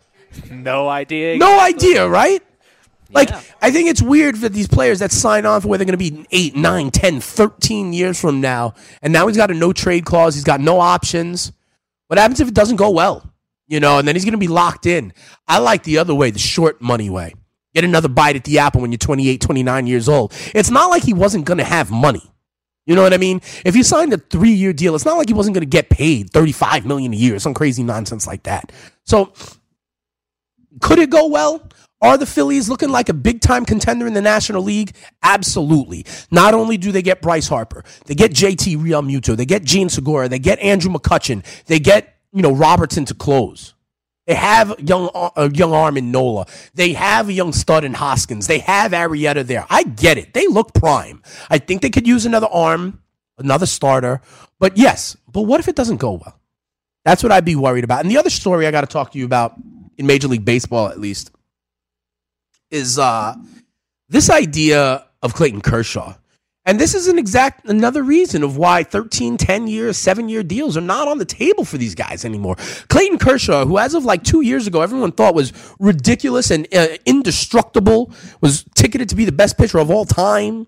No 0.50 0.88
idea. 0.88 1.36
No 1.38 1.58
idea, 1.58 2.08
right? 2.08 2.42
Like, 3.10 3.30
yeah. 3.30 3.42
I 3.60 3.70
think 3.70 3.90
it's 3.90 4.00
weird 4.00 4.38
for 4.38 4.48
these 4.48 4.68
players 4.68 5.00
that 5.00 5.12
sign 5.12 5.44
on 5.44 5.60
for 5.60 5.68
where 5.68 5.78
they're 5.78 5.86
going 5.86 5.98
to 5.98 6.10
be 6.10 6.26
8, 6.30 6.56
9, 6.56 6.90
10, 6.90 7.20
13 7.20 7.92
years 7.92 8.20
from 8.20 8.40
now. 8.40 8.74
And 9.02 9.12
now 9.12 9.26
he's 9.26 9.36
got 9.36 9.50
a 9.50 9.54
no 9.54 9.72
trade 9.72 10.04
clause. 10.04 10.34
He's 10.34 10.44
got 10.44 10.60
no 10.60 10.80
options. 10.80 11.52
What 12.06 12.18
happens 12.18 12.40
if 12.40 12.48
it 12.48 12.54
doesn't 12.54 12.76
go 12.76 12.90
well? 12.90 13.30
You 13.68 13.80
know, 13.80 13.98
and 13.98 14.08
then 14.08 14.14
he's 14.14 14.24
going 14.24 14.32
to 14.32 14.38
be 14.38 14.48
locked 14.48 14.86
in. 14.86 15.12
I 15.46 15.58
like 15.58 15.82
the 15.82 15.98
other 15.98 16.14
way, 16.14 16.30
the 16.30 16.38
short 16.38 16.80
money 16.80 17.10
way. 17.10 17.34
Get 17.74 17.84
another 17.84 18.08
bite 18.08 18.36
at 18.36 18.44
the 18.44 18.58
apple 18.58 18.82
when 18.82 18.92
you're 18.92 18.98
28, 18.98 19.40
29 19.40 19.86
years 19.86 20.08
old. 20.08 20.32
It's 20.54 20.70
not 20.70 20.90
like 20.90 21.02
he 21.02 21.14
wasn't 21.14 21.46
going 21.46 21.58
to 21.58 21.64
have 21.64 21.90
money. 21.90 22.31
You 22.86 22.94
know 22.96 23.02
what 23.02 23.14
I 23.14 23.18
mean? 23.18 23.40
If 23.64 23.74
he 23.74 23.82
signed 23.82 24.12
a 24.12 24.18
three 24.18 24.50
year 24.50 24.72
deal, 24.72 24.94
it's 24.94 25.04
not 25.04 25.16
like 25.16 25.28
he 25.28 25.34
wasn't 25.34 25.54
going 25.54 25.62
to 25.62 25.66
get 25.66 25.88
paid 25.88 26.30
35 26.30 26.84
million 26.84 27.12
a 27.12 27.16
year, 27.16 27.38
some 27.38 27.54
crazy 27.54 27.82
nonsense 27.82 28.26
like 28.26 28.42
that. 28.44 28.72
So 29.04 29.32
could 30.80 30.98
it 30.98 31.10
go 31.10 31.28
well? 31.28 31.68
Are 32.00 32.18
the 32.18 32.26
Phillies 32.26 32.68
looking 32.68 32.88
like 32.90 33.08
a 33.08 33.14
big 33.14 33.40
time 33.40 33.64
contender 33.64 34.08
in 34.08 34.12
the 34.14 34.20
National 34.20 34.62
League? 34.62 34.92
Absolutely. 35.22 36.04
Not 36.32 36.52
only 36.52 36.76
do 36.76 36.90
they 36.90 37.02
get 37.02 37.22
Bryce 37.22 37.46
Harper, 37.46 37.84
they 38.06 38.16
get 38.16 38.32
JT 38.32 38.76
Realmuto, 38.78 39.36
they 39.36 39.46
get 39.46 39.62
Jean 39.62 39.88
Segura, 39.88 40.28
they 40.28 40.40
get 40.40 40.58
Andrew 40.58 40.92
McCutchen, 40.92 41.44
they 41.66 41.78
get, 41.78 42.16
you 42.32 42.42
know, 42.42 42.52
Robertson 42.52 43.04
to 43.04 43.14
close. 43.14 43.71
They 44.26 44.34
have 44.34 44.78
young 44.78 45.10
uh, 45.14 45.50
young 45.52 45.72
arm 45.72 45.96
in 45.96 46.12
Nola. 46.12 46.46
They 46.74 46.92
have 46.92 47.28
a 47.28 47.32
young 47.32 47.52
stud 47.52 47.84
in 47.84 47.94
Hoskins. 47.94 48.46
They 48.46 48.60
have 48.60 48.92
Arrieta 48.92 49.44
there. 49.44 49.66
I 49.68 49.82
get 49.82 50.16
it. 50.16 50.32
They 50.32 50.46
look 50.46 50.74
prime. 50.74 51.22
I 51.50 51.58
think 51.58 51.82
they 51.82 51.90
could 51.90 52.06
use 52.06 52.24
another 52.24 52.46
arm, 52.46 53.02
another 53.38 53.66
starter. 53.66 54.20
But 54.60 54.76
yes, 54.76 55.16
but 55.30 55.42
what 55.42 55.58
if 55.58 55.66
it 55.66 55.74
doesn't 55.74 55.96
go 55.96 56.12
well? 56.12 56.38
That's 57.04 57.22
what 57.22 57.32
I'd 57.32 57.44
be 57.44 57.56
worried 57.56 57.82
about. 57.82 58.02
And 58.02 58.10
the 58.10 58.18
other 58.18 58.30
story 58.30 58.66
I 58.66 58.70
got 58.70 58.82
to 58.82 58.86
talk 58.86 59.10
to 59.12 59.18
you 59.18 59.24
about 59.24 59.54
in 59.96 60.06
Major 60.06 60.28
League 60.28 60.44
Baseball, 60.44 60.88
at 60.88 61.00
least, 61.00 61.32
is 62.70 62.98
uh, 62.98 63.34
this 64.08 64.30
idea 64.30 65.06
of 65.20 65.34
Clayton 65.34 65.62
Kershaw. 65.62 66.14
And 66.64 66.78
this 66.78 66.94
is 66.94 67.08
an 67.08 67.18
exact 67.18 67.68
another 67.68 68.04
reason 68.04 68.44
of 68.44 68.56
why 68.56 68.84
13, 68.84 69.36
10 69.36 69.66
year, 69.66 69.92
seven 69.92 70.28
year 70.28 70.44
deals 70.44 70.76
are 70.76 70.82
not 70.82 71.08
on 71.08 71.18
the 71.18 71.24
table 71.24 71.64
for 71.64 71.76
these 71.76 71.96
guys 71.96 72.24
anymore. 72.24 72.54
Clayton 72.88 73.18
Kershaw, 73.18 73.64
who 73.64 73.78
as 73.78 73.94
of 73.94 74.04
like 74.04 74.22
two 74.22 74.42
years 74.42 74.68
ago, 74.68 74.80
everyone 74.80 75.10
thought 75.10 75.34
was 75.34 75.52
ridiculous 75.80 76.52
and 76.52 76.68
uh, 76.72 76.98
indestructible, 77.04 78.12
was 78.40 78.64
ticketed 78.76 79.08
to 79.08 79.16
be 79.16 79.24
the 79.24 79.32
best 79.32 79.58
pitcher 79.58 79.78
of 79.78 79.90
all 79.90 80.04
time. 80.04 80.66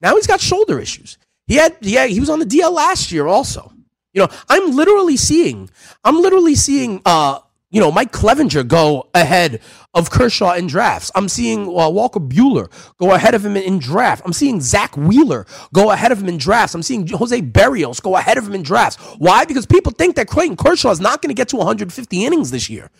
Now 0.00 0.16
he's 0.16 0.26
got 0.26 0.40
shoulder 0.40 0.78
issues. 0.80 1.18
He 1.46 1.56
had, 1.56 1.76
yeah, 1.82 2.06
he 2.06 2.18
was 2.18 2.30
on 2.30 2.38
the 2.38 2.46
DL 2.46 2.72
last 2.72 3.12
year 3.12 3.26
also. 3.26 3.72
You 4.14 4.22
know, 4.22 4.28
I'm 4.48 4.74
literally 4.74 5.18
seeing, 5.18 5.68
I'm 6.04 6.22
literally 6.22 6.54
seeing, 6.54 7.02
uh, 7.04 7.40
you 7.70 7.80
know, 7.80 7.92
Mike 7.92 8.12
Clevinger 8.12 8.66
go 8.66 9.08
ahead 9.14 9.60
of 9.94 10.10
Kershaw 10.10 10.54
in 10.54 10.66
drafts. 10.66 11.10
I'm 11.14 11.28
seeing 11.28 11.66
uh, 11.66 11.88
Walker 11.88 12.18
Buehler 12.18 12.70
go 12.98 13.12
ahead 13.12 13.34
of 13.34 13.46
him 13.46 13.56
in, 13.56 13.78
draft. 13.78 14.22
I'm 14.24 14.32
seeing 14.32 14.60
Zack 14.60 14.96
Wheeler 14.96 15.46
go 15.72 15.90
ahead 15.90 16.10
of 16.10 16.20
him 16.20 16.28
in 16.28 16.36
drafts. 16.36 16.74
I'm 16.74 16.82
seeing 16.82 17.06
Jose 17.06 17.40
Berrios 17.40 18.02
go 18.02 18.16
ahead 18.16 18.38
of 18.38 18.46
him 18.46 18.54
in 18.54 18.62
drafts. 18.62 18.96
Why? 19.18 19.44
Because 19.44 19.66
people 19.66 19.92
think 19.92 20.16
that 20.16 20.26
Clayton 20.26 20.56
Kershaw 20.56 20.90
is 20.90 21.00
not 21.00 21.22
going 21.22 21.28
to 21.28 21.34
get 21.34 21.48
to 21.50 21.56
150 21.56 22.24
innings 22.24 22.50
this 22.50 22.68
year. 22.68 22.90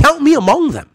Count 0.00 0.22
me 0.22 0.34
among 0.34 0.70
them. 0.70 0.90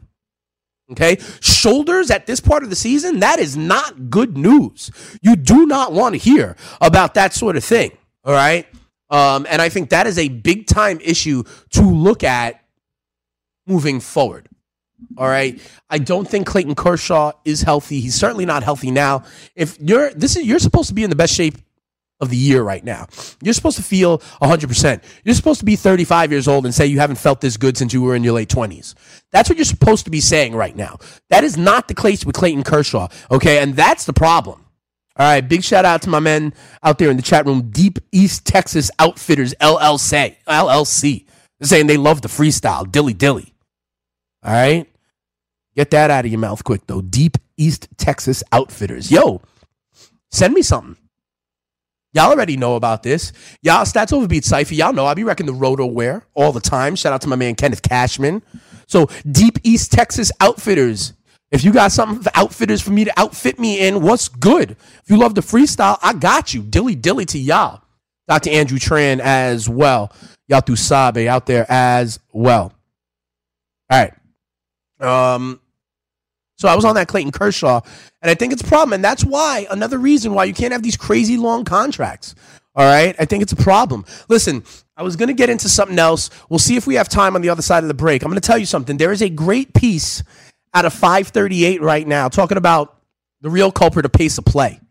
Okay. 0.91 1.17
Shoulders 1.41 2.11
at 2.11 2.27
this 2.27 2.39
part 2.39 2.63
of 2.63 2.69
the 2.69 2.75
season, 2.75 3.19
that 3.19 3.39
is 3.39 3.57
not 3.57 4.09
good 4.09 4.37
news. 4.37 4.91
You 5.21 5.35
do 5.35 5.65
not 5.65 5.93
want 5.93 6.13
to 6.13 6.17
hear 6.19 6.55
about 6.79 7.15
that 7.15 7.33
sort 7.33 7.57
of 7.57 7.63
thing. 7.63 7.97
All 8.23 8.33
right. 8.33 8.67
Um, 9.09 9.45
and 9.49 9.61
I 9.61 9.69
think 9.69 9.89
that 9.89 10.07
is 10.07 10.17
a 10.17 10.29
big 10.29 10.67
time 10.67 10.99
issue 11.01 11.43
to 11.71 11.81
look 11.81 12.23
at 12.23 12.64
moving 13.67 13.99
forward. 13.99 14.49
All 15.17 15.27
right. 15.27 15.59
I 15.89 15.97
don't 15.97 16.27
think 16.27 16.47
Clayton 16.47 16.75
Kershaw 16.75 17.33
is 17.43 17.61
healthy. 17.61 17.99
He's 17.99 18.15
certainly 18.15 18.45
not 18.45 18.63
healthy 18.63 18.91
now. 18.91 19.23
If 19.55 19.77
you're 19.79 20.11
this 20.11 20.35
is 20.35 20.45
you're 20.45 20.59
supposed 20.59 20.87
to 20.89 20.95
be 20.95 21.03
in 21.03 21.09
the 21.09 21.15
best 21.15 21.33
shape 21.33 21.57
of 22.21 22.29
the 22.29 22.37
year 22.37 22.63
right 22.63 22.83
now. 22.83 23.07
You're 23.41 23.53
supposed 23.53 23.77
to 23.77 23.83
feel 23.83 24.19
100%. 24.41 25.03
You're 25.23 25.35
supposed 25.35 25.59
to 25.59 25.65
be 25.65 25.75
35 25.75 26.31
years 26.31 26.47
old 26.47 26.65
and 26.65 26.73
say 26.73 26.85
you 26.85 26.99
haven't 26.99 27.17
felt 27.17 27.41
this 27.41 27.57
good 27.57 27.77
since 27.77 27.93
you 27.93 28.01
were 28.01 28.15
in 28.15 28.23
your 28.23 28.33
late 28.33 28.49
20s. 28.49 28.95
That's 29.31 29.49
what 29.49 29.57
you're 29.57 29.65
supposed 29.65 30.05
to 30.05 30.11
be 30.11 30.21
saying 30.21 30.55
right 30.55 30.75
now. 30.75 30.97
That 31.29 31.43
is 31.43 31.57
not 31.57 31.87
the 31.87 31.93
case 31.93 32.25
with 32.25 32.35
Clayton 32.35 32.63
Kershaw, 32.63 33.09
okay? 33.31 33.59
And 33.59 33.75
that's 33.75 34.05
the 34.05 34.13
problem. 34.13 34.65
All 35.17 35.25
right, 35.25 35.41
big 35.41 35.63
shout 35.63 35.85
out 35.85 36.01
to 36.03 36.09
my 36.09 36.19
men 36.19 36.53
out 36.83 36.97
there 36.97 37.09
in 37.09 37.15
the 37.15 37.23
chat 37.23 37.45
room, 37.45 37.69
Deep 37.69 37.99
East 38.11 38.45
Texas 38.45 38.91
Outfitters 38.99 39.53
LLC. 39.61 40.35
LLC. 40.47 41.25
They're 41.59 41.67
saying 41.67 41.87
they 41.87 41.97
love 41.97 42.21
the 42.21 42.27
freestyle, 42.27 42.89
dilly 42.89 43.13
dilly. 43.13 43.54
All 44.45 44.53
right. 44.53 44.87
Get 45.75 45.91
that 45.91 46.11
out 46.11 46.25
of 46.25 46.31
your 46.31 46.39
mouth 46.39 46.63
quick, 46.63 46.85
though. 46.87 47.01
Deep 47.01 47.37
East 47.57 47.87
Texas 47.97 48.43
Outfitters. 48.51 49.11
Yo, 49.11 49.41
send 50.31 50.53
me 50.53 50.61
something. 50.61 50.95
Y'all 52.13 52.31
already 52.31 52.55
know 52.55 52.75
about 52.75 53.03
this. 53.03 53.33
Y'all, 53.61 53.83
Stats 53.83 54.13
Overbeat 54.13 54.45
Cypher, 54.45 54.73
y'all 54.73 54.93
know 54.93 55.05
I 55.05 55.15
be 55.15 55.25
wrecking 55.25 55.47
the 55.47 55.53
Roto 55.53 55.85
wear 55.85 56.25
all 56.33 56.53
the 56.53 56.61
time. 56.61 56.95
Shout 56.95 57.11
out 57.11 57.21
to 57.21 57.27
my 57.27 57.35
man 57.35 57.55
Kenneth 57.55 57.81
Cashman. 57.81 58.41
So, 58.87 59.07
Deep 59.29 59.57
East 59.63 59.91
Texas 59.91 60.31
Outfitters. 60.39 61.13
If 61.51 61.63
you 61.63 61.73
got 61.73 61.91
something 61.91 62.21
for 62.23 62.31
outfitters 62.33 62.81
for 62.81 62.91
me 62.91 63.03
to 63.03 63.19
outfit 63.19 63.59
me 63.59 63.85
in, 63.85 64.01
what's 64.01 64.29
good? 64.29 64.71
If 64.71 65.09
you 65.09 65.17
love 65.17 65.35
the 65.35 65.41
freestyle, 65.41 65.97
I 66.01 66.13
got 66.13 66.53
you. 66.53 66.61
Dilly 66.61 66.95
dilly 66.95 67.25
to 67.25 67.39
y'all. 67.39 67.81
Dr. 68.27 68.49
Andrew 68.51 68.79
Tran 68.79 69.19
as 69.19 69.67
well. 69.67 70.11
Y'all 70.47 70.61
through 70.61 70.77
Sabe 70.77 71.27
out 71.27 71.45
there 71.45 71.65
as 71.69 72.19
well. 72.31 72.73
All 73.89 73.99
right. 73.99 74.13
Um, 74.99 75.59
so 76.57 76.69
I 76.69 76.75
was 76.75 76.85
on 76.85 76.95
that 76.95 77.07
Clayton 77.07 77.31
Kershaw, 77.31 77.81
and 78.21 78.31
I 78.31 78.33
think 78.33 78.53
it's 78.53 78.61
a 78.61 78.67
problem. 78.67 78.93
And 78.93 79.03
that's 79.03 79.25
why, 79.25 79.67
another 79.69 79.97
reason 79.97 80.33
why 80.33 80.45
you 80.45 80.53
can't 80.53 80.71
have 80.71 80.83
these 80.83 80.97
crazy 80.97 81.37
long 81.37 81.65
contracts. 81.65 82.33
All 82.75 82.85
right. 82.85 83.15
I 83.17 83.25
think 83.25 83.41
it's 83.41 83.53
a 83.53 83.57
problem. 83.57 84.05
Listen, 84.27 84.63
I 84.97 85.03
was 85.03 85.15
going 85.15 85.27
to 85.27 85.33
get 85.33 85.49
into 85.49 85.69
something 85.69 85.97
else. 85.97 86.29
We'll 86.49 86.59
see 86.59 86.75
if 86.75 86.85
we 86.85 86.95
have 86.95 87.07
time 87.07 87.35
on 87.35 87.41
the 87.41 87.49
other 87.49 87.61
side 87.61 87.83
of 87.83 87.87
the 87.87 87.93
break. 87.93 88.21
I'm 88.21 88.29
going 88.29 88.39
to 88.39 88.45
tell 88.45 88.57
you 88.57 88.65
something. 88.65 88.97
There 88.97 89.13
is 89.13 89.21
a 89.21 89.29
great 89.29 89.73
piece 89.73 90.23
out 90.73 90.85
of 90.85 90.93
538 90.93 91.81
right 91.81 92.05
now 92.05 92.27
talking 92.27 92.57
about 92.57 92.97
the 93.41 93.49
real 93.49 93.71
culprit 93.71 94.05
of 94.05 94.11
pace 94.11 94.37
of 94.37 94.45
play. 94.45 94.81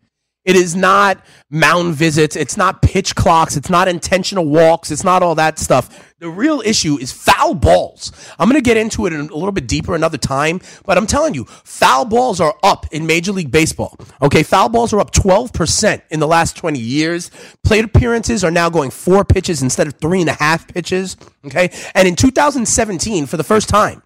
It 0.45 0.55
is 0.55 0.75
not 0.75 1.25
mound 1.49 1.95
visits. 1.95 2.35
It's 2.35 2.55
not 2.55 2.83
pitch 2.83 3.15
clocks. 3.15 3.57
It's 3.57 3.69
not 3.69 3.87
intentional 3.87 4.45
walks. 4.45 4.91
It's 4.91 5.03
not 5.03 5.23
all 5.23 5.33
that 5.35 5.57
stuff. 5.57 6.13
The 6.19 6.29
real 6.29 6.61
issue 6.61 6.97
is 6.99 7.11
foul 7.11 7.55
balls. 7.55 8.11
I'm 8.37 8.47
going 8.47 8.61
to 8.61 8.65
get 8.65 8.77
into 8.77 9.07
it 9.07 9.13
a 9.13 9.17
little 9.17 9.51
bit 9.51 9.67
deeper 9.67 9.95
another 9.95 10.17
time, 10.17 10.61
but 10.85 10.97
I'm 10.97 11.07
telling 11.07 11.33
you, 11.33 11.45
foul 11.45 12.05
balls 12.05 12.39
are 12.39 12.55
up 12.63 12.85
in 12.91 13.05
Major 13.05 13.31
League 13.31 13.51
Baseball. 13.51 13.97
Okay, 14.21 14.43
foul 14.43 14.69
balls 14.69 14.93
are 14.93 14.99
up 14.99 15.11
12% 15.11 16.01
in 16.11 16.19
the 16.19 16.27
last 16.27 16.55
20 16.55 16.79
years. 16.79 17.31
Plate 17.63 17.83
appearances 17.83 18.43
are 18.43 18.51
now 18.51 18.69
going 18.69 18.91
four 18.91 19.25
pitches 19.25 19.61
instead 19.61 19.87
of 19.87 19.95
three 19.95 20.21
and 20.21 20.29
a 20.29 20.33
half 20.33 20.67
pitches. 20.67 21.17
Okay, 21.45 21.71
and 21.95 22.07
in 22.07 22.15
2017, 22.15 23.25
for 23.25 23.37
the 23.37 23.43
first 23.43 23.67
time, 23.67 24.03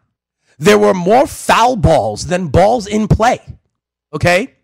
there 0.57 0.79
were 0.79 0.93
more 0.93 1.27
foul 1.27 1.75
balls 1.75 2.27
than 2.27 2.47
balls 2.47 2.87
in 2.87 3.07
play. 3.07 3.39
Okay? 4.13 4.55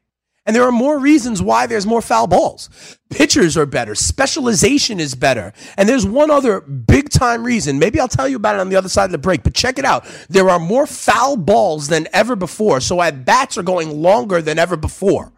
And 0.45 0.55
there 0.55 0.63
are 0.63 0.71
more 0.71 0.99
reasons 0.99 1.41
why 1.41 1.65
there's 1.65 1.87
more 1.87 2.01
foul 2.01 2.27
balls. 2.27 2.69
Pitchers 3.09 3.57
are 3.57 3.65
better. 3.65 3.95
Specialization 3.95 4.99
is 4.99 5.15
better. 5.15 5.53
And 5.75 5.89
there's 5.89 6.05
one 6.05 6.29
other 6.29 6.61
big 6.61 7.09
time 7.09 7.43
reason. 7.43 7.79
Maybe 7.79 7.99
I'll 7.99 8.07
tell 8.07 8.27
you 8.27 8.35
about 8.35 8.55
it 8.55 8.61
on 8.61 8.69
the 8.69 8.75
other 8.75 8.89
side 8.89 9.05
of 9.05 9.11
the 9.11 9.17
break, 9.17 9.43
but 9.43 9.55
check 9.55 9.79
it 9.79 9.85
out. 9.85 10.05
There 10.29 10.49
are 10.49 10.59
more 10.59 10.85
foul 10.85 11.35
balls 11.35 11.87
than 11.87 12.07
ever 12.13 12.35
before. 12.35 12.79
So 12.79 13.01
at 13.01 13.25
bats 13.25 13.57
are 13.57 13.63
going 13.63 13.89
longer 13.89 14.41
than 14.41 14.59
ever 14.59 14.77
before. 14.77 15.31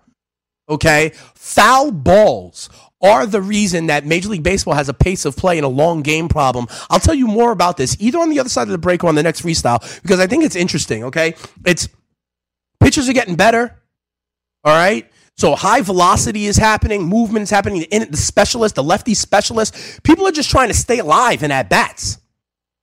Okay? 0.70 1.14
Foul 1.36 1.92
balls 1.92 2.70
are 3.02 3.26
the 3.26 3.42
reason 3.42 3.88
that 3.88 4.06
Major 4.06 4.30
League 4.30 4.44
Baseball 4.44 4.74
has 4.74 4.90
a 4.90 4.94
pace 4.94 5.24
of 5.24 5.38
play 5.38 5.58
and 5.58 5.66
a 5.66 5.70
long 5.70 6.02
game 6.02 6.28
problem. 6.28 6.68
I'll 6.90 7.00
tell 7.00 7.14
you 7.14 7.28
more 7.28 7.52
about 7.52 7.78
this 7.78 7.96
either 8.00 8.20
on 8.20 8.30
the 8.30 8.40
other 8.40 8.50
side 8.50 8.64
of 8.64 8.70
the 8.72 8.78
break 8.78 9.04
or 9.04 9.08
on 9.08 9.16
the 9.16 9.24
next 9.24 9.44
freestyle 9.44 10.02
because 10.02 10.20
I 10.20 10.28
think 10.28 10.44
it's 10.44 10.56
interesting, 10.56 11.06
okay? 11.06 11.36
It's 11.66 11.88
pitchers 12.82 13.08
are 13.08 13.14
getting 13.14 13.36
better. 13.36 13.80
All 14.68 14.74
right. 14.74 15.10
So 15.38 15.56
high 15.56 15.80
velocity 15.80 16.46
is 16.46 16.58
happening, 16.58 17.04
movement 17.04 17.44
is 17.44 17.50
happening. 17.50 17.86
The, 17.90 18.04
the 18.04 18.18
specialist, 18.18 18.76
the 18.76 18.84
lefty 18.84 19.14
specialist, 19.14 20.04
people 20.04 20.28
are 20.28 20.32
just 20.32 20.50
trying 20.50 20.68
to 20.68 20.74
stay 20.74 21.00
alive 21.00 21.42
in 21.42 21.52
at 21.52 21.70
bats. 21.70 22.20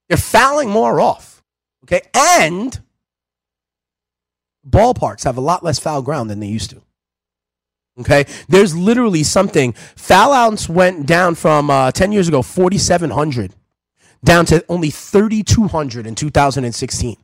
They're 0.08 0.16
fouling 0.16 0.70
more 0.70 0.98
off. 0.98 1.42
Okay. 1.84 2.00
And 2.14 2.80
ballparks 4.66 5.24
have 5.24 5.36
a 5.36 5.42
lot 5.42 5.62
less 5.62 5.78
foul 5.78 6.00
ground 6.00 6.30
than 6.30 6.40
they 6.40 6.46
used 6.46 6.70
to. 6.70 6.80
Okay. 8.00 8.24
There's 8.48 8.74
literally 8.74 9.22
something. 9.22 9.74
Foul 9.74 10.32
outs 10.32 10.70
went 10.70 11.04
down 11.04 11.34
from 11.34 11.68
uh, 11.68 11.90
10 11.90 12.12
years 12.12 12.28
ago, 12.28 12.40
4,700, 12.40 13.52
down 14.24 14.46
to 14.46 14.64
only 14.70 14.88
3,200 14.88 16.06
in 16.06 16.14
2016. 16.14 17.16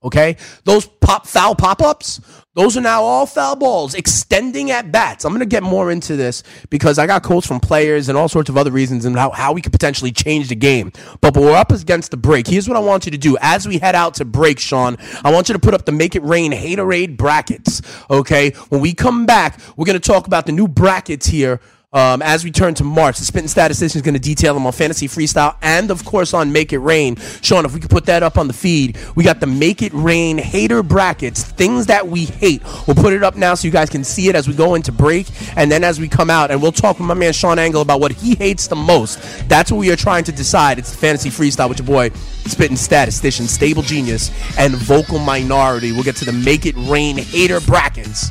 Okay, 0.00 0.36
those 0.62 0.86
pop 0.86 1.26
foul 1.26 1.56
pop 1.56 1.82
ups, 1.82 2.20
those 2.54 2.76
are 2.76 2.80
now 2.80 3.02
all 3.02 3.26
foul 3.26 3.56
balls, 3.56 3.94
extending 3.94 4.70
at 4.70 4.92
bats. 4.92 5.24
I'm 5.24 5.32
going 5.32 5.40
to 5.40 5.46
get 5.46 5.64
more 5.64 5.90
into 5.90 6.14
this 6.14 6.44
because 6.70 7.00
I 7.00 7.06
got 7.08 7.24
quotes 7.24 7.48
from 7.48 7.58
players 7.58 8.08
and 8.08 8.16
all 8.16 8.28
sorts 8.28 8.48
of 8.48 8.56
other 8.56 8.70
reasons 8.70 9.06
and 9.06 9.16
how, 9.16 9.30
how 9.30 9.52
we 9.52 9.60
could 9.60 9.72
potentially 9.72 10.12
change 10.12 10.50
the 10.50 10.54
game. 10.54 10.92
But, 11.20 11.34
but 11.34 11.42
we're 11.42 11.56
up 11.56 11.72
against 11.72 12.12
the 12.12 12.16
break. 12.16 12.46
Here's 12.46 12.68
what 12.68 12.76
I 12.76 12.80
want 12.80 13.06
you 13.06 13.10
to 13.10 13.18
do 13.18 13.36
as 13.40 13.66
we 13.66 13.78
head 13.78 13.96
out 13.96 14.14
to 14.14 14.24
break, 14.24 14.60
Sean. 14.60 14.96
I 15.24 15.32
want 15.32 15.48
you 15.48 15.52
to 15.54 15.58
put 15.58 15.74
up 15.74 15.84
the 15.84 15.92
Make 15.92 16.14
It 16.14 16.22
Rain 16.22 16.52
Haterade 16.52 17.16
brackets. 17.16 17.82
Okay, 18.08 18.50
when 18.68 18.80
we 18.80 18.94
come 18.94 19.26
back, 19.26 19.60
we're 19.76 19.86
going 19.86 20.00
to 20.00 20.08
talk 20.08 20.28
about 20.28 20.46
the 20.46 20.52
new 20.52 20.68
brackets 20.68 21.26
here 21.26 21.60
um, 21.90 22.20
as 22.20 22.44
we 22.44 22.50
turn 22.50 22.74
to 22.74 22.84
March, 22.84 23.16
the 23.18 23.24
Spitting 23.24 23.48
Statistician 23.48 23.98
is 23.98 24.02
going 24.02 24.14
to 24.14 24.20
detail 24.20 24.52
them 24.52 24.66
on 24.66 24.72
Fantasy 24.72 25.08
Freestyle 25.08 25.56
and, 25.62 25.90
of 25.90 26.04
course, 26.04 26.34
on 26.34 26.52
Make 26.52 26.74
It 26.74 26.80
Rain. 26.80 27.16
Sean, 27.40 27.64
if 27.64 27.72
we 27.72 27.80
could 27.80 27.90
put 27.90 28.04
that 28.06 28.22
up 28.22 28.36
on 28.36 28.46
the 28.46 28.52
feed, 28.52 28.98
we 29.16 29.24
got 29.24 29.40
the 29.40 29.46
Make 29.46 29.80
It 29.80 29.92
Rain 29.94 30.36
hater 30.36 30.82
brackets, 30.82 31.44
things 31.44 31.86
that 31.86 32.06
we 32.06 32.26
hate. 32.26 32.62
We'll 32.86 32.94
put 32.94 33.14
it 33.14 33.22
up 33.22 33.36
now 33.36 33.54
so 33.54 33.66
you 33.66 33.72
guys 33.72 33.88
can 33.88 34.04
see 34.04 34.28
it 34.28 34.34
as 34.34 34.46
we 34.46 34.52
go 34.52 34.74
into 34.74 34.92
break 34.92 35.28
and 35.56 35.72
then 35.72 35.82
as 35.82 35.98
we 35.98 36.08
come 36.08 36.28
out. 36.28 36.50
And 36.50 36.60
we'll 36.60 36.72
talk 36.72 36.98
with 36.98 37.08
my 37.08 37.14
man 37.14 37.32
Sean 37.32 37.58
Angle 37.58 37.80
about 37.80 38.00
what 38.00 38.12
he 38.12 38.34
hates 38.34 38.66
the 38.66 38.76
most. 38.76 39.48
That's 39.48 39.72
what 39.72 39.78
we 39.78 39.90
are 39.90 39.96
trying 39.96 40.24
to 40.24 40.32
decide. 40.32 40.78
It's 40.78 40.90
the 40.90 40.98
Fantasy 40.98 41.30
Freestyle 41.30 41.70
with 41.70 41.78
your 41.78 41.86
boy, 41.86 42.10
Spitting 42.44 42.76
Statistician, 42.76 43.46
Stable 43.46 43.82
Genius, 43.82 44.30
and 44.58 44.74
Vocal 44.74 45.18
Minority. 45.18 45.92
We'll 45.92 46.04
get 46.04 46.16
to 46.16 46.26
the 46.26 46.32
Make 46.32 46.66
It 46.66 46.74
Rain 46.76 47.16
hater 47.16 47.60
brackets 47.60 48.28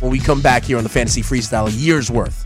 when 0.00 0.12
we 0.12 0.20
come 0.20 0.40
back 0.40 0.62
here 0.62 0.76
on 0.76 0.84
the 0.84 0.88
Fantasy 0.88 1.22
Freestyle, 1.22 1.66
a 1.66 1.72
year's 1.72 2.12
worth. 2.12 2.45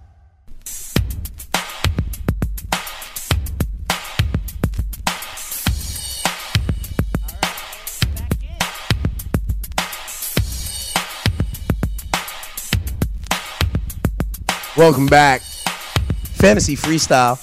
Welcome 14.81 15.05
back. 15.05 15.41
Fantasy 15.41 16.75
Freestyle. 16.75 17.37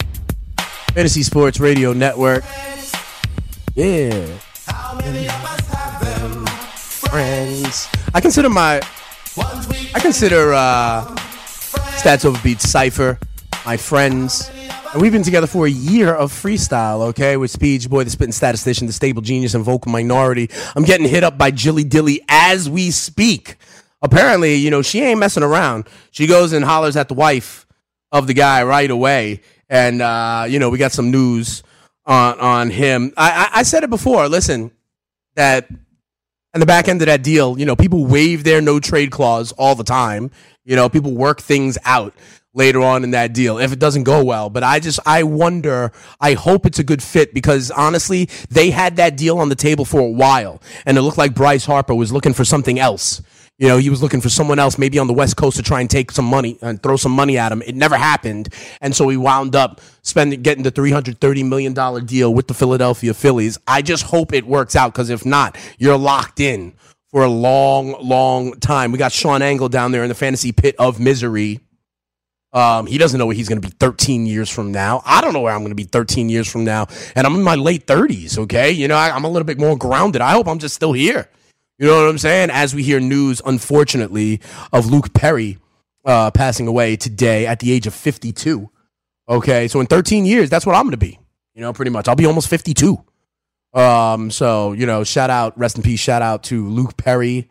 Fantasy 0.93 1.23
Sports 1.23 1.61
Radio 1.61 1.93
Network. 1.93 2.43
Yeah. 3.77 4.27
Friends. 7.07 7.89
I 8.13 8.21
consider 8.21 8.49
my 8.51 8.81
I 9.39 10.01
consider 10.01 10.53
uh 10.53 11.05
Stats 12.01 12.25
Over 12.25 12.43
Beats 12.43 12.69
Cypher 12.69 13.21
my 13.65 13.77
friends. 13.77 14.51
And 14.93 15.01
we've 15.01 15.13
been 15.13 15.23
together 15.23 15.47
for 15.47 15.65
a 15.65 15.71
year 15.71 16.13
of 16.13 16.33
freestyle, 16.33 17.03
okay, 17.11 17.37
with 17.37 17.53
Speech 17.53 17.89
Boy, 17.89 18.03
the 18.03 18.11
spitting 18.11 18.33
statistician, 18.33 18.89
the 18.89 18.93
stable 18.93 19.23
genius, 19.23 19.55
and 19.55 19.65
vocal 19.65 19.93
minority. 19.93 20.51
I'm 20.75 20.83
getting 20.83 21.07
hit 21.07 21.23
up 21.23 21.39
by 21.39 21.53
Jilly 21.53 21.85
Dilly 21.85 22.21
as 22.29 22.69
we 22.69 22.91
speak 22.91 23.59
apparently, 24.03 24.55
you 24.55 24.71
know, 24.71 24.83
she 24.83 25.03
ain't 25.03 25.21
messing 25.21 25.43
around. 25.43 25.89
She 26.11 26.27
goes 26.27 26.53
and 26.53 26.65
hollers 26.65 26.97
at 26.97 27.09
the 27.09 27.15
wife 27.15 27.67
of 28.13 28.27
the 28.27 28.35
guy 28.35 28.63
right 28.63 28.91
away. 28.91 29.41
And, 29.69 30.01
uh, 30.01 30.47
you 30.49 30.59
know, 30.59 30.71
we 30.71 30.79
got 30.79 30.93
some 30.93 31.11
news 31.11 31.63
on, 32.07 32.41
on 32.41 32.71
him. 32.71 33.13
I, 33.17 33.31
I, 33.31 33.61
I 33.61 33.63
said 33.63 33.85
it 33.85 33.91
before. 33.91 34.29
Listen, 34.29 34.71
that 35.35 35.69
and 36.55 36.63
the 36.63 36.67
back 36.67 36.89
end 36.89 37.03
of 37.03 37.07
that 37.07 37.23
deal, 37.23 37.59
you 37.59 37.67
know, 37.67 37.77
people 37.77 38.07
waive 38.07 38.43
their 38.45 38.61
no 38.61 38.81
trade 38.81 39.11
clause 39.11 39.53
all 39.53 39.75
the 39.75 39.85
time. 39.85 40.31
You 40.65 40.77
know, 40.77 40.89
people 40.89 41.13
work 41.15 41.41
things 41.41 41.79
out 41.85 42.15
later 42.59 42.83
on 42.83 43.05
in 43.05 43.13
that 43.13 43.33
deal 43.33 43.59
if 43.59 43.73
it 43.73 43.79
doesn't 43.79 44.05
go 44.05 44.23
well. 44.23 44.51
But 44.51 44.65
I 44.65 44.81
just, 44.81 45.01
I 45.07 45.23
wonder, 45.23 45.93
I 46.21 46.35
hope 46.35 46.67
it's 46.67 46.79
a 46.79 46.85
good 46.85 47.03
fit 47.03 47.33
because 47.33 47.71
honestly, 47.71 48.29
they 48.51 48.71
had 48.71 48.97
that 48.97 49.17
deal 49.17 49.39
on 49.39 49.49
the 49.49 49.55
table 49.55 49.87
for 49.87 50.01
a 50.01 50.11
while 50.11 50.61
and 50.85 50.99
it 50.99 51.03
looked 51.03 51.19
like 51.19 51.35
Bryce 51.35 51.65
Harper 51.65 51.95
was 51.95 52.13
looking 52.13 52.35
for 52.35 52.45
something 52.45 52.79
else. 52.79 53.23
You 53.59 53.67
know, 53.67 53.79
he 53.79 53.91
was 53.91 54.01
looking 54.01 54.21
for 54.21 54.29
someone 54.29 54.61
else, 54.61 54.79
maybe 54.79 55.01
on 55.01 55.09
the 55.09 55.13
West 55.13 55.37
Coast, 55.37 55.57
to 55.57 55.65
try 55.65 55.81
and 55.81 55.91
take 55.91 56.13
some 56.13 56.25
money 56.25 56.59
and 56.63 56.81
throw 56.81 56.97
some 56.97 57.11
money 57.11 57.39
at 57.39 57.51
him. 57.51 57.61
It 57.63 57.75
never 57.75 57.97
happened, 57.97 58.55
and 58.81 58.95
so 58.95 59.09
he 59.09 59.17
wound 59.17 59.57
up 59.57 59.81
spending 60.03 60.43
getting 60.43 60.63
the 60.63 60.71
three 60.71 60.93
hundred 60.93 61.21
thirty 61.21 61.43
million 61.43 61.75
dollar 61.75 62.01
deal 62.01 62.33
with 62.33 62.47
the 62.47 62.55
Philadelphia 62.55 63.15
Phillies. 63.15 63.59
I 63.67 63.83
just 63.83 64.05
hope 64.05 64.33
it 64.33 64.47
works 64.47 64.77
out 64.77 64.93
because 64.93 65.11
if 65.11 65.27
not, 65.27 65.59
you're 65.77 65.97
locked 65.97 66.39
in 66.39 66.73
for 67.11 67.25
a 67.25 67.29
long, 67.29 67.97
long 68.01 68.53
time. 68.61 68.93
We 68.93 68.99
got 68.99 69.11
Sean 69.11 69.43
Angle 69.43 69.71
down 69.71 69.91
there 69.91 70.05
in 70.05 70.09
the 70.09 70.15
fantasy 70.15 70.53
pit 70.53 70.77
of 70.79 71.01
misery. 71.01 71.59
Um, 72.53 72.87
he 72.87 72.97
doesn't 72.97 73.19
know 73.19 73.27
where 73.27 73.35
he's 73.35 73.49
going 73.49 73.61
to 73.61 73.67
be 73.67 73.75
13 73.79 74.25
years 74.27 74.49
from 74.49 74.73
now. 74.73 75.03
I 75.05 75.21
don't 75.21 75.33
know 75.33 75.41
where 75.41 75.53
I'm 75.53 75.61
going 75.61 75.71
to 75.71 75.75
be 75.75 75.85
13 75.85 76.29
years 76.29 76.51
from 76.51 76.65
now, 76.65 76.87
and 77.15 77.27
I'm 77.27 77.35
in 77.35 77.43
my 77.43 77.57
late 77.57 77.87
30s. 77.87 78.39
Okay, 78.39 78.71
you 78.71 78.89
know, 78.89 78.97
I, 78.97 79.11
I'm 79.11 79.25
a 79.25 79.29
little 79.29 79.47
bit 79.47 79.59
more 79.59 79.77
grounded. 79.77 80.23
I 80.23 80.33
hope 80.33 80.49
I'm 80.49 80.59
just 80.59 80.75
still 80.75 80.93
here. 80.93 81.29
You 81.79 81.87
know 81.87 82.01
what 82.01 82.09
I'm 82.09 82.19
saying? 82.19 82.51
As 82.51 82.75
we 82.75 82.83
hear 82.83 83.01
news, 83.01 83.43
unfortunately, 83.45 84.41
of 84.73 84.87
Luke 84.87 85.13
Perry 85.13 85.59
uh, 86.05 86.31
passing 86.31 86.67
away 86.67 86.97
today 86.97 87.47
at 87.47 87.61
the 87.61 87.71
age 87.71 87.87
of 87.87 87.95
52. 87.95 88.71
Okay, 89.29 89.69
so 89.69 89.81
in 89.81 89.87
13 89.87 90.25
years, 90.25 90.49
that's 90.49 90.65
what 90.65 90.75
I'm 90.75 90.85
going 90.85 90.93
to 90.93 90.97
be. 90.97 91.19
You 91.55 91.61
know, 91.61 91.73
pretty 91.73 91.91
much. 91.91 92.09
I'll 92.09 92.17
be 92.17 92.27
almost 92.27 92.49
52. 92.49 93.05
Um, 93.75 94.31
so 94.31 94.73
you 94.73 94.87
know, 94.87 95.05
shout 95.05 95.29
out, 95.29 95.57
rest 95.59 95.77
in 95.77 95.83
peace, 95.83 96.01
shout 96.01 96.23
out 96.23 96.45
to 96.45 96.67
Luke 96.67 96.97
Perry, 96.97 97.51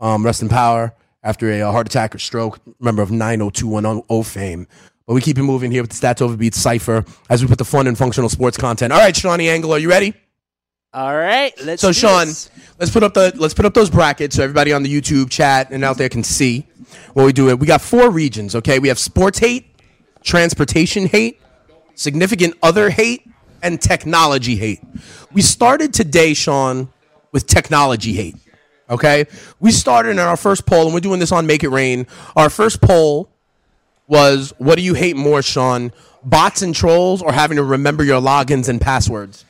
um, 0.00 0.24
rest 0.24 0.42
in 0.42 0.50
power 0.50 0.94
after 1.24 1.50
a, 1.50 1.72
heart 1.72 1.86
attack 1.86 2.14
or 2.14 2.18
stroke, 2.18 2.60
member 2.78 3.02
of 3.02 3.10
90210 3.10 4.22
fame. 4.22 4.68
But 5.06 5.14
we 5.14 5.20
keep 5.20 5.38
it 5.38 5.42
moving 5.42 5.70
here 5.70 5.82
with 5.82 5.90
the 5.90 6.06
Stats 6.06 6.22
Overbeat 6.22 6.54
Cipher 6.54 7.04
as 7.28 7.42
we 7.42 7.48
put 7.48 7.58
the 7.58 7.64
fun 7.64 7.86
and 7.86 7.98
functional 7.98 8.28
sports 8.28 8.56
content. 8.56 8.92
All 8.92 9.00
right, 9.00 9.16
Shawnee 9.16 9.48
Angle, 9.48 9.72
are 9.72 9.78
you 9.78 9.90
ready? 9.90 10.14
All 10.92 11.14
right, 11.14 11.52
let's. 11.64 11.82
So 11.82 11.90
Sean, 11.90 12.28
this. 12.28 12.50
let's 12.78 12.92
put 12.92 13.02
up 13.02 13.14
the 13.14 13.32
let's 13.36 13.52
put 13.52 13.64
up 13.64 13.74
those 13.74 13.90
brackets 13.90 14.36
so 14.36 14.44
everybody 14.44 14.72
on 14.72 14.84
the 14.84 15.00
YouTube 15.00 15.28
chat 15.28 15.72
and 15.72 15.82
out 15.82 15.98
there 15.98 16.08
can 16.08 16.22
see 16.22 16.66
what 17.14 17.26
we 17.26 17.32
do. 17.32 17.48
It. 17.48 17.58
We 17.58 17.66
got 17.66 17.80
four 17.80 18.10
regions. 18.10 18.54
Okay, 18.54 18.78
we 18.78 18.86
have 18.86 18.98
sports 18.98 19.40
hate, 19.40 19.66
transportation 20.22 21.06
hate, 21.06 21.40
significant 21.96 22.54
other 22.62 22.90
hate, 22.90 23.28
and 23.60 23.82
technology 23.82 24.54
hate. 24.54 24.80
We 25.32 25.42
started 25.42 25.92
today, 25.92 26.32
Sean, 26.32 26.92
with 27.32 27.48
technology 27.48 28.12
hate. 28.12 28.36
Okay, 28.90 29.26
we 29.60 29.72
started 29.72 30.10
in 30.10 30.18
our 30.18 30.36
first 30.36 30.66
poll, 30.66 30.84
and 30.84 30.94
we're 30.94 31.00
doing 31.00 31.20
this 31.20 31.32
on 31.32 31.46
Make 31.46 31.64
It 31.64 31.70
Rain. 31.70 32.06
Our 32.36 32.50
first 32.50 32.80
poll 32.80 33.30
was, 34.06 34.52
"What 34.58 34.76
do 34.76 34.82
you 34.82 34.94
hate 34.94 35.16
more, 35.16 35.40
Sean? 35.42 35.92
Bots 36.22 36.60
and 36.62 36.74
trolls, 36.74 37.22
or 37.22 37.32
having 37.32 37.56
to 37.56 37.64
remember 37.64 38.04
your 38.04 38.20
logins 38.20 38.68
and 38.68 38.80
passwords?" 38.80 39.44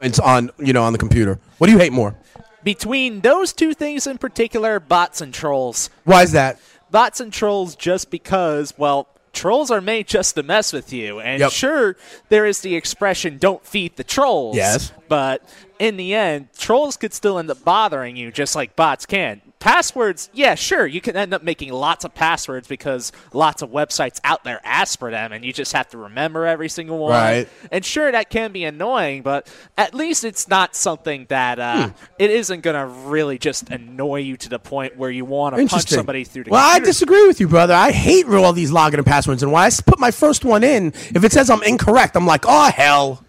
It's 0.00 0.18
on, 0.18 0.50
you 0.58 0.72
know, 0.72 0.82
on 0.82 0.92
the 0.92 0.98
computer. 0.98 1.38
What 1.58 1.66
do 1.68 1.72
you 1.72 1.78
hate 1.78 1.92
more? 1.92 2.16
Between 2.64 3.20
those 3.20 3.52
two 3.52 3.74
things 3.74 4.06
in 4.06 4.18
particular, 4.18 4.80
bots 4.80 5.20
and 5.20 5.32
trolls. 5.32 5.88
Why 6.04 6.22
is 6.22 6.32
that? 6.32 6.58
bots 6.90 7.20
and 7.20 7.32
trolls 7.32 7.76
just 7.76 8.10
because, 8.10 8.74
well, 8.76 9.06
trolls 9.32 9.70
are 9.70 9.80
made 9.80 10.08
just 10.08 10.34
to 10.34 10.42
mess 10.42 10.72
with 10.72 10.92
you. 10.92 11.20
And 11.20 11.38
Yep. 11.38 11.52
sure, 11.52 11.96
there 12.30 12.44
is 12.44 12.62
the 12.62 12.74
expression, 12.74 13.38
don't 13.38 13.64
feed 13.64 13.94
the 13.94 14.02
trolls. 14.02 14.56
Yes. 14.56 14.90
But 15.08 15.40
in 15.80 15.96
the 15.96 16.14
end, 16.14 16.48
trolls 16.56 16.96
could 16.98 17.12
still 17.14 17.38
end 17.38 17.50
up 17.50 17.64
bothering 17.64 18.14
you 18.14 18.30
just 18.30 18.54
like 18.54 18.76
bots 18.76 19.06
can. 19.06 19.40
Passwords, 19.60 20.30
yeah, 20.32 20.54
sure, 20.54 20.86
you 20.86 21.00
can 21.02 21.16
end 21.16 21.34
up 21.34 21.42
making 21.42 21.70
lots 21.72 22.04
of 22.04 22.14
passwords 22.14 22.66
because 22.68 23.12
lots 23.34 23.60
of 23.60 23.70
websites 23.70 24.18
out 24.24 24.42
there 24.44 24.60
ask 24.64 24.98
for 24.98 25.10
them, 25.10 25.32
and 25.32 25.44
you 25.44 25.52
just 25.52 25.72
have 25.74 25.88
to 25.90 25.98
remember 25.98 26.46
every 26.46 26.68
single 26.70 26.98
one. 26.98 27.12
Right. 27.12 27.48
And 27.70 27.84
sure, 27.84 28.10
that 28.10 28.30
can 28.30 28.52
be 28.52 28.64
annoying, 28.64 29.22
but 29.22 29.52
at 29.76 29.94
least 29.94 30.24
it's 30.24 30.48
not 30.48 30.74
something 30.76 31.26
that 31.28 31.58
uh, 31.58 31.88
Hmm. 31.88 31.92
it 32.18 32.30
isn't 32.30 32.60
going 32.62 32.76
to 32.76 32.86
really 33.08 33.38
just 33.38 33.68
annoy 33.70 34.20
you 34.20 34.36
to 34.38 34.48
the 34.48 34.58
point 34.58 34.96
where 34.96 35.10
you 35.10 35.24
want 35.24 35.56
to 35.56 35.66
punch 35.66 35.88
somebody 35.88 36.24
through 36.24 36.44
the 36.44 36.50
well, 36.50 36.74
I 36.76 36.78
disagree 36.78 37.26
with 37.26 37.38
you, 37.40 37.48
brother. 37.48 37.74
I 37.74 37.90
hate 37.90 38.26
all 38.26 38.52
these 38.52 38.70
login 38.70 38.94
and 38.94 39.06
passwords, 39.06 39.42
and 39.42 39.52
when 39.52 39.62
I 39.62 39.70
put 39.86 39.98
my 39.98 40.10
first 40.10 40.44
one 40.44 40.62
in, 40.64 40.88
if 41.14 41.22
it 41.24 41.32
says 41.32 41.50
I'm 41.50 41.62
incorrect, 41.62 42.16
I'm 42.16 42.26
like, 42.26 42.44
oh 42.46 42.70
hell, 42.70 43.24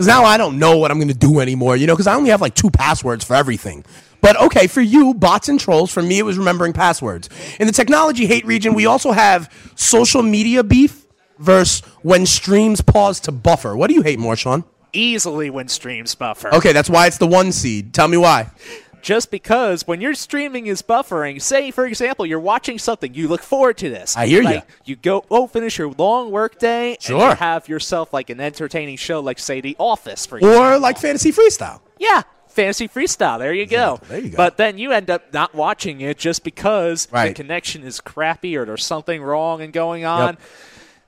because 0.00 0.08
now 0.08 0.24
I 0.24 0.38
don't 0.38 0.58
know 0.58 0.78
what 0.78 0.90
I'm 0.90 0.96
going 0.96 1.08
to 1.08 1.14
do 1.14 1.40
anymore. 1.40 1.76
You 1.76 1.86
know, 1.86 1.92
because 1.92 2.06
I 2.06 2.14
only 2.14 2.30
have 2.30 2.40
like 2.40 2.54
two 2.54 2.70
passwords 2.70 3.22
for 3.22 3.36
everything. 3.36 3.84
But 4.22 4.40
okay, 4.40 4.66
for 4.66 4.80
you, 4.80 5.12
bots 5.12 5.50
and 5.50 5.60
trolls. 5.60 5.92
For 5.92 6.02
me, 6.02 6.18
it 6.18 6.22
was 6.22 6.38
remembering 6.38 6.72
passwords. 6.72 7.28
In 7.58 7.66
the 7.66 7.72
technology 7.74 8.24
hate 8.24 8.46
region, 8.46 8.72
we 8.72 8.86
also 8.86 9.12
have 9.12 9.52
social 9.74 10.22
media 10.22 10.64
beef 10.64 11.04
versus 11.38 11.82
when 12.00 12.24
streams 12.24 12.80
pause 12.80 13.20
to 13.20 13.32
buffer. 13.32 13.76
What 13.76 13.88
do 13.88 13.94
you 13.94 14.00
hate 14.00 14.18
more, 14.18 14.36
Sean? 14.36 14.64
easily 14.92 15.50
when 15.50 15.68
streams 15.68 16.16
buffer. 16.16 16.52
Okay, 16.52 16.72
that's 16.72 16.90
why 16.90 17.06
it's 17.06 17.18
the 17.18 17.26
one 17.26 17.52
seed. 17.52 17.94
Tell 17.94 18.08
me 18.08 18.16
why. 18.16 18.50
Just 19.02 19.30
because 19.30 19.86
when 19.86 20.00
your 20.00 20.14
streaming 20.14 20.66
is 20.66 20.82
buffering, 20.82 21.40
say 21.40 21.70
for 21.70 21.86
example 21.86 22.26
you're 22.26 22.40
watching 22.40 22.78
something, 22.78 23.14
you 23.14 23.28
look 23.28 23.42
forward 23.42 23.76
to 23.78 23.88
this. 23.90 24.16
I 24.16 24.26
hear 24.26 24.42
like, 24.42 24.66
You 24.84 24.96
go, 24.96 25.24
oh, 25.30 25.46
finish 25.46 25.78
your 25.78 25.90
long 25.92 26.30
work 26.30 26.58
day, 26.58 26.94
and 26.94 27.02
Sure. 27.02 27.30
you 27.30 27.34
have 27.36 27.68
yourself 27.68 28.12
like 28.12 28.30
an 28.30 28.40
entertaining 28.40 28.96
show, 28.96 29.20
like 29.20 29.38
say 29.38 29.60
The 29.60 29.76
Office, 29.78 30.26
for 30.26 30.38
example. 30.38 30.60
Or 30.62 30.78
like 30.78 30.98
fantasy 30.98 31.32
freestyle. 31.32 31.80
yeah, 31.98 32.22
fantasy 32.48 32.88
freestyle. 32.88 33.38
There 33.38 33.54
you 33.54 33.66
go. 33.66 34.00
there 34.08 34.18
you 34.20 34.30
go. 34.30 34.36
But 34.36 34.56
then 34.56 34.76
you 34.78 34.92
end 34.92 35.08
up 35.10 35.32
not 35.32 35.54
watching 35.54 36.00
it 36.00 36.18
just 36.18 36.42
because 36.44 37.06
the 37.06 37.32
connection 37.34 37.82
is 37.84 38.00
crappy 38.00 38.56
or 38.56 38.64
there's 38.64 38.84
something 38.84 39.22
wrong 39.22 39.60
and 39.62 39.72
going 39.72 40.04
on. 40.04 40.34
Yep. 40.34 40.40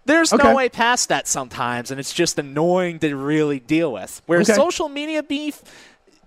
There's 0.04 0.32
Okay. 0.32 0.42
no 0.48 0.54
way 0.56 0.68
past 0.68 1.10
that 1.10 1.28
sometimes, 1.28 1.92
and 1.92 2.00
it's 2.00 2.12
just 2.12 2.36
annoying 2.36 2.98
to 3.00 3.14
really 3.14 3.60
deal 3.60 3.92
with. 3.92 4.20
Whereas 4.26 4.50
Okay. 4.50 4.56
social 4.56 4.88
media 4.88 5.22
beef, 5.22 5.62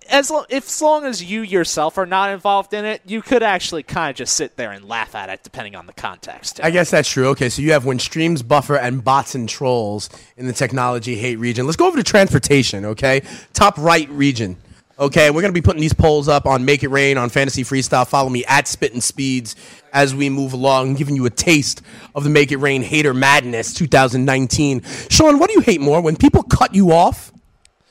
as 0.10 0.30
lo- 0.30 0.46
if 0.50 0.68
as 0.68 0.82
long 0.82 1.06
as 1.06 1.24
you 1.24 1.42
yourself 1.42 1.98
are 1.98 2.06
not 2.06 2.32
involved 2.32 2.74
in 2.74 2.86
it, 2.86 3.02
you 3.06 3.22
could 3.22 3.44
actually 3.44 3.84
kind 3.84 4.10
of 4.10 4.16
just 4.16 4.36
sit 4.36 4.56
there 4.56 4.72
and 4.72 4.88
laugh 4.88 5.16
at 5.16 5.30
it, 5.30 5.44
depending 5.44 5.76
on 5.76 5.88
the 5.88 5.94
context. 5.94 6.60
I 6.64 6.72
guess 6.72 6.92
that's 6.92 7.10
true. 7.10 7.28
Okay, 7.30 7.50
so 7.50 7.62
you 7.62 7.72
have 7.72 7.86
when 7.86 8.00
streams 8.00 8.44
buffer 8.44 8.78
and 8.78 9.04
bots 9.04 9.36
and 9.36 9.48
trolls 9.48 10.10
in 10.38 10.48
the 10.48 10.54
technology 10.54 11.16
hate 11.16 11.38
region. 11.38 11.66
Let's 11.66 11.78
go 11.78 11.88
over 11.88 11.98
to 11.98 12.04
transportation, 12.04 12.86
okay? 12.86 13.22
Top 13.54 13.78
right 13.78 14.10
region. 14.10 14.58
Okay, 14.98 15.30
we're 15.30 15.42
going 15.42 15.54
to 15.54 15.60
be 15.60 15.62
putting 15.62 15.82
these 15.82 15.94
polls 15.94 16.30
up 16.30 16.46
on 16.46 16.64
Make 16.64 16.82
It 16.84 16.88
Rain 16.88 17.18
on 17.18 17.30
Fantasy 17.30 17.64
Freestyle. 17.64 18.08
Follow 18.08 18.30
me 18.30 18.46
at 18.46 18.66
Spittin' 18.66 19.02
Speeds 19.02 19.58
as 19.92 20.16
we 20.16 20.30
move 20.30 20.54
along, 20.54 20.96
giving 20.96 21.18
you 21.18 21.26
a 21.26 21.30
taste 21.30 21.82
of 22.14 22.24
the 22.24 22.30
Make 22.30 22.54
It 22.54 22.58
Rain 22.58 22.82
Hater 22.82 23.14
Madness 23.14 23.74
2019. 23.74 24.84
Sean, 25.10 25.38
what 25.38 25.50
do 25.50 25.54
you 25.54 25.60
hate 25.60 25.82
more, 25.82 26.00
when 26.00 26.16
people 26.16 26.44
cut 26.44 26.74
you 26.74 26.94
off 26.94 27.34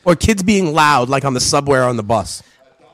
or 0.05 0.17
kids 0.17 0.43
being 0.43 0.73
loud 0.75 1.09
like 1.09 1.25
on 1.25 1.35
the 1.35 1.41
subway 1.41 1.79
or 1.79 1.83
on 1.85 1.97
the 1.97 2.03
bus? 2.03 2.43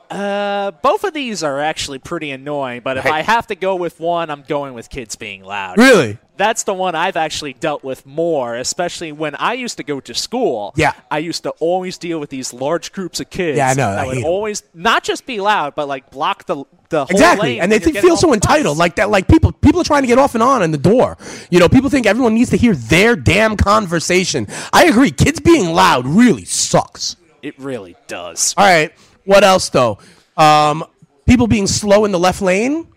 Uh, 0.09 0.71
both 0.81 1.05
of 1.05 1.13
these 1.13 1.41
are 1.41 1.61
actually 1.61 1.97
pretty 1.97 2.31
annoying, 2.31 2.81
but 2.83 2.97
if 2.97 3.05
Right. 3.05 3.13
I 3.13 3.21
have 3.21 3.47
to 3.47 3.55
go 3.55 3.77
with 3.77 3.97
one, 4.01 4.29
I'm 4.29 4.43
going 4.45 4.73
with 4.73 4.89
kids 4.89 5.15
being 5.15 5.41
loud. 5.41 5.77
Really? 5.77 6.17
That's 6.35 6.63
the 6.63 6.73
one 6.73 6.95
I've 6.95 7.15
actually 7.15 7.53
dealt 7.53 7.81
with 7.81 8.05
more, 8.05 8.57
especially 8.57 9.13
when 9.13 9.35
I 9.35 9.53
used 9.53 9.77
to 9.77 9.83
go 9.83 10.01
to 10.01 10.13
school. 10.13 10.73
Yeah. 10.75 10.93
I 11.09 11.19
used 11.19 11.43
to 11.43 11.51
always 11.61 11.97
deal 11.97 12.19
with 12.19 12.29
these 12.29 12.51
large 12.51 12.91
groups 12.91 13.21
of 13.21 13.29
kids. 13.29 13.57
Yeah, 13.57 13.69
I 13.69 13.73
know, 13.73 13.87
I 13.89 14.05
would 14.07 14.23
always 14.25 14.63
not 14.73 15.03
just 15.05 15.25
be 15.25 15.39
loud, 15.39 15.75
but 15.75 15.87
like 15.87 16.09
block 16.11 16.45
the 16.45 16.65
the 16.91 17.07
Exactly, 17.09 17.59
and 17.59 17.71
they 17.71 17.79
think 17.79 17.97
feel 17.97 18.15
so 18.15 18.33
entitled, 18.33 18.77
like 18.77 18.95
that. 18.97 19.09
Like 19.09 19.27
people, 19.27 19.51
people 19.51 19.81
are 19.81 19.83
trying 19.83 20.03
to 20.03 20.07
get 20.07 20.19
off 20.19 20.35
and 20.35 20.43
on 20.43 20.61
in 20.61 20.69
the 20.69 20.77
door. 20.77 21.17
You 21.49 21.59
know, 21.59 21.67
people 21.67 21.89
think 21.89 22.05
everyone 22.05 22.35
needs 22.35 22.51
to 22.51 22.57
hear 22.57 22.75
their 22.75 23.15
damn 23.15 23.57
conversation. 23.57 24.47
I 24.71 24.85
agree. 24.85 25.09
Kids 25.09 25.39
being 25.39 25.73
loud 25.73 26.05
really 26.05 26.45
sucks. 26.45 27.15
It 27.41 27.57
really 27.57 27.95
does. 28.07 28.53
All 28.55 28.65
right, 28.65 28.93
what 29.25 29.43
else 29.43 29.69
though? 29.69 29.97
Um, 30.37 30.85
people 31.25 31.47
being 31.47 31.65
slow 31.65 32.05
in 32.05 32.11
the 32.11 32.19
left 32.19 32.41
lane, 32.41 32.87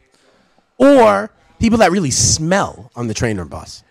or 0.76 1.30
people 1.59 1.78
that 1.78 1.90
really 1.90 2.11
smell 2.11 2.90
on 2.95 3.07
the 3.07 3.14
train 3.14 3.38
or 3.38 3.47
bus. 3.47 3.82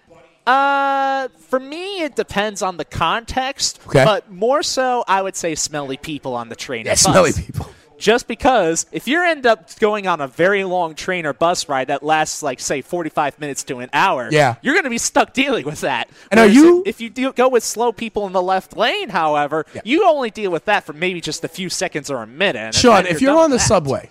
Uh, 0.45 1.29
for 1.47 1.59
me, 1.59 2.01
it 2.01 2.15
depends 2.15 2.61
on 2.61 2.77
the 2.77 2.85
context. 2.85 3.79
Okay. 3.87 4.03
But 4.03 4.29
more 4.29 4.61
so, 4.61 5.03
I 5.07 5.21
would 5.21 5.35
say 5.35 5.55
smelly 5.55 5.97
people 5.97 6.35
on 6.35 6.49
the 6.49 6.55
train. 6.55 6.85
Yeah, 6.85 6.91
or 6.91 6.95
bus. 6.95 7.01
smelly 7.01 7.31
people. 7.33 7.67
Just 8.03 8.27
because 8.27 8.85
if 8.91 9.07
you 9.07 9.23
end 9.23 9.45
up 9.45 9.79
going 9.79 10.07
on 10.07 10.19
a 10.19 10.27
very 10.27 10.65
long 10.65 10.93
train 10.93 11.25
or 11.25 11.31
bus 11.31 11.69
ride 11.69 11.87
that 11.87 12.03
lasts, 12.03 12.43
like, 12.43 12.59
say, 12.59 12.81
45 12.81 13.39
minutes 13.39 13.63
to 13.63 13.79
an 13.79 13.89
hour, 13.93 14.27
Yeah. 14.29 14.55
you're 14.61 14.73
going 14.73 14.83
to 14.83 14.89
be 14.89 14.97
stuck 14.97 15.31
dealing 15.43 15.63
with 15.65 15.79
that. 15.81 16.09
And 16.29 16.37
are 16.37 16.45
you- 16.45 16.83
If 16.85 16.99
you 16.99 17.09
go 17.31 17.47
with 17.47 17.63
slow 17.63 17.93
people 17.93 18.27
in 18.27 18.33
the 18.33 18.41
left 18.41 18.75
lane, 18.75 19.07
however, 19.07 19.65
Yeah. 19.73 19.83
you 19.85 20.05
only 20.05 20.31
deal 20.31 20.51
with 20.51 20.65
that 20.65 20.83
for 20.85 20.91
maybe 20.91 21.21
just 21.21 21.45
a 21.45 21.47
few 21.47 21.69
seconds 21.69 22.11
or 22.11 22.21
a 22.21 22.27
minute. 22.27 22.57
and 22.59 22.75
Sean, 22.75 23.05
if 23.05 23.21
you're 23.21 23.35
done 23.35 23.45
on 23.45 23.49
the 23.51 23.55
that. 23.55 23.63
subway 23.63 24.09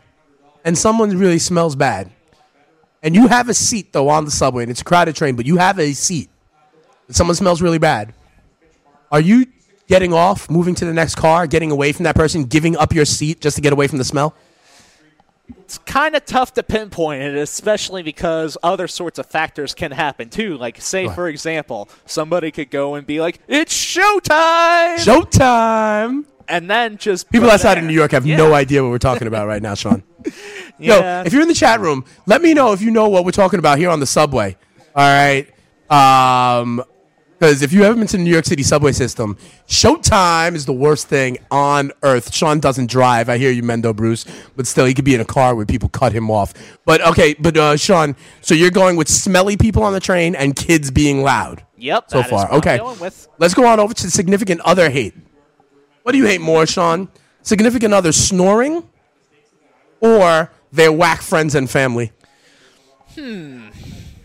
and 0.64 0.78
someone 0.78 1.10
really 1.18 1.38
smells 1.38 1.76
bad, 1.76 2.10
and 3.02 3.14
you 3.14 3.26
have 3.28 3.50
a 3.50 3.54
seat 3.54 3.92
though 3.92 4.08
on 4.08 4.24
the 4.24 4.30
subway 4.30 4.62
and 4.62 4.70
it's 4.70 4.80
a 4.80 4.84
crowded 4.84 5.14
train, 5.16 5.36
but 5.36 5.44
you 5.44 5.58
have 5.58 5.78
a 5.78 5.92
seat, 5.92 6.30
and 7.08 7.14
someone 7.14 7.36
smells 7.36 7.60
really 7.60 7.76
bad, 7.78 8.14
are 9.10 9.20
you 9.20 9.44
getting 9.92 10.12
off, 10.14 10.50
moving 10.50 10.74
to 10.76 10.84
the 10.84 10.92
next 10.92 11.14
car, 11.16 11.46
getting 11.46 11.70
away 11.70 11.92
from 11.92 12.04
that 12.04 12.14
person, 12.16 12.44
giving 12.44 12.76
up 12.76 12.92
your 12.94 13.04
seat 13.04 13.40
just 13.40 13.56
to 13.56 13.62
get 13.62 13.72
away 13.72 13.86
from 13.86 13.98
the 13.98 14.04
smell? 14.04 14.34
it's 15.58 15.76
kind 15.78 16.14
of 16.14 16.24
tough 16.24 16.54
to 16.54 16.62
pinpoint 16.62 17.20
it, 17.22 17.34
especially 17.36 18.02
because 18.02 18.56
other 18.62 18.86
sorts 18.88 19.18
of 19.18 19.26
factors 19.26 19.74
can 19.74 19.90
happen 19.90 20.30
too. 20.30 20.56
Like, 20.56 20.80
say, 20.80 21.08
for 21.08 21.28
example, 21.28 21.88
somebody 22.06 22.50
could 22.50 22.70
go 22.70 22.94
and 22.94 23.06
be 23.06 23.20
like, 23.20 23.38
"It's 23.48 23.74
showtime," 23.74 24.96
Showtime! 24.98 26.24
and 26.48 26.70
then 26.70 26.96
just 26.96 27.30
People 27.30 27.50
outside 27.50 27.74
there- 27.74 27.82
of 27.82 27.88
New 27.88 27.94
York 27.94 28.12
have 28.12 28.24
Yeah. 28.26 28.36
no 28.36 28.54
idea 28.54 28.82
what 28.82 28.90
we're 28.90 28.98
talking 28.98 29.26
about 29.28 29.46
right 29.46 29.60
now, 29.60 29.74
Sean. 29.74 30.02
Yo, 30.78 31.22
if 31.26 31.32
you're 31.32 31.42
in 31.42 31.48
the 31.48 31.54
chat 31.54 31.80
room, 31.80 32.04
let 32.26 32.40
me 32.40 32.54
know 32.54 32.72
if 32.72 32.80
you 32.80 32.90
know 32.90 33.08
what 33.08 33.24
we're 33.24 33.30
talking 33.30 33.58
about 33.58 33.78
here 33.78 33.90
on 33.90 34.00
the 34.00 34.06
subway. 34.06 34.56
All 34.96 35.02
right. 35.06 35.46
Um, 35.90 36.82
because 37.42 37.60
if 37.60 37.72
you 37.72 37.82
haven't 37.82 37.98
been 37.98 38.06
to 38.06 38.16
the 38.18 38.22
New 38.22 38.30
York 38.30 38.44
City 38.44 38.62
subway 38.62 38.92
system, 38.92 39.36
showtime 39.66 40.54
is 40.54 40.64
the 40.64 40.72
worst 40.72 41.08
thing 41.08 41.38
on 41.50 41.90
earth. 42.04 42.32
Sean 42.32 42.60
doesn't 42.60 42.88
drive. 42.88 43.28
I 43.28 43.36
hear 43.36 43.50
you, 43.50 43.64
Mendo 43.64 43.94
Bruce, 43.96 44.24
but 44.54 44.64
still, 44.64 44.84
he 44.84 44.94
could 44.94 45.04
be 45.04 45.16
in 45.16 45.20
a 45.20 45.24
car 45.24 45.56
where 45.56 45.66
people 45.66 45.88
cut 45.88 46.12
him 46.12 46.30
off. 46.30 46.54
But 46.84 47.04
okay, 47.04 47.34
but 47.34 47.56
uh, 47.56 47.76
Sean, 47.76 48.14
so 48.42 48.54
you're 48.54 48.70
going 48.70 48.94
with 48.94 49.08
smelly 49.08 49.56
people 49.56 49.82
on 49.82 49.92
the 49.92 49.98
train 49.98 50.36
and 50.36 50.54
kids 50.54 50.92
being 50.92 51.24
loud. 51.24 51.64
Yep. 51.78 52.12
So 52.12 52.22
far, 52.22 52.48
okay. 52.52 52.78
Let's 53.38 53.54
go 53.54 53.66
on 53.66 53.80
over 53.80 53.92
to 53.92 54.08
significant 54.08 54.60
other 54.60 54.88
hate. 54.88 55.14
What 56.04 56.12
do 56.12 56.18
you 56.18 56.26
hate 56.26 56.40
more, 56.40 56.64
Sean? 56.64 57.08
Significant 57.42 57.92
other 57.92 58.12
snoring 58.12 58.88
or 59.98 60.52
their 60.70 60.92
whack 60.92 61.22
friends 61.22 61.56
and 61.56 61.68
family? 61.68 62.12
Hmm. 63.16 63.70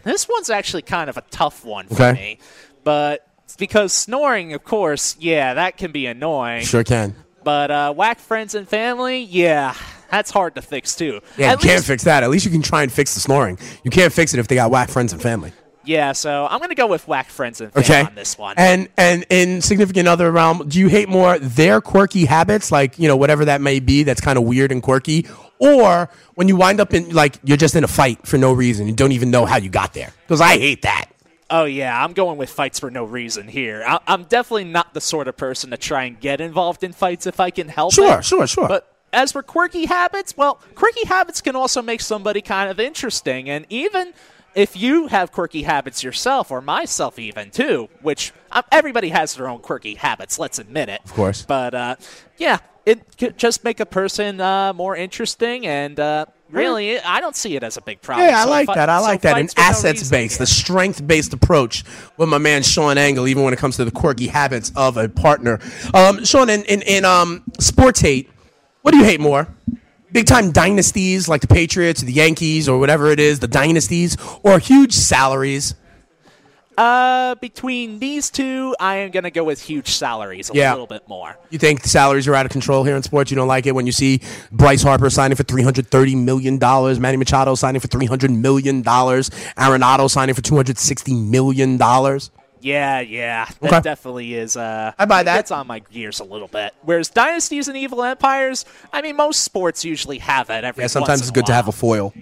This 0.07 0.29
one's 0.29 0.49
actually 0.49 0.83
kind 0.83 1.09
of 1.09 1.17
a 1.17 1.21
tough 1.31 1.65
one 1.65 1.87
for 1.87 1.95
Okay. 1.95 2.13
me, 2.13 2.39
but 2.87 3.27
because 3.57 3.91
snoring, 3.91 4.53
of 4.53 4.63
course, 4.63 5.17
yeah, 5.19 5.55
that 5.55 5.75
can 5.75 5.91
be 5.91 6.05
annoying. 6.05 6.63
Sure 6.63 6.85
can. 6.85 7.13
But 7.43 7.69
uh, 7.69 7.93
whack 7.93 8.19
friends 8.19 8.55
and 8.55 8.65
family, 8.67 9.19
yeah, 9.23 9.73
that's 10.09 10.31
hard 10.31 10.55
to 10.55 10.61
fix 10.61 10.95
too. 10.95 11.19
Yeah, 11.37 11.51
At 11.51 11.61
you 11.63 11.67
can't 11.67 11.77
least- 11.79 11.87
fix 11.87 12.03
that. 12.05 12.23
At 12.23 12.29
least 12.29 12.45
you 12.45 12.51
can 12.51 12.61
try 12.61 12.83
and 12.83 12.91
fix 12.91 13.13
the 13.13 13.19
snoring. 13.19 13.59
You 13.83 13.91
can't 13.91 14.13
fix 14.13 14.33
it 14.33 14.39
if 14.39 14.47
they 14.47 14.55
got 14.55 14.71
whack 14.71 14.89
friends 14.89 15.11
and 15.11 15.21
family. 15.21 15.51
Yeah, 15.83 16.11
so 16.13 16.47
I'm 16.49 16.59
gonna 16.61 16.75
go 16.75 16.87
with 16.87 17.07
whack 17.07 17.29
friends 17.29 17.59
and 17.61 17.71
family 17.73 17.85
Okay. 17.85 18.01
on 18.01 18.15
this 18.15 18.37
one. 18.37 18.55
And 18.57 18.87
and 18.97 19.25
in 19.29 19.61
significant 19.61 20.07
other 20.07 20.31
realm, 20.31 20.63
do 20.67 20.79
you 20.79 20.87
hate 20.87 21.07
more 21.09 21.37
their 21.39 21.79
quirky 21.81 22.25
habits, 22.25 22.71
like 22.71 22.97
you 22.99 23.07
know 23.09 23.15
whatever 23.17 23.45
that 23.45 23.59
may 23.61 23.79
be, 23.79 24.03
that's 24.03 24.21
kind 24.21 24.37
of 24.37 24.43
weird 24.45 24.71
and 24.73 24.81
quirky, 24.83 25.25
or 25.59 26.09
when 26.35 26.47
you 26.49 26.55
wind 26.57 26.79
up 26.81 26.93
in 26.93 27.09
like 27.11 27.37
you're 27.43 27.57
just 27.65 27.75
in 27.75 27.83
a 27.85 27.87
fight 27.87 28.25
for 28.27 28.37
no 28.37 28.51
reason, 28.53 28.87
you 28.87 28.93
don't 28.93 29.13
even 29.13 29.31
know 29.31 29.45
how 29.45 29.57
you 29.57 29.69
got 29.69 29.93
there? 29.93 30.11
Because 30.25 30.41
I 30.41 30.57
hate 30.57 30.81
that. 30.81 31.05
Oh 31.49 31.63
yeah, 31.65 32.03
I'm 32.03 32.13
going 32.13 32.37
with 32.37 32.49
fights 32.49 32.79
for 32.79 32.91
no 32.91 33.03
reason 33.05 33.47
here. 33.47 33.83
I- 33.87 33.99
I'm 34.07 34.23
definitely 34.23 34.65
not 34.65 34.93
the 34.93 35.01
sort 35.01 35.27
of 35.27 35.37
person 35.37 35.69
to 35.71 35.77
try 35.77 36.03
and 36.03 36.19
get 36.19 36.41
involved 36.41 36.83
in 36.83 36.91
fights 36.91 37.25
if 37.25 37.39
I 37.39 37.51
can 37.51 37.69
help 37.69 37.93
Sure, 37.93 38.19
it. 38.19 38.25
sure, 38.25 38.45
sure. 38.47 38.67
But 38.67 38.93
as 39.13 39.31
for 39.31 39.41
quirky 39.41 39.85
habits, 39.85 40.35
well, 40.35 40.59
quirky 40.75 41.05
habits 41.07 41.39
can 41.39 41.55
also 41.55 41.81
make 41.81 42.01
somebody 42.01 42.41
kind 42.41 42.69
of 42.69 42.79
interesting, 42.81 43.49
and 43.49 43.65
even 43.69 44.13
if 44.55 44.75
you 44.75 45.07
have 45.07 45.31
quirky 45.31 45.63
habits 45.63 46.03
yourself, 46.03 46.51
or 46.51 46.59
myself 46.61 47.17
even 47.17 47.49
too, 47.49 47.87
which 48.01 48.33
um, 48.51 48.63
everybody 48.71 49.09
has 49.09 49.35
their 49.35 49.47
own 49.47 49.59
quirky 49.59 49.93
habits, 49.95 50.37
let's 50.39 50.59
admit 50.59 50.89
it. 50.89 50.99
Of 51.05 51.13
course. 51.13 51.43
But 51.47 51.73
uh, 51.73 51.95
yeah, 52.37 52.57
it 52.85 53.17
could 53.17 53.37
just 53.37 53.63
make 53.63 53.79
a 53.79 53.85
person 53.85 54.41
uh, 54.41 54.73
more 54.73 54.95
interesting, 54.97 55.65
and 55.65 55.97
uh, 55.99 56.25
really, 56.51 56.99
I 56.99 57.19
don't 57.19 57.35
see 57.35 57.55
it 57.55 57.63
as 57.63 57.77
a 57.77 57.81
big 57.81 58.01
problem. 58.01 58.27
Yeah, 58.27 58.39
I 58.39 58.43
So 58.43 58.49
like 58.49 58.67
that. 58.67 58.89
I 58.89 58.99
so 58.99 59.03
like 59.03 59.21
that. 59.21 59.37
An 59.37 59.47
for 59.47 59.59
no 59.59 59.65
here. 60.35 60.45
the 60.45 60.45
strength 60.45 61.05
based 61.05 61.33
approach 61.33 61.83
with 62.17 62.29
my 62.29 62.37
man 62.37 62.63
Sean 62.63 62.97
Angle, 62.97 63.27
even 63.27 63.43
when 63.43 63.53
it 63.53 63.59
comes 63.59 63.77
to 63.77 63.85
the 63.85 63.91
quirky 63.91 64.27
habits 64.27 64.71
of 64.75 64.97
a 64.97 65.09
partner. 65.09 65.59
Um, 65.93 66.23
Sean, 66.25 66.49
in, 66.49 66.63
in, 66.63 66.81
in 66.83 67.05
um, 67.05 67.43
sports 67.59 67.99
hate, 67.99 68.29
what 68.81 68.91
do 68.91 68.97
you 68.97 69.05
hate 69.05 69.19
more? 69.19 69.47
Big 70.11 70.25
time 70.25 70.51
dynasties 70.51 71.27
like 71.27 71.41
the 71.41 71.47
Patriots, 71.47 72.01
or 72.01 72.05
the 72.05 72.13
Yankees, 72.13 72.69
or 72.69 72.79
whatever 72.79 73.07
it 73.07 73.19
is, 73.19 73.39
the 73.39 73.47
dynasties, 73.47 74.15
or 74.43 74.59
huge 74.59 74.93
salaries? 74.93 75.75
Uh, 76.77 77.33
between 77.35 77.97
these 77.99 78.29
two, 78.29 78.75
I 78.79 78.97
am 78.97 79.09
going 79.11 79.23
to 79.23 79.31
go 79.31 79.43
with 79.43 79.61
huge 79.61 79.89
salaries 79.89 80.51
a 80.51 80.53
Yeah. 80.53 80.71
little 80.71 80.85
bit 80.85 81.07
more. 81.07 81.35
You 81.49 81.57
think 81.57 81.83
salaries 81.83 82.27
are 82.27 82.35
out 82.35 82.45
of 82.45 82.51
control 82.51 82.83
here 82.83 82.95
in 82.95 83.01
sports? 83.01 83.31
You 83.31 83.35
don't 83.35 83.47
like 83.47 83.65
it 83.65 83.73
when 83.73 83.87
you 83.87 83.91
see 83.91 84.21
Bryce 84.51 84.83
Harper 84.83 85.09
signing 85.09 85.35
for 85.35 85.43
three 85.43 85.63
hundred 85.63 85.87
thirty 85.87 86.15
million 86.15 86.59
dollars, 86.59 86.99
Manny 86.99 87.17
Machado 87.17 87.55
signing 87.55 87.81
for 87.81 87.87
three 87.87 88.05
hundred 88.05 88.29
million 88.31 88.83
dollars, 88.83 89.29
Arenado 89.57 90.07
signing 90.09 90.35
for 90.35 90.41
two 90.43 90.55
hundred 90.55 90.77
sixty 90.77 91.13
million 91.15 91.77
dollars. 91.77 92.29
Yeah, 92.59 92.99
yeah, 93.01 93.45
that 93.61 93.71
Okay. 93.73 93.81
definitely 93.81 94.33
is. 94.33 94.57
Uh, 94.57 94.91
I 94.97 95.05
buy 95.05 95.21
that. 95.23 95.35
That's 95.35 95.51
on 95.51 95.67
my 95.67 95.79
gears 95.79 96.19
a 96.19 96.23
little 96.23 96.47
bit. 96.47 96.73
Whereas 96.83 97.07
dynasties 97.09 97.67
and 97.67 97.77
evil 97.77 98.03
empires, 98.03 98.65
I 98.91 99.01
mean, 99.03 99.15
most 99.15 99.41
sports 99.41 99.85
usually 99.85 100.17
have 100.17 100.47
that 100.47 100.63
every. 100.63 100.83
Yeah, 100.83 100.87
sometimes 100.87 101.21
it's 101.21 101.31
good 101.31 101.45
to 101.47 101.53
have 101.53 101.67
a 101.67 101.71
foil. 101.71 102.13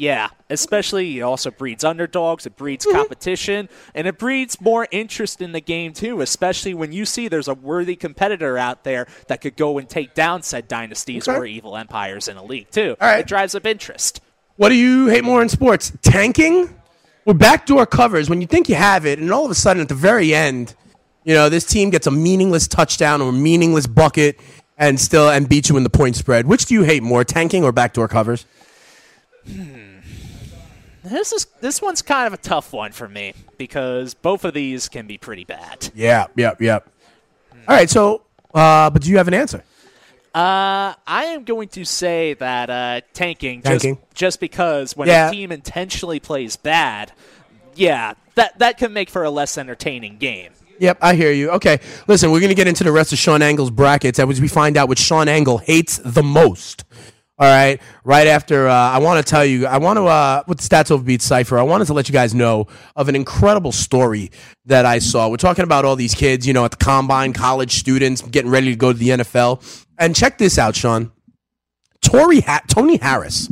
Yeah, 0.00 0.28
especially 0.48 1.18
it 1.18 1.20
also 1.20 1.50
breeds 1.50 1.84
underdogs, 1.84 2.46
it 2.46 2.56
breeds 2.56 2.86
Mm-hmm. 2.86 2.96
competition, 2.96 3.68
and 3.94 4.06
it 4.06 4.16
breeds 4.18 4.58
more 4.58 4.88
interest 4.90 5.42
in 5.42 5.52
the 5.52 5.60
game 5.60 5.92
too. 5.92 6.22
Especially 6.22 6.72
when 6.72 6.90
you 6.90 7.04
see 7.04 7.28
there's 7.28 7.48
a 7.48 7.52
worthy 7.54 7.96
competitor 7.96 8.56
out 8.56 8.82
there 8.82 9.06
that 9.28 9.42
could 9.42 9.58
go 9.58 9.76
and 9.76 9.86
take 9.86 10.14
down 10.14 10.42
said 10.42 10.68
dynasties 10.68 11.28
Okay. 11.28 11.36
or 11.36 11.44
evil 11.44 11.76
empires 11.76 12.28
in 12.28 12.38
a 12.38 12.42
league 12.42 12.70
too. 12.70 12.96
All 12.98 13.08
right. 13.08 13.20
It 13.20 13.26
drives 13.26 13.54
up 13.54 13.66
interest. 13.66 14.22
What 14.56 14.70
do 14.70 14.74
you 14.74 15.08
hate 15.08 15.22
more 15.22 15.42
in 15.42 15.50
sports? 15.50 15.92
Tanking 16.00 16.74
or 17.26 17.34
backdoor 17.34 17.84
covers 17.84 18.30
when 18.30 18.40
you 18.40 18.46
think 18.46 18.70
you 18.70 18.76
have 18.76 19.04
it, 19.04 19.18
and 19.18 19.30
all 19.30 19.44
of 19.44 19.50
a 19.50 19.54
sudden 19.54 19.82
at 19.82 19.90
the 19.90 19.94
very 19.94 20.34
end, 20.34 20.74
you 21.24 21.34
know, 21.34 21.50
this 21.50 21.66
team 21.66 21.90
gets 21.90 22.06
a 22.06 22.10
meaningless 22.10 22.66
touchdown 22.66 23.20
or 23.20 23.32
meaningless 23.32 23.86
bucket 23.86 24.40
and 24.78 24.98
still 24.98 25.28
and 25.28 25.46
beat 25.46 25.68
you 25.68 25.76
in 25.76 25.82
the 25.82 25.90
point 25.90 26.16
spread. 26.16 26.46
Which 26.46 26.64
do 26.64 26.72
you 26.72 26.84
hate 26.84 27.02
more, 27.02 27.22
tanking 27.22 27.64
or 27.64 27.70
backdoor 27.72 28.08
covers? 28.08 28.46
This 31.02 31.32
is 31.32 31.46
this 31.60 31.80
one's 31.80 32.02
kind 32.02 32.26
of 32.26 32.34
a 32.34 32.42
tough 32.42 32.72
one 32.72 32.92
for 32.92 33.08
me 33.08 33.32
because 33.56 34.14
both 34.14 34.44
of 34.44 34.52
these 34.54 34.88
can 34.88 35.06
be 35.06 35.16
pretty 35.18 35.44
bad. 35.44 35.88
Yeah, 35.94 36.26
yep, 36.36 36.60
yep. 36.60 36.86
All 37.68 37.76
right, 37.76 37.88
so 37.88 38.22
uh, 38.54 38.90
but 38.90 39.02
do 39.02 39.10
you 39.10 39.16
have 39.16 39.28
an 39.28 39.34
answer? 39.34 39.64
Uh, 40.34 40.94
I 41.06 41.24
am 41.34 41.44
going 41.44 41.68
to 41.70 41.84
say 41.84 42.34
that 42.34 42.70
uh, 42.70 43.00
tanking, 43.14 43.62
Tanking. 43.62 43.96
Just, 43.96 44.14
just 44.14 44.40
because 44.40 44.96
when 44.96 45.08
Yeah. 45.08 45.28
a 45.28 45.32
team 45.32 45.50
intentionally 45.50 46.20
plays 46.20 46.56
bad, 46.56 47.12
yeah, 47.74 48.14
that 48.36 48.58
that 48.58 48.78
can 48.78 48.92
make 48.92 49.10
for 49.10 49.24
a 49.24 49.30
less 49.30 49.56
entertaining 49.58 50.18
game. 50.18 50.52
Yep, 50.78 50.98
I 51.02 51.14
hear 51.14 51.32
you. 51.32 51.50
Okay, 51.52 51.80
listen, 52.06 52.30
we're 52.30 52.40
going 52.40 52.48
to 52.50 52.54
get 52.54 52.68
into 52.68 52.84
the 52.84 52.92
rest 52.92 53.12
of 53.12 53.18
Sean 53.18 53.42
Angle's 53.42 53.70
brackets 53.70 54.18
as 54.18 54.40
we 54.40 54.48
find 54.48 54.76
out 54.76 54.88
what 54.88 54.98
Sean 54.98 55.28
Angle 55.28 55.58
hates 55.58 55.98
the 55.98 56.22
most. 56.22 56.84
All 57.40 57.48
right, 57.48 57.80
right 58.04 58.26
after 58.26 58.68
uh, 58.68 58.74
I 58.74 58.98
want 58.98 59.24
to 59.24 59.28
tell 59.28 59.46
you, 59.46 59.66
I 59.66 59.78
want 59.78 59.96
to 59.96 60.04
uh, 60.04 60.42
with 60.46 60.60
Stats 60.60 60.90
Overbeat 60.90 61.22
Cipher, 61.22 61.58
I 61.58 61.62
wanted 61.62 61.86
to 61.86 61.94
let 61.94 62.06
you 62.06 62.12
guys 62.12 62.34
know 62.34 62.66
of 62.94 63.08
an 63.08 63.16
incredible 63.16 63.72
story 63.72 64.30
that 64.66 64.84
I 64.84 64.98
saw. 64.98 65.26
We're 65.26 65.38
talking 65.38 65.64
about 65.64 65.86
all 65.86 65.96
these 65.96 66.14
kids, 66.14 66.46
you 66.46 66.52
know, 66.52 66.66
at 66.66 66.72
the 66.72 66.76
combine, 66.76 67.32
college 67.32 67.76
students 67.76 68.20
getting 68.20 68.50
ready 68.50 68.68
to 68.68 68.76
go 68.76 68.92
to 68.92 68.98
the 68.98 69.08
NFL, 69.08 69.86
and 69.96 70.14
check 70.14 70.36
this 70.36 70.58
out, 70.58 70.76
Sean. 70.76 71.12
Tory 72.02 72.40
ha- 72.40 72.60
Toni 72.68 72.98
Harris. 72.98 73.50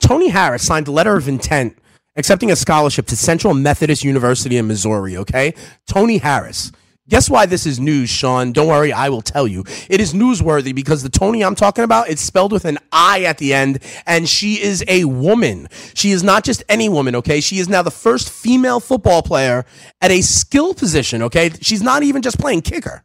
Toni 0.00 0.28
Harris 0.28 0.66
signed 0.66 0.86
a 0.88 0.92
letter 0.92 1.16
of 1.16 1.26
intent 1.26 1.78
accepting 2.16 2.50
a 2.50 2.56
scholarship 2.56 3.06
to 3.06 3.16
Central 3.16 3.54
Methodist 3.54 4.04
University 4.04 4.58
in 4.58 4.66
Missouri, 4.66 5.16
okay? 5.16 5.54
Toni 5.86 6.18
Harris. 6.18 6.72
Guess 7.10 7.28
why 7.28 7.44
this 7.44 7.66
is 7.66 7.80
news, 7.80 8.08
Sean? 8.08 8.52
Don't 8.52 8.68
worry, 8.68 8.92
I 8.92 9.08
will 9.08 9.20
tell 9.20 9.48
you. 9.48 9.64
It 9.88 10.00
is 10.00 10.14
newsworthy 10.14 10.72
because 10.72 11.02
the 11.02 11.08
Toni 11.08 11.44
I'm 11.44 11.56
talking 11.56 11.82
about, 11.82 12.08
it's 12.08 12.22
spelled 12.22 12.52
with 12.52 12.64
an 12.64 12.78
I 12.92 13.24
at 13.24 13.38
the 13.38 13.52
end, 13.52 13.80
and 14.06 14.28
she 14.28 14.62
is 14.62 14.84
a 14.86 15.04
woman. 15.04 15.68
She 15.94 16.12
is 16.12 16.22
not 16.22 16.44
just 16.44 16.62
any 16.68 16.88
woman, 16.88 17.16
okay? 17.16 17.40
She 17.40 17.58
is 17.58 17.68
now 17.68 17.82
the 17.82 17.90
first 17.90 18.30
female 18.30 18.78
football 18.78 19.22
player 19.22 19.66
at 20.00 20.12
a 20.12 20.20
skill 20.22 20.72
position, 20.72 21.22
okay? 21.22 21.50
She's 21.60 21.82
not 21.82 22.04
even 22.04 22.22
just 22.22 22.38
playing 22.38 22.62
kicker. 22.62 23.02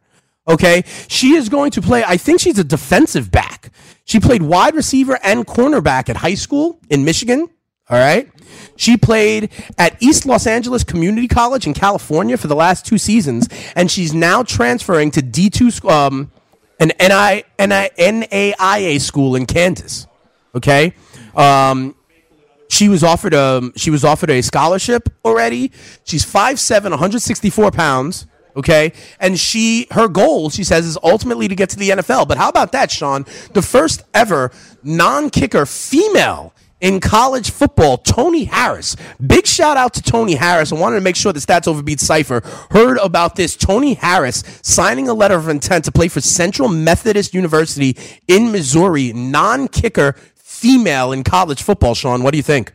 Okay. 0.48 0.84
She 1.08 1.34
is 1.34 1.48
going 1.48 1.72
to 1.72 1.82
play, 1.82 2.04
I 2.06 2.16
think 2.16 2.40
she's 2.40 2.60
a 2.60 2.64
defensive 2.64 3.32
back. 3.32 3.72
She 4.04 4.20
played 4.20 4.42
wide 4.42 4.76
receiver 4.76 5.18
and 5.24 5.44
cornerback 5.44 6.08
at 6.08 6.16
high 6.16 6.36
school 6.36 6.78
in 6.88 7.04
Michigan. 7.04 7.48
All 7.88 7.98
right. 7.98 8.28
She 8.76 8.96
played 8.96 9.50
at 9.78 10.00
East 10.02 10.26
Los 10.26 10.46
Angeles 10.46 10.82
Community 10.82 11.28
College 11.28 11.66
in 11.66 11.74
California 11.74 12.36
for 12.36 12.48
the 12.48 12.56
last 12.56 12.84
two 12.84 12.98
seasons, 12.98 13.48
and 13.74 13.90
she's 13.90 14.12
now 14.12 14.42
transferring 14.42 15.10
to 15.12 15.20
D2, 15.20 15.88
um, 15.88 16.30
an 16.80 16.92
NI, 17.00 17.44
NI, 17.58 17.90
NAIA 17.96 19.00
school 19.00 19.36
in 19.36 19.46
Kansas. 19.46 20.06
Okay. 20.54 20.94
Um, 21.34 21.94
she 22.68 22.88
was 22.88 23.04
offered 23.04 23.34
a 23.34 23.70
she 23.76 23.90
was 23.90 24.04
offered 24.04 24.30
a 24.30 24.42
scholarship 24.42 25.08
already. 25.24 25.70
She's 26.04 26.24
5'7", 26.24 26.90
164 26.90 27.70
pounds. 27.70 28.26
Okay, 28.56 28.94
and 29.20 29.38
she 29.38 29.86
her 29.90 30.08
goal 30.08 30.48
she 30.48 30.64
says 30.64 30.86
is 30.86 30.96
ultimately 31.02 31.46
to 31.46 31.54
get 31.54 31.68
to 31.70 31.76
the 31.76 31.90
NFL. 31.90 32.26
But 32.26 32.38
how 32.38 32.48
about 32.48 32.72
that, 32.72 32.90
Sean? 32.90 33.26
The 33.52 33.60
first 33.60 34.02
ever 34.14 34.50
non-kicker 34.82 35.66
female 35.66 36.54
in 36.80 37.00
college 37.00 37.50
football, 37.50 37.98
Toni 37.98 38.44
Harris. 38.44 38.96
Big 39.24 39.46
shout 39.46 39.76
out 39.76 39.94
to 39.94 40.02
Toni 40.02 40.34
Harris. 40.34 40.72
I 40.72 40.76
wanted 40.76 40.96
to 40.96 41.02
make 41.02 41.16
sure 41.16 41.32
the 41.32 41.40
Stats 41.40 41.66
Overbeat 41.66 42.00
Cipher 42.00 42.42
heard 42.70 42.98
about 42.98 43.36
this. 43.36 43.56
Toni 43.56 43.94
Harris 43.94 44.42
signing 44.62 45.08
a 45.08 45.14
letter 45.14 45.36
of 45.36 45.48
intent 45.48 45.84
to 45.86 45.92
play 45.92 46.08
for 46.08 46.20
Central 46.20 46.68
Methodist 46.68 47.34
University 47.34 47.96
in 48.28 48.52
Missouri, 48.52 49.12
non-kicker 49.12 50.14
female 50.34 51.12
in 51.12 51.24
college 51.24 51.62
football. 51.62 51.94
Sean, 51.94 52.22
what 52.22 52.32
do 52.32 52.36
you 52.36 52.42
think? 52.42 52.72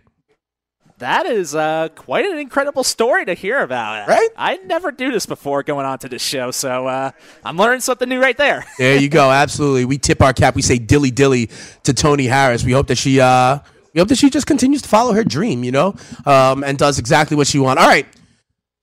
That 0.97 1.25
is 1.25 1.55
uh, 1.55 1.89
quite 1.95 2.25
an 2.25 2.37
incredible 2.37 2.83
story 2.83 3.25
to 3.25 3.33
hear 3.33 3.57
about. 3.59 4.07
Right? 4.07 4.29
I 4.37 4.57
never 4.57 4.91
do 4.91 5.11
this 5.11 5.25
before 5.25 5.63
going 5.63 5.87
on 5.87 5.97
to 5.99 6.09
this 6.09 6.21
show, 6.21 6.51
so 6.51 6.85
uh, 6.85 7.09
I'm 7.43 7.57
learning 7.57 7.79
something 7.79 8.07
new 8.07 8.21
right 8.21 8.37
there. 8.37 8.65
There 8.77 8.97
you 9.01 9.09
go. 9.09 9.31
Absolutely. 9.31 9.85
We 9.85 9.97
tip 9.97 10.21
our 10.21 10.31
cap. 10.31 10.53
We 10.53 10.61
say 10.61 10.77
dilly 10.77 11.09
dilly 11.09 11.49
to 11.83 11.93
Toni 11.95 12.27
Harris. 12.27 12.63
We 12.63 12.71
hope 12.71 12.85
that 12.87 12.99
she 12.99 13.19
uh 13.19 13.59
we 13.93 13.99
hope 13.99 14.07
that 14.09 14.17
she 14.17 14.29
just 14.29 14.47
continues 14.47 14.81
to 14.81 14.89
follow 14.89 15.13
her 15.13 15.23
dream, 15.23 15.63
you 15.63 15.71
know, 15.71 15.95
um, 16.25 16.63
and 16.63 16.77
does 16.77 16.99
exactly 16.99 17.35
what 17.35 17.47
she 17.47 17.59
wants. 17.59 17.81
All 17.81 17.87
right. 17.87 18.07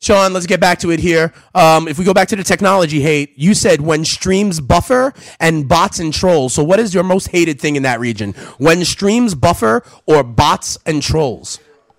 Sean, 0.01 0.33
let's 0.33 0.47
get 0.47 0.61
back 0.61 0.79
to 0.81 0.93
it 0.93 1.01
here. 1.01 1.33
Um, 1.57 1.89
if 1.89 1.99
we 1.99 2.05
go 2.05 2.15
back 2.15 2.29
to 2.29 2.37
the 2.37 2.45
technology 2.45 3.01
hate, 3.01 3.37
you 3.37 3.53
said 3.53 3.81
when 3.81 4.05
streams 4.05 4.61
buffer 4.61 5.13
and 5.41 5.69
bots 5.69 5.99
and 5.99 6.13
trolls. 6.13 6.55
So, 6.55 6.63
what 6.63 6.79
is 6.79 6.95
your 6.95 7.03
most 7.03 7.29
hated 7.29 7.61
thing 7.61 7.75
in 7.75 7.83
that 7.83 7.99
region? 7.99 8.33
When 8.59 8.85
streams 8.85 9.35
buffer 9.35 9.83
or 10.07 10.23
bots 10.23 10.79
and 10.87 11.03
trolls? 11.03 11.59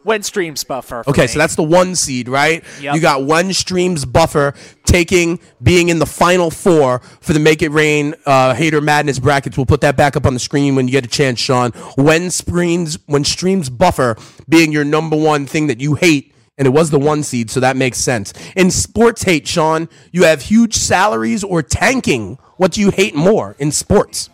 When 0.10 0.24
streams 0.24 0.64
buffer. 0.64 1.04
Okay, 1.08 1.22
me. 1.22 1.28
so 1.28 1.38
that's 1.38 1.54
the 1.54 1.62
one 1.62 1.94
seed, 1.94 2.28
right? 2.28 2.64
Yep. 2.82 2.96
You 2.96 3.00
got 3.00 3.26
one 3.26 3.54
streams 3.54 4.06
buffer 4.06 4.56
taking 4.84 5.40
being 5.62 5.90
in 5.90 6.00
the 6.00 6.08
final 6.08 6.50
four 6.50 6.98
for 7.22 7.34
the 7.34 7.40
Make 7.40 7.62
It 7.62 7.70
Rain 7.70 8.16
uh, 8.26 8.56
Hater 8.56 8.82
Madness 8.82 9.20
brackets. 9.20 9.56
We'll 9.56 9.68
put 9.68 9.82
that 9.82 9.96
back 9.96 10.16
up 10.16 10.26
on 10.26 10.34
the 10.34 10.40
screen 10.40 10.74
when 10.74 10.88
you 10.88 10.92
get 10.94 11.06
a 11.06 11.08
chance, 11.08 11.40
Sean. 11.40 11.74
When 11.96 12.32
streams 12.32 12.98
when 13.06 13.24
streams 13.24 13.70
buffer 13.70 14.18
being 14.50 14.72
your 14.72 14.84
number 14.84 15.16
one 15.16 15.46
thing 15.46 15.68
that 15.68 15.80
you 15.80 15.94
hate. 15.94 16.34
And 16.58 16.66
it 16.66 16.72
was 16.72 16.90
the 16.90 16.98
one 16.98 17.22
seed, 17.22 17.52
so 17.52 17.60
that 17.60 17.78
makes 17.78 18.00
sense. 18.00 18.34
In 18.56 18.72
sports 18.72 19.22
hate, 19.22 19.48
Sean, 19.48 19.90
you 20.12 20.24
have 20.24 20.42
huge 20.42 20.74
salaries 20.74 21.44
or 21.44 21.62
tanking. 21.62 22.40
What 22.58 22.72
do 22.72 22.82
you 22.82 22.90
hate 22.90 23.14
more 23.14 23.56
in 23.60 23.72
sports? 23.72 24.32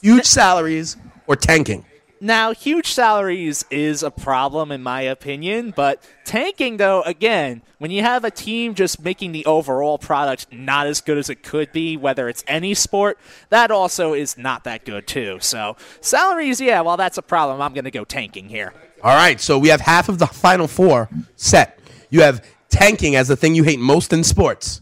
Huge 0.00 0.26
salaries 0.26 0.96
or 1.26 1.34
tanking? 1.34 1.84
Now, 2.20 2.54
huge 2.54 2.92
salaries 2.92 3.64
is 3.70 4.02
a 4.02 4.10
problem 4.10 4.72
in 4.72 4.82
my 4.82 5.02
opinion, 5.02 5.74
but 5.76 6.02
tanking, 6.24 6.78
though, 6.78 7.02
again, 7.02 7.62
when 7.78 7.90
you 7.90 8.02
have 8.02 8.24
a 8.24 8.30
team 8.30 8.74
just 8.74 9.02
making 9.02 9.32
the 9.32 9.44
overall 9.44 9.98
product 9.98 10.46
not 10.50 10.86
as 10.86 11.00
good 11.00 11.18
as 11.18 11.28
it 11.28 11.42
could 11.42 11.70
be, 11.72 11.96
whether 11.96 12.28
it's 12.28 12.42
any 12.46 12.72
sport, 12.72 13.18
that 13.50 13.70
also 13.70 14.14
is 14.14 14.38
not 14.38 14.64
that 14.64 14.84
good, 14.84 15.06
too. 15.06 15.38
So, 15.40 15.76
salaries, 16.00 16.60
yeah, 16.60 16.80
well, 16.80 16.96
that's 16.96 17.18
a 17.18 17.22
problem. 17.22 17.60
I'm 17.60 17.74
going 17.74 17.84
to 17.84 17.90
go 17.90 18.04
tanking 18.04 18.48
here. 18.48 18.72
All 19.02 19.14
right, 19.14 19.38
so 19.38 19.58
we 19.58 19.68
have 19.68 19.82
half 19.82 20.08
of 20.08 20.18
the 20.18 20.26
final 20.26 20.66
four 20.66 21.10
set. 21.36 21.78
You 22.08 22.22
have 22.22 22.42
tanking 22.70 23.16
as 23.16 23.28
the 23.28 23.36
thing 23.36 23.54
you 23.54 23.64
hate 23.64 23.80
most 23.80 24.12
in 24.12 24.24
sports. 24.24 24.80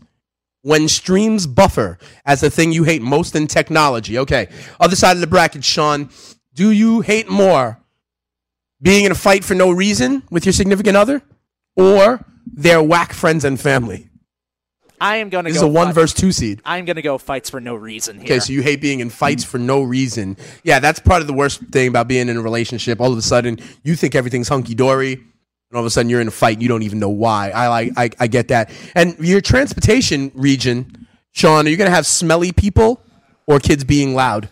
When 0.60 0.86
streams 0.86 1.48
buffer 1.48 1.98
as 2.24 2.40
the 2.40 2.50
thing 2.50 2.70
you 2.70 2.84
hate 2.84 3.02
most 3.02 3.34
in 3.34 3.48
technology. 3.48 4.16
Okay, 4.18 4.48
other 4.78 4.94
side 4.94 5.16
of 5.16 5.20
the 5.20 5.26
bracket, 5.26 5.64
Sean. 5.64 6.08
Do 6.54 6.70
you 6.70 7.00
hate 7.00 7.28
more 7.28 7.78
being 8.82 9.04
in 9.04 9.12
a 9.12 9.14
fight 9.14 9.44
for 9.44 9.54
no 9.54 9.70
reason 9.70 10.24
with 10.30 10.44
your 10.44 10.52
significant 10.52 10.96
other, 10.96 11.22
or 11.76 12.24
their 12.44 12.82
whack 12.82 13.12
friends 13.12 13.44
and 13.44 13.58
family. 13.58 14.08
I 15.00 15.16
am 15.16 15.30
going 15.30 15.44
to 15.46 15.50
This 15.52 15.60
go 15.60 15.66
is 15.66 15.70
a 15.70 15.72
one 15.74 15.88
fight- 15.88 15.94
versus 15.94 16.14
two 16.14 16.32
seed. 16.32 16.60
I'm 16.64 16.84
going 16.84 16.96
to 16.96 17.02
go 17.02 17.18
fights 17.18 17.48
for 17.50 17.60
no 17.60 17.74
reason 17.74 18.16
here. 18.16 18.24
Okay, 18.24 18.38
so 18.40 18.52
you 18.52 18.62
hate 18.62 18.80
being 18.80 19.00
in 19.00 19.10
fights 19.10 19.42
for 19.44 19.58
no 19.58 19.82
reason. 19.82 20.36
Yeah, 20.62 20.78
that's 20.80 21.00
part 21.00 21.22
of 21.22 21.26
the 21.26 21.32
worst 21.32 21.60
thing 21.72 21.88
about 21.88 22.06
being 22.08 22.28
in 22.28 22.36
a 22.36 22.42
relationship. 22.42 23.00
All 23.00 23.10
of 23.12 23.18
a 23.18 23.22
sudden, 23.22 23.58
you 23.82 23.96
think 23.96 24.14
everything's 24.14 24.48
hunky 24.48 24.74
dory, 24.74 25.14
and 25.14 25.22
all 25.74 25.80
of 25.80 25.86
a 25.86 25.90
sudden 25.90 26.08
you're 26.10 26.20
in 26.20 26.28
a 26.28 26.32
fight 26.32 26.54
and 26.54 26.62
you 26.62 26.68
don't 26.68 26.82
even 26.82 26.98
know 26.98 27.08
why. 27.08 27.50
I 27.50 27.68
like, 27.68 27.92
I, 27.96 28.10
I 28.20 28.26
get 28.28 28.48
that. 28.48 28.70
And 28.94 29.16
your 29.18 29.40
transportation 29.40 30.30
region, 30.34 31.06
Sean, 31.32 31.66
are 31.66 31.70
you 31.70 31.76
going 31.76 31.90
to 31.90 31.94
have 31.94 32.06
smelly 32.06 32.52
people 32.52 33.00
or 33.46 33.58
kids 33.58 33.82
being 33.84 34.14
loud? 34.14 34.48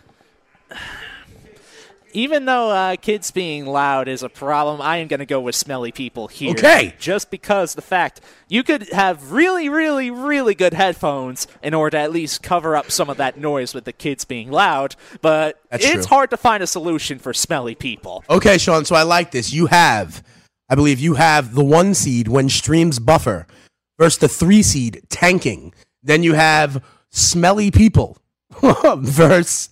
Even 2.13 2.45
though 2.45 2.69
uh, 2.69 2.95
kids 2.95 3.31
being 3.31 3.65
loud 3.65 4.07
is 4.07 4.23
a 4.23 4.29
problem, 4.29 4.81
I 4.81 4.97
am 4.97 5.07
going 5.07 5.19
to 5.19 5.25
go 5.25 5.39
with 5.39 5.55
smelly 5.55 5.91
people 5.91 6.27
here. 6.27 6.51
Okay. 6.51 6.93
Just 6.99 7.31
because 7.31 7.75
the 7.75 7.81
fact 7.81 8.21
you 8.47 8.63
could 8.63 8.91
have 8.91 9.31
really, 9.31 9.69
really, 9.69 10.11
really 10.11 10.55
good 10.55 10.73
headphones 10.73 11.47
in 11.63 11.73
order 11.73 11.97
to 11.97 12.01
at 12.01 12.11
least 12.11 12.43
cover 12.43 12.75
up 12.75 12.91
some 12.91 13.09
of 13.09 13.17
that 13.17 13.37
noise 13.37 13.73
with 13.73 13.85
the 13.85 13.93
kids 13.93 14.25
being 14.25 14.51
loud, 14.51 14.95
but 15.21 15.59
That's 15.69 15.85
it's 15.85 15.93
true. 15.93 16.15
hard 16.15 16.29
to 16.31 16.37
find 16.37 16.61
a 16.61 16.67
solution 16.67 17.19
for 17.19 17.33
smelly 17.33 17.75
people. 17.75 18.23
Okay, 18.29 18.57
Sean. 18.57 18.85
So 18.85 18.95
I 18.95 19.03
like 19.03 19.31
this. 19.31 19.51
You 19.53 19.67
have, 19.67 20.23
I 20.69 20.75
believe, 20.75 20.99
you 20.99 21.15
have 21.15 21.53
the 21.55 21.63
one 21.63 21.93
seed 21.93 22.27
when 22.27 22.49
streams 22.49 22.99
buffer 22.99 23.47
versus 23.97 24.19
the 24.19 24.27
three 24.27 24.63
seed 24.63 25.01
tanking. 25.09 25.73
Then 26.03 26.23
you 26.23 26.33
have 26.33 26.83
smelly 27.09 27.71
people 27.71 28.17
versus 28.97 29.69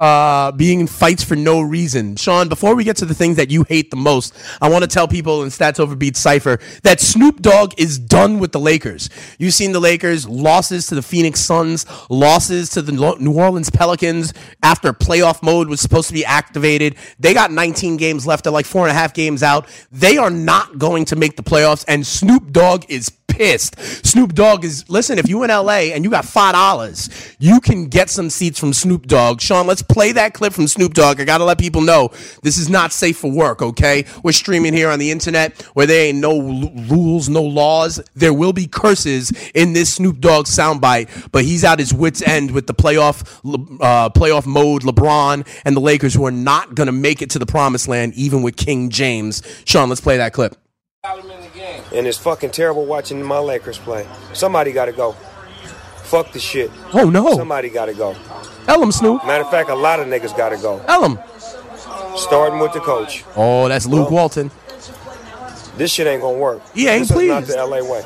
uh, 0.00 0.52
being 0.52 0.80
in 0.80 0.86
fights 0.86 1.24
for 1.24 1.36
no 1.36 1.60
reason. 1.60 2.16
Sean, 2.16 2.48
before 2.48 2.74
we 2.74 2.84
get 2.84 2.96
to 2.98 3.04
the 3.04 3.14
things 3.14 3.36
that 3.36 3.50
you 3.50 3.64
hate 3.64 3.90
the 3.90 3.96
most, 3.96 4.34
I 4.60 4.68
want 4.68 4.82
to 4.82 4.88
tell 4.88 5.08
people 5.08 5.42
in 5.42 5.48
Stats 5.48 5.80
Overbeat 5.80 6.16
Cypher 6.16 6.58
that 6.82 7.00
Snoop 7.00 7.42
Dogg 7.42 7.72
is 7.78 7.98
done 7.98 8.38
with 8.38 8.52
the 8.52 8.60
Lakers. 8.60 9.10
You've 9.38 9.54
seen 9.54 9.72
the 9.72 9.80
Lakers 9.80 10.28
losses 10.28 10.86
to 10.88 10.94
the 10.94 11.02
Phoenix 11.02 11.40
Suns, 11.40 11.86
losses 12.08 12.70
to 12.70 12.82
the 12.82 12.92
New 12.92 13.32
Orleans 13.32 13.70
Pelicans 13.70 14.32
after 14.62 14.92
playoff 14.92 15.42
mode 15.42 15.68
was 15.68 15.80
supposed 15.80 16.08
to 16.08 16.14
be 16.14 16.24
activated. 16.24 16.96
They 17.18 17.34
got 17.34 17.50
19 17.50 17.96
games 17.96 18.26
left. 18.26 18.44
They're 18.44 18.52
like 18.52 18.66
four 18.66 18.82
and 18.82 18.90
a 18.90 18.98
half 18.98 19.14
games 19.14 19.42
out. 19.42 19.66
They 19.90 20.16
are 20.16 20.30
not 20.30 20.78
going 20.78 21.06
to 21.06 21.16
make 21.16 21.36
the 21.36 21.42
playoffs, 21.42 21.84
and 21.88 22.06
Snoop 22.06 22.52
Dogg 22.52 22.84
is 22.88 23.10
pissed. 23.38 23.78
Snoop 24.04 24.34
Dogg 24.34 24.64
is 24.64 24.88
listen. 24.90 25.18
If 25.18 25.28
you 25.28 25.42
in 25.44 25.50
LA 25.50 25.92
and 25.94 26.04
you 26.04 26.10
got 26.10 26.24
five 26.24 26.54
dollars, 26.54 27.08
you 27.38 27.60
can 27.60 27.86
get 27.86 28.10
some 28.10 28.30
seats 28.30 28.58
from 28.58 28.72
Snoop 28.72 29.06
Dogg. 29.06 29.40
Sean, 29.40 29.66
let's 29.66 29.80
play 29.82 30.12
that 30.12 30.34
clip 30.34 30.52
from 30.52 30.66
Snoop 30.66 30.92
Dogg. 30.92 31.20
I 31.20 31.24
gotta 31.24 31.44
let 31.44 31.58
people 31.58 31.80
know 31.80 32.10
this 32.42 32.58
is 32.58 32.68
not 32.68 32.92
safe 32.92 33.16
for 33.16 33.30
work. 33.30 33.62
Okay, 33.62 34.04
we're 34.24 34.32
streaming 34.32 34.74
here 34.74 34.90
on 34.90 34.98
the 34.98 35.10
internet 35.10 35.62
where 35.74 35.86
there 35.86 36.06
ain't 36.06 36.18
no 36.18 36.32
l- 36.32 36.72
rules, 36.88 37.28
no 37.28 37.42
laws. 37.42 38.00
There 38.14 38.34
will 38.34 38.52
be 38.52 38.66
curses 38.66 39.32
in 39.54 39.72
this 39.72 39.94
Snoop 39.94 40.18
Dogg 40.18 40.46
soundbite, 40.46 41.30
but 41.30 41.44
he's 41.44 41.64
out 41.64 41.78
his 41.78 41.94
wits 41.94 42.22
end 42.22 42.50
with 42.50 42.66
the 42.66 42.74
playoff 42.74 43.22
uh, 43.80 44.10
playoff 44.10 44.46
mode. 44.46 44.82
LeBron 44.82 45.46
and 45.64 45.76
the 45.76 45.80
Lakers 45.80 46.14
who 46.14 46.26
are 46.26 46.32
not 46.32 46.74
gonna 46.74 46.92
make 46.92 47.22
it 47.22 47.30
to 47.30 47.38
the 47.38 47.46
promised 47.46 47.86
land, 47.86 48.14
even 48.14 48.42
with 48.42 48.56
King 48.56 48.90
James. 48.90 49.42
Sean, 49.64 49.88
let's 49.88 50.00
play 50.00 50.16
that 50.16 50.32
clip. 50.32 50.56
And 51.04 52.08
it's 52.08 52.18
fucking 52.18 52.50
terrible 52.50 52.84
watching 52.84 53.22
my 53.22 53.38
Lakers 53.38 53.78
play. 53.78 54.04
Somebody 54.32 54.72
got 54.72 54.86
to 54.86 54.92
go. 54.92 55.12
Fuck 56.02 56.32
the 56.32 56.40
shit. 56.40 56.72
Oh 56.92 57.08
no, 57.08 57.34
Somebody 57.36 57.68
got 57.68 57.84
to 57.86 57.94
go. 57.94 58.16
tell 58.64 58.82
him 58.82 58.90
Snoop. 58.90 59.24
Matter 59.24 59.44
of 59.44 59.50
fact, 59.50 59.70
a 59.70 59.76
lot 59.76 60.00
of 60.00 60.08
niggas 60.08 60.36
got 60.36 60.48
to 60.48 60.56
go. 60.56 60.80
Tell 60.86 61.04
him. 61.08 61.18
Starting 62.16 62.58
with 62.58 62.72
the 62.72 62.80
coach. 62.80 63.22
Oh, 63.36 63.68
that's 63.68 63.86
Luke 63.86 64.10
Walton. 64.10 64.50
This 65.76 65.92
shit 65.92 66.08
ain't 66.08 66.20
gonna 66.20 66.36
work. 66.36 66.60
He 66.74 66.88
ain't 66.88 67.06
this 67.06 67.16
is 67.16 67.28
not 67.28 67.44
pleased. 67.44 67.56
the 67.56 67.64
LA 67.64 67.88
way. 67.88 68.04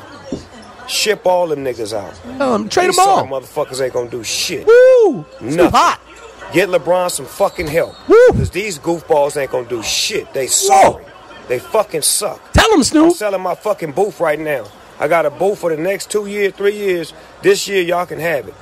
Ship 0.87 1.25
all 1.25 1.47
them 1.47 1.63
niggas 1.65 1.93
out. 1.97 2.13
Tell 2.37 2.53
him 2.53 2.69
trade 2.69 2.89
These 2.89 2.97
them 2.97 3.07
all. 3.09 3.25
motherfuckers 3.25 3.81
ain't 3.83 3.93
gonna 3.93 4.11
do 4.11 4.23
shit. 4.23 4.67
Woo! 4.67 5.25
Snoop 5.39 5.51
Nothing. 5.55 5.71
hot. 5.71 5.99
Get 6.53 6.69
LeBron 6.69 7.09
some 7.09 7.25
fucking 7.25 7.65
help. 7.65 7.95
Woo! 8.07 8.27
Cause 8.33 8.51
these 8.51 8.77
goofballs 8.77 9.35
ain't 9.41 9.49
gonna 9.49 9.67
do 9.67 9.81
shit. 9.81 10.31
They 10.33 10.45
sorry. 10.45 11.03
They 11.47 11.57
fucking 11.59 12.03
suck. 12.03 12.52
Tell 12.63 12.73
him 12.73 13.05
I'm 13.05 13.11
selling 13.11 13.41
my 13.41 13.55
fucking 13.55 13.91
booth 13.91 14.19
right 14.19 14.39
now. 14.39 14.65
I 14.99 15.07
got 15.07 15.25
a 15.25 15.29
booth 15.29 15.59
for 15.59 15.75
the 15.75 15.81
next 15.81 16.09
two 16.11 16.27
years, 16.27 16.53
three 16.53 16.77
years. 16.77 17.13
This 17.41 17.67
year, 17.67 17.81
y'all 17.81 18.05
can 18.05 18.19
have 18.19 18.47
it. 18.47 18.53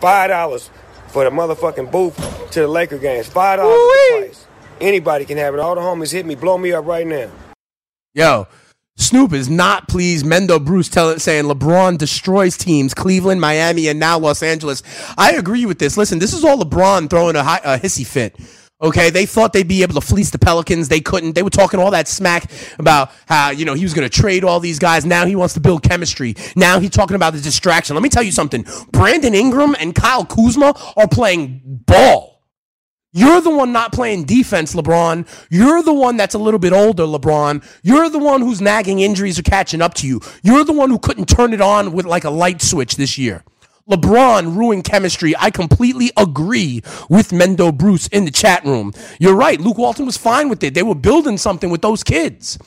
Five 0.00 0.30
dollars 0.30 0.68
for 1.08 1.24
the 1.24 1.30
motherfucking 1.30 1.90
booth 1.90 2.16
to 2.52 2.60
the 2.60 2.68
Laker 2.68 2.98
games. 2.98 3.28
Five 3.28 3.58
dollars 3.58 3.74
Woo-wee. 3.74 4.20
the 4.20 4.26
price. 4.26 4.46
Anybody 4.80 5.24
can 5.24 5.38
have 5.38 5.54
it. 5.54 5.60
All 5.60 5.74
the 5.74 5.80
homies 5.80 6.12
hit 6.12 6.26
me, 6.26 6.34
blow 6.34 6.58
me 6.58 6.72
up 6.72 6.84
right 6.86 7.06
now. 7.06 7.30
Yo, 8.14 8.46
Snoop 8.96 9.32
is 9.32 9.48
not 9.48 9.88
pleased. 9.88 10.26
Mendo 10.26 10.62
Bruce 10.62 10.88
telling 10.88 11.18
saying 11.18 11.44
LeBron 11.44 11.96
destroys 11.98 12.56
teams, 12.56 12.92
Cleveland, 12.94 13.40
Miami, 13.40 13.88
and 13.88 14.00
now 14.00 14.18
Los 14.18 14.42
Angeles. 14.42 14.82
I 15.16 15.32
agree 15.32 15.64
with 15.66 15.78
this. 15.78 15.96
Listen, 15.96 16.18
this 16.18 16.32
is 16.34 16.44
all 16.44 16.58
LeBron 16.58 17.08
throwing 17.08 17.36
a, 17.36 17.42
hi- 17.44 17.60
a 17.64 17.78
hissy 17.78 18.06
fit. 18.06 18.36
Okay, 18.82 19.10
they 19.10 19.26
thought 19.26 19.52
they'd 19.52 19.68
be 19.68 19.82
able 19.82 19.94
to 19.94 20.00
fleece 20.00 20.30
the 20.30 20.38
Pelicans. 20.38 20.88
They 20.88 21.00
couldn't. 21.00 21.34
They 21.34 21.42
were 21.42 21.50
talking 21.50 21.78
all 21.78 21.90
that 21.90 22.08
smack 22.08 22.50
about 22.78 23.10
how, 23.26 23.50
you 23.50 23.66
know, 23.66 23.74
he 23.74 23.84
was 23.84 23.92
going 23.92 24.08
to 24.08 24.20
trade 24.20 24.42
all 24.42 24.58
these 24.58 24.78
guys. 24.78 25.04
Now 25.04 25.26
he 25.26 25.36
wants 25.36 25.52
to 25.54 25.60
build 25.60 25.82
chemistry. 25.82 26.34
Now 26.56 26.80
he's 26.80 26.90
talking 26.90 27.14
about 27.14 27.34
the 27.34 27.40
distraction. 27.40 27.94
Let 27.94 28.02
me 28.02 28.08
tell 28.08 28.22
you 28.22 28.32
something. 28.32 28.64
Brandon 28.90 29.34
Ingram 29.34 29.76
and 29.78 29.94
Kyle 29.94 30.24
Kuzma 30.24 30.74
are 30.96 31.08
playing 31.08 31.60
ball. 31.64 32.30
You're 33.12 33.40
the 33.40 33.50
one 33.50 33.72
not 33.72 33.92
playing 33.92 34.24
defense, 34.24 34.72
LeBron. 34.74 35.26
You're 35.50 35.82
the 35.82 35.92
one 35.92 36.16
that's 36.16 36.34
a 36.34 36.38
little 36.38 36.60
bit 36.60 36.72
older, 36.72 37.02
LeBron. 37.02 37.64
You're 37.82 38.08
the 38.08 38.20
one 38.20 38.40
whose 38.40 38.60
nagging 38.60 39.00
injuries 39.00 39.38
are 39.38 39.42
catching 39.42 39.82
up 39.82 39.94
to 39.94 40.06
you. 40.06 40.20
You're 40.42 40.64
the 40.64 40.72
one 40.72 40.90
who 40.90 40.98
couldn't 40.98 41.28
turn 41.28 41.52
it 41.52 41.60
on 41.60 41.92
with 41.92 42.06
like 42.06 42.24
a 42.24 42.30
light 42.30 42.62
switch 42.62 42.94
this 42.96 43.18
year. 43.18 43.44
LeBron 43.90 44.56
ruined 44.56 44.84
chemistry. 44.84 45.34
I 45.38 45.50
completely 45.50 46.10
agree 46.16 46.82
with 47.08 47.30
Mendo 47.30 47.76
Bruce 47.76 48.06
in 48.08 48.24
the 48.24 48.30
chat 48.30 48.64
room. 48.64 48.92
You're 49.18 49.34
right. 49.34 49.60
Luke 49.60 49.78
Walton 49.78 50.06
was 50.06 50.16
fine 50.16 50.48
with 50.48 50.62
it. 50.62 50.74
They 50.74 50.82
were 50.82 50.94
building 50.94 51.36
something 51.36 51.70
with 51.70 51.82
those 51.82 52.02
kids. 52.02 52.58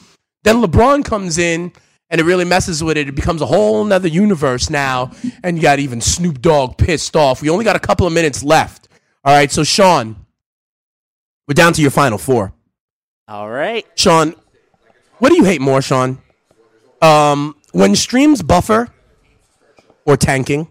Then 0.44 0.58
LeBron 0.58 1.06
comes 1.06 1.38
in 1.38 1.72
and 2.10 2.20
it 2.20 2.26
really 2.26 2.46
messes 2.46 2.84
with 2.84 2.98
it. 2.98 3.08
It 3.08 3.16
becomes 3.16 3.42
a 3.42 3.46
whole 3.46 3.84
nother 3.86 4.10
universe 4.10 4.70
now. 4.70 5.12
And 5.44 5.58
you 5.58 5.64
got 5.64 5.80
even 5.80 6.02
Snoop 6.02 6.42
Dogg 6.42 6.78
pissed 6.78 7.16
off. 7.16 7.42
We 7.42 7.50
only 7.50 7.66
got 7.66 7.76
a 7.76 7.80
couple 7.80 8.06
of 8.06 8.14
minutes 8.14 8.44
left. 8.44 8.90
All 9.24 9.34
right. 9.34 9.52
So, 9.52 9.64
Sean, 9.64 10.18
we're 11.48 11.54
down 11.54 11.74
to 11.74 11.82
your 11.82 11.92
final 11.92 12.18
four. 12.18 12.54
All 13.28 13.50
right. 13.50 13.86
Sean, 13.96 14.36
what 15.20 15.30
do 15.30 15.36
you 15.36 15.46
hate 15.46 15.62
more, 15.62 15.82
Sean? 15.82 16.22
Um, 17.02 17.56
when 17.72 17.96
streams 17.96 18.42
buffer 18.42 18.90
or 20.06 20.18
tanking? 20.18 20.68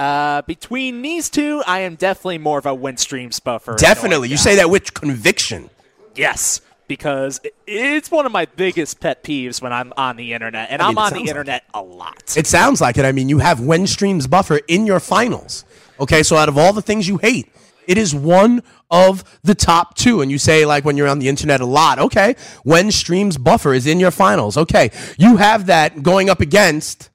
Uh, 0.00 0.40
between 0.42 1.02
these 1.02 1.28
two, 1.28 1.62
I 1.66 1.80
am 1.80 1.94
definitely 1.94 2.38
more 2.38 2.58
of 2.58 2.64
a 2.64 2.72
when 2.72 2.96
streams 2.96 3.38
buffer. 3.38 3.76
Definitely. 3.76 4.30
You 4.30 4.38
say 4.38 4.56
that 4.56 4.70
with 4.70 4.94
conviction. 4.94 5.68
Yes, 6.14 6.62
because 6.88 7.38
it's 7.66 8.10
one 8.10 8.24
of 8.24 8.32
my 8.32 8.46
biggest 8.46 8.98
pet 9.00 9.22
peeves 9.22 9.60
when 9.60 9.74
I'm 9.74 9.92
on 9.98 10.16
the 10.16 10.32
internet, 10.32 10.70
and 10.70 10.80
I 10.80 10.88
mean, 10.88 10.96
it 10.96 11.00
on 11.00 11.04
the 11.04 11.10
sounds 11.10 11.20
like 11.20 11.28
internet 11.28 11.64
a 11.74 11.82
lot. 11.82 12.34
It 12.34 12.46
sounds 12.46 12.80
like 12.80 12.96
it. 12.96 13.04
I 13.04 13.12
mean, 13.12 13.28
you 13.28 13.40
have 13.40 13.60
when 13.60 13.86
streams 13.86 14.26
buffer 14.26 14.60
in 14.68 14.86
your 14.86 15.00
finals. 15.00 15.66
Okay, 16.00 16.22
so 16.22 16.34
out 16.36 16.48
of 16.48 16.56
all 16.56 16.72
the 16.72 16.80
things 16.80 17.06
you 17.06 17.18
hate, 17.18 17.52
it 17.86 17.98
is 17.98 18.14
one 18.14 18.62
of 18.90 19.22
the 19.42 19.54
top 19.54 19.96
two. 19.96 20.22
And 20.22 20.30
you 20.30 20.38
say, 20.38 20.64
like, 20.64 20.82
when 20.82 20.96
you're 20.96 21.08
on 21.08 21.18
the 21.18 21.28
internet 21.28 21.60
a 21.60 21.66
lot, 21.66 21.98
okay, 21.98 22.36
when 22.62 22.90
streams 22.90 23.36
buffer 23.36 23.74
is 23.74 23.86
in 23.86 24.00
your 24.00 24.10
finals. 24.10 24.56
Okay, 24.56 24.92
you 25.18 25.36
have 25.36 25.66
that 25.66 26.02
going 26.02 26.30
up 26.30 26.40
against. 26.40 27.10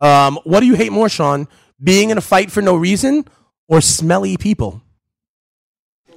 Um, 0.00 0.40
what 0.42 0.58
do 0.60 0.66
you 0.66 0.74
hate 0.74 0.90
more, 0.90 1.08
Sean? 1.08 1.46
Being 1.82 2.10
in 2.10 2.18
a 2.18 2.22
fight 2.22 2.50
for 2.50 2.62
no 2.62 2.76
reason 2.76 3.26
or 3.68 3.80
smelly 3.80 4.36
people? 4.36 4.82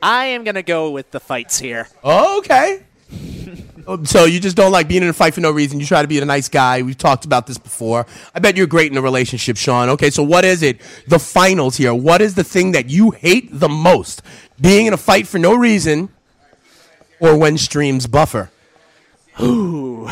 I 0.01 0.25
am 0.25 0.43
gonna 0.43 0.63
go 0.63 0.91
with 0.91 1.11
the 1.11 1.19
fights 1.19 1.59
here. 1.59 1.87
Oh, 2.03 2.39
okay. 2.39 2.83
so 4.05 4.25
you 4.25 4.39
just 4.39 4.55
don't 4.55 4.71
like 4.71 4.87
being 4.87 5.03
in 5.03 5.09
a 5.09 5.13
fight 5.13 5.33
for 5.33 5.41
no 5.41 5.51
reason. 5.51 5.79
You 5.79 5.85
try 5.85 6.01
to 6.01 6.07
be 6.07 6.19
a 6.19 6.25
nice 6.25 6.47
guy. 6.47 6.81
We've 6.81 6.97
talked 6.97 7.25
about 7.25 7.47
this 7.47 7.57
before. 7.57 8.05
I 8.33 8.39
bet 8.39 8.55
you're 8.55 8.67
great 8.67 8.91
in 8.91 8.97
a 8.97 9.01
relationship, 9.01 9.57
Sean. 9.57 9.89
Okay, 9.89 10.09
so 10.09 10.23
what 10.23 10.45
is 10.45 10.63
it? 10.63 10.79
The 11.07 11.19
finals 11.19 11.75
here. 11.75 11.93
What 11.93 12.21
is 12.21 12.35
the 12.35 12.43
thing 12.43 12.71
that 12.73 12.89
you 12.89 13.11
hate 13.11 13.49
the 13.51 13.69
most? 13.69 14.21
Being 14.61 14.85
in 14.85 14.93
a 14.93 14.97
fight 14.97 15.27
for 15.27 15.39
no 15.39 15.55
reason 15.55 16.09
or 17.19 17.37
when 17.37 17.57
streams 17.57 18.07
buffer? 18.07 18.51
Ooh, 19.41 20.07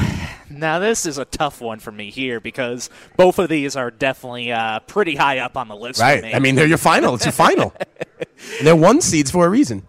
now 0.59 0.79
this 0.79 1.05
is 1.05 1.17
a 1.17 1.25
tough 1.25 1.61
one 1.61 1.79
for 1.79 1.91
me 1.91 2.09
here 2.11 2.39
because 2.39 2.89
both 3.15 3.39
of 3.39 3.49
these 3.49 3.75
are 3.75 3.91
definitely 3.91 4.51
uh, 4.51 4.79
pretty 4.81 5.15
high 5.15 5.39
up 5.39 5.57
on 5.57 5.67
the 5.67 5.75
list. 5.75 5.99
For 5.99 6.05
Right. 6.05 6.23
me. 6.23 6.33
I 6.33 6.39
mean, 6.39 6.55
they're 6.55 6.67
your 6.67 6.77
final. 6.77 7.15
It's 7.15 7.25
your 7.25 7.31
final. 7.47 7.73
they're 8.61 8.75
one 8.75 9.01
seeds 9.01 9.31
for 9.31 9.45
a 9.45 9.49
reason. 9.49 9.83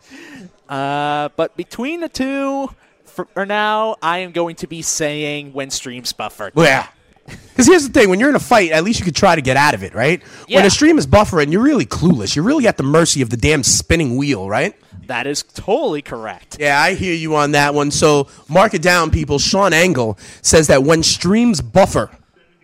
Uh, 0.69 1.31
but 1.37 1.57
between 1.57 2.01
the 2.01 2.09
two, 2.09 2.69
for, 3.05 3.25
for 3.27 3.47
now, 3.47 3.97
I 4.03 4.19
am 4.19 4.33
going 4.33 4.57
to 4.57 4.67
be 4.67 4.83
saying 4.83 5.53
when 5.53 5.71
streams 5.71 6.13
buffer. 6.13 6.51
Yeah. 6.57 6.87
Because 7.27 7.67
here's 7.67 7.87
the 7.87 7.93
thing: 7.93 8.09
when 8.09 8.21
you're 8.21 8.31
in 8.31 8.35
a 8.37 8.41
fight, 8.41 8.71
at 8.71 8.85
least 8.85 9.01
you 9.01 9.05
could 9.05 9.17
try 9.17 9.35
to 9.35 9.43
get 9.43 9.57
out 9.57 9.75
of 9.75 9.83
it, 9.83 9.95
right? 9.95 10.23
When 10.23 10.61
Yeah. 10.61 10.65
a 10.65 10.71
stream 10.71 10.97
is 10.99 11.07
buffering, 11.07 11.53
you're 11.53 11.63
really 11.63 11.85
clueless. 11.87 12.35
You're 12.35 12.45
really 12.45 12.67
at 12.67 12.77
the 12.79 12.83
mercy 12.83 13.21
of 13.21 13.29
the 13.31 13.37
damn 13.37 13.63
spinning 13.63 14.17
wheel, 14.17 14.49
right? 14.49 14.75
That 15.09 15.27
is 15.27 15.43
totally 15.43 16.03
correct. 16.03 16.59
Yeah, 16.61 16.81
I 16.81 16.93
hear 16.93 17.15
you 17.15 17.35
on 17.35 17.53
that 17.53 17.73
one. 17.73 17.91
So 17.91 18.29
mark 18.47 18.75
it 18.75 18.83
down, 18.83 19.11
people. 19.11 19.39
Sean 19.39 19.73
Engel 19.73 20.19
says 20.43 20.67
that 20.67 20.83
when 20.83 21.03
streams 21.03 21.63
buffer 21.63 22.11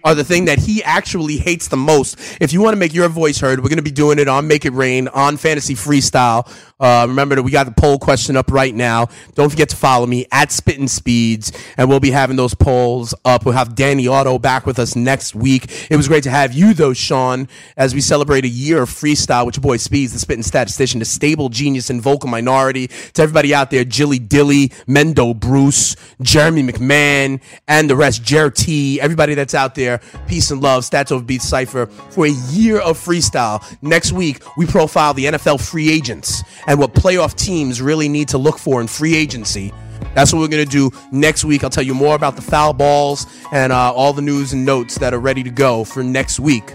are 0.05 0.15
the 0.15 0.25
thing 0.25 0.45
that 0.45 0.59
he 0.59 0.83
actually 0.85 1.39
hates 1.39 1.69
the 1.69 1.77
most. 1.79 2.19
If 2.41 2.53
you 2.53 2.61
want 2.61 2.75
to 2.75 2.79
make 2.79 2.93
your 2.93 3.09
voice 3.09 3.41
heard, 3.41 3.61
we're 3.61 3.71
going 3.71 3.79
to 3.79 3.83
be 3.83 3.91
doing 3.91 4.19
it 4.19 4.29
on 4.29 4.47
Make 4.47 4.67
It 4.67 4.75
Rain 4.75 5.09
on 5.09 5.39
Fantasy 5.39 5.75
Freestyle. 5.75 6.47
Uh, 6.81 7.07
remember 7.09 7.37
that 7.37 7.43
we 7.43 7.51
got 7.51 7.67
the 7.67 7.73
poll 7.73 7.99
question 7.99 8.37
up 8.37 8.51
right 8.51 8.75
now. 8.75 9.07
Don't 9.35 9.49
forget 9.49 9.69
to 9.69 9.77
follow 9.77 10.07
me 10.07 10.27
at 10.33 10.51
Spittin' 10.51 10.89
Speeds, 10.89 11.53
and 11.77 11.89
we'll 11.89 12.01
be 12.01 12.11
having 12.11 12.37
those 12.37 12.55
polls 12.55 13.15
up. 13.25 13.45
We'll 13.45 13.55
have 13.55 13.75
Danny 13.77 14.09
Otto 14.09 14.39
back 14.39 14.67
with 14.67 14.79
us 14.79 14.97
next 14.97 15.35
week. 15.35 15.71
It 15.91 15.97
was 15.97 16.09
great 16.09 16.25
to 16.25 16.31
have 16.31 16.53
you, 16.53 16.75
though, 16.75 16.93
Sean, 16.93 17.49
as 17.77 17.95
we 17.95 18.01
celebrate 18.01 18.45
a 18.45 18.49
year 18.49 18.83
of 18.83 18.91
freestyle 18.91 19.47
with 19.47 19.57
your 19.57 19.63
boy 19.63 19.77
Speeds, 19.77 20.13
the 20.13 20.19
spitting 20.19 20.43
statistician, 20.43 20.99
the 20.99 21.05
stable 21.05 21.49
genius 21.49 21.91
and 21.91 22.03
vocal 22.03 22.29
minority. 22.29 22.89
To 22.89 23.23
everybody 23.23 23.55
out 23.55 23.71
there, 23.71 23.85
Jilly 23.85 24.19
Dilly, 24.19 24.71
Mendo 24.89 25.39
Bruce, 25.39 25.95
Jeremy 26.21 26.65
McMahon, 26.65 27.41
and 27.69 27.89
the 27.89 27.97
rest, 27.97 28.25
Jer 28.25 28.51
T, 28.51 29.01
everybody 29.01 29.35
that's 29.35 29.55
out 29.55 29.77
there, 29.77 30.01
peace 30.27 30.51
and 30.51 30.61
love, 30.61 30.83
Stats 30.83 31.13
Over 31.13 31.25
Beats 31.25 31.49
Cypher, 31.49 31.87
for 31.87 32.27
a 32.27 32.31
year 32.51 32.81
of 32.81 32.99
freestyle. 32.99 33.63
Next 33.81 34.13
week, 34.13 34.43
we 34.57 34.67
profile 34.67 35.15
the 35.15 35.27
NFL 35.27 35.65
free 35.65 35.91
agents 35.91 36.43
and 36.67 36.79
what 36.79 36.95
playoff 36.95 37.35
teams 37.35 37.81
really 37.81 38.09
need 38.09 38.29
to 38.29 38.39
look 38.39 38.59
for 38.59 38.81
in 38.81 38.87
free 38.87 39.15
agency. 39.15 39.73
That's 40.15 40.33
what 40.33 40.41
we're 40.41 40.49
going 40.49 40.65
to 40.65 40.71
do 40.71 40.91
next 41.11 41.45
week. 41.45 41.65
I'll 41.65 41.71
tell 41.71 41.85
you 41.85 41.95
more 41.95 42.15
about 42.15 42.37
the 42.37 42.43
foul 42.43 42.73
balls 42.73 43.27
and 43.53 43.73
uh, 43.73 43.93
all 43.93 44.13
the 44.13 44.23
news 44.23 44.53
and 44.53 44.65
notes 44.65 44.99
that 44.99 45.13
are 45.13 45.19
ready 45.19 45.43
to 45.43 45.51
go 45.51 45.85
for 45.85 46.03
next 46.05 46.39
week. 46.39 46.75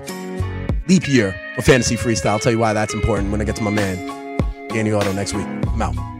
Leap 0.87 1.07
year 1.07 1.39
of 1.57 1.63
fantasy 1.63 1.95
freestyle. 1.95 2.31
I'll 2.31 2.39
tell 2.39 2.51
you 2.51 2.59
why 2.59 2.73
that's 2.73 2.93
important 2.93 3.31
when 3.31 3.41
I 3.41 3.43
get 3.43 3.55
to 3.57 3.63
my 3.63 3.71
man, 3.71 4.37
Danny 4.69 4.91
Otto, 4.91 5.13
next 5.13 5.33
week. 5.33 5.45
I'm 5.45 5.81
out. 5.81 6.18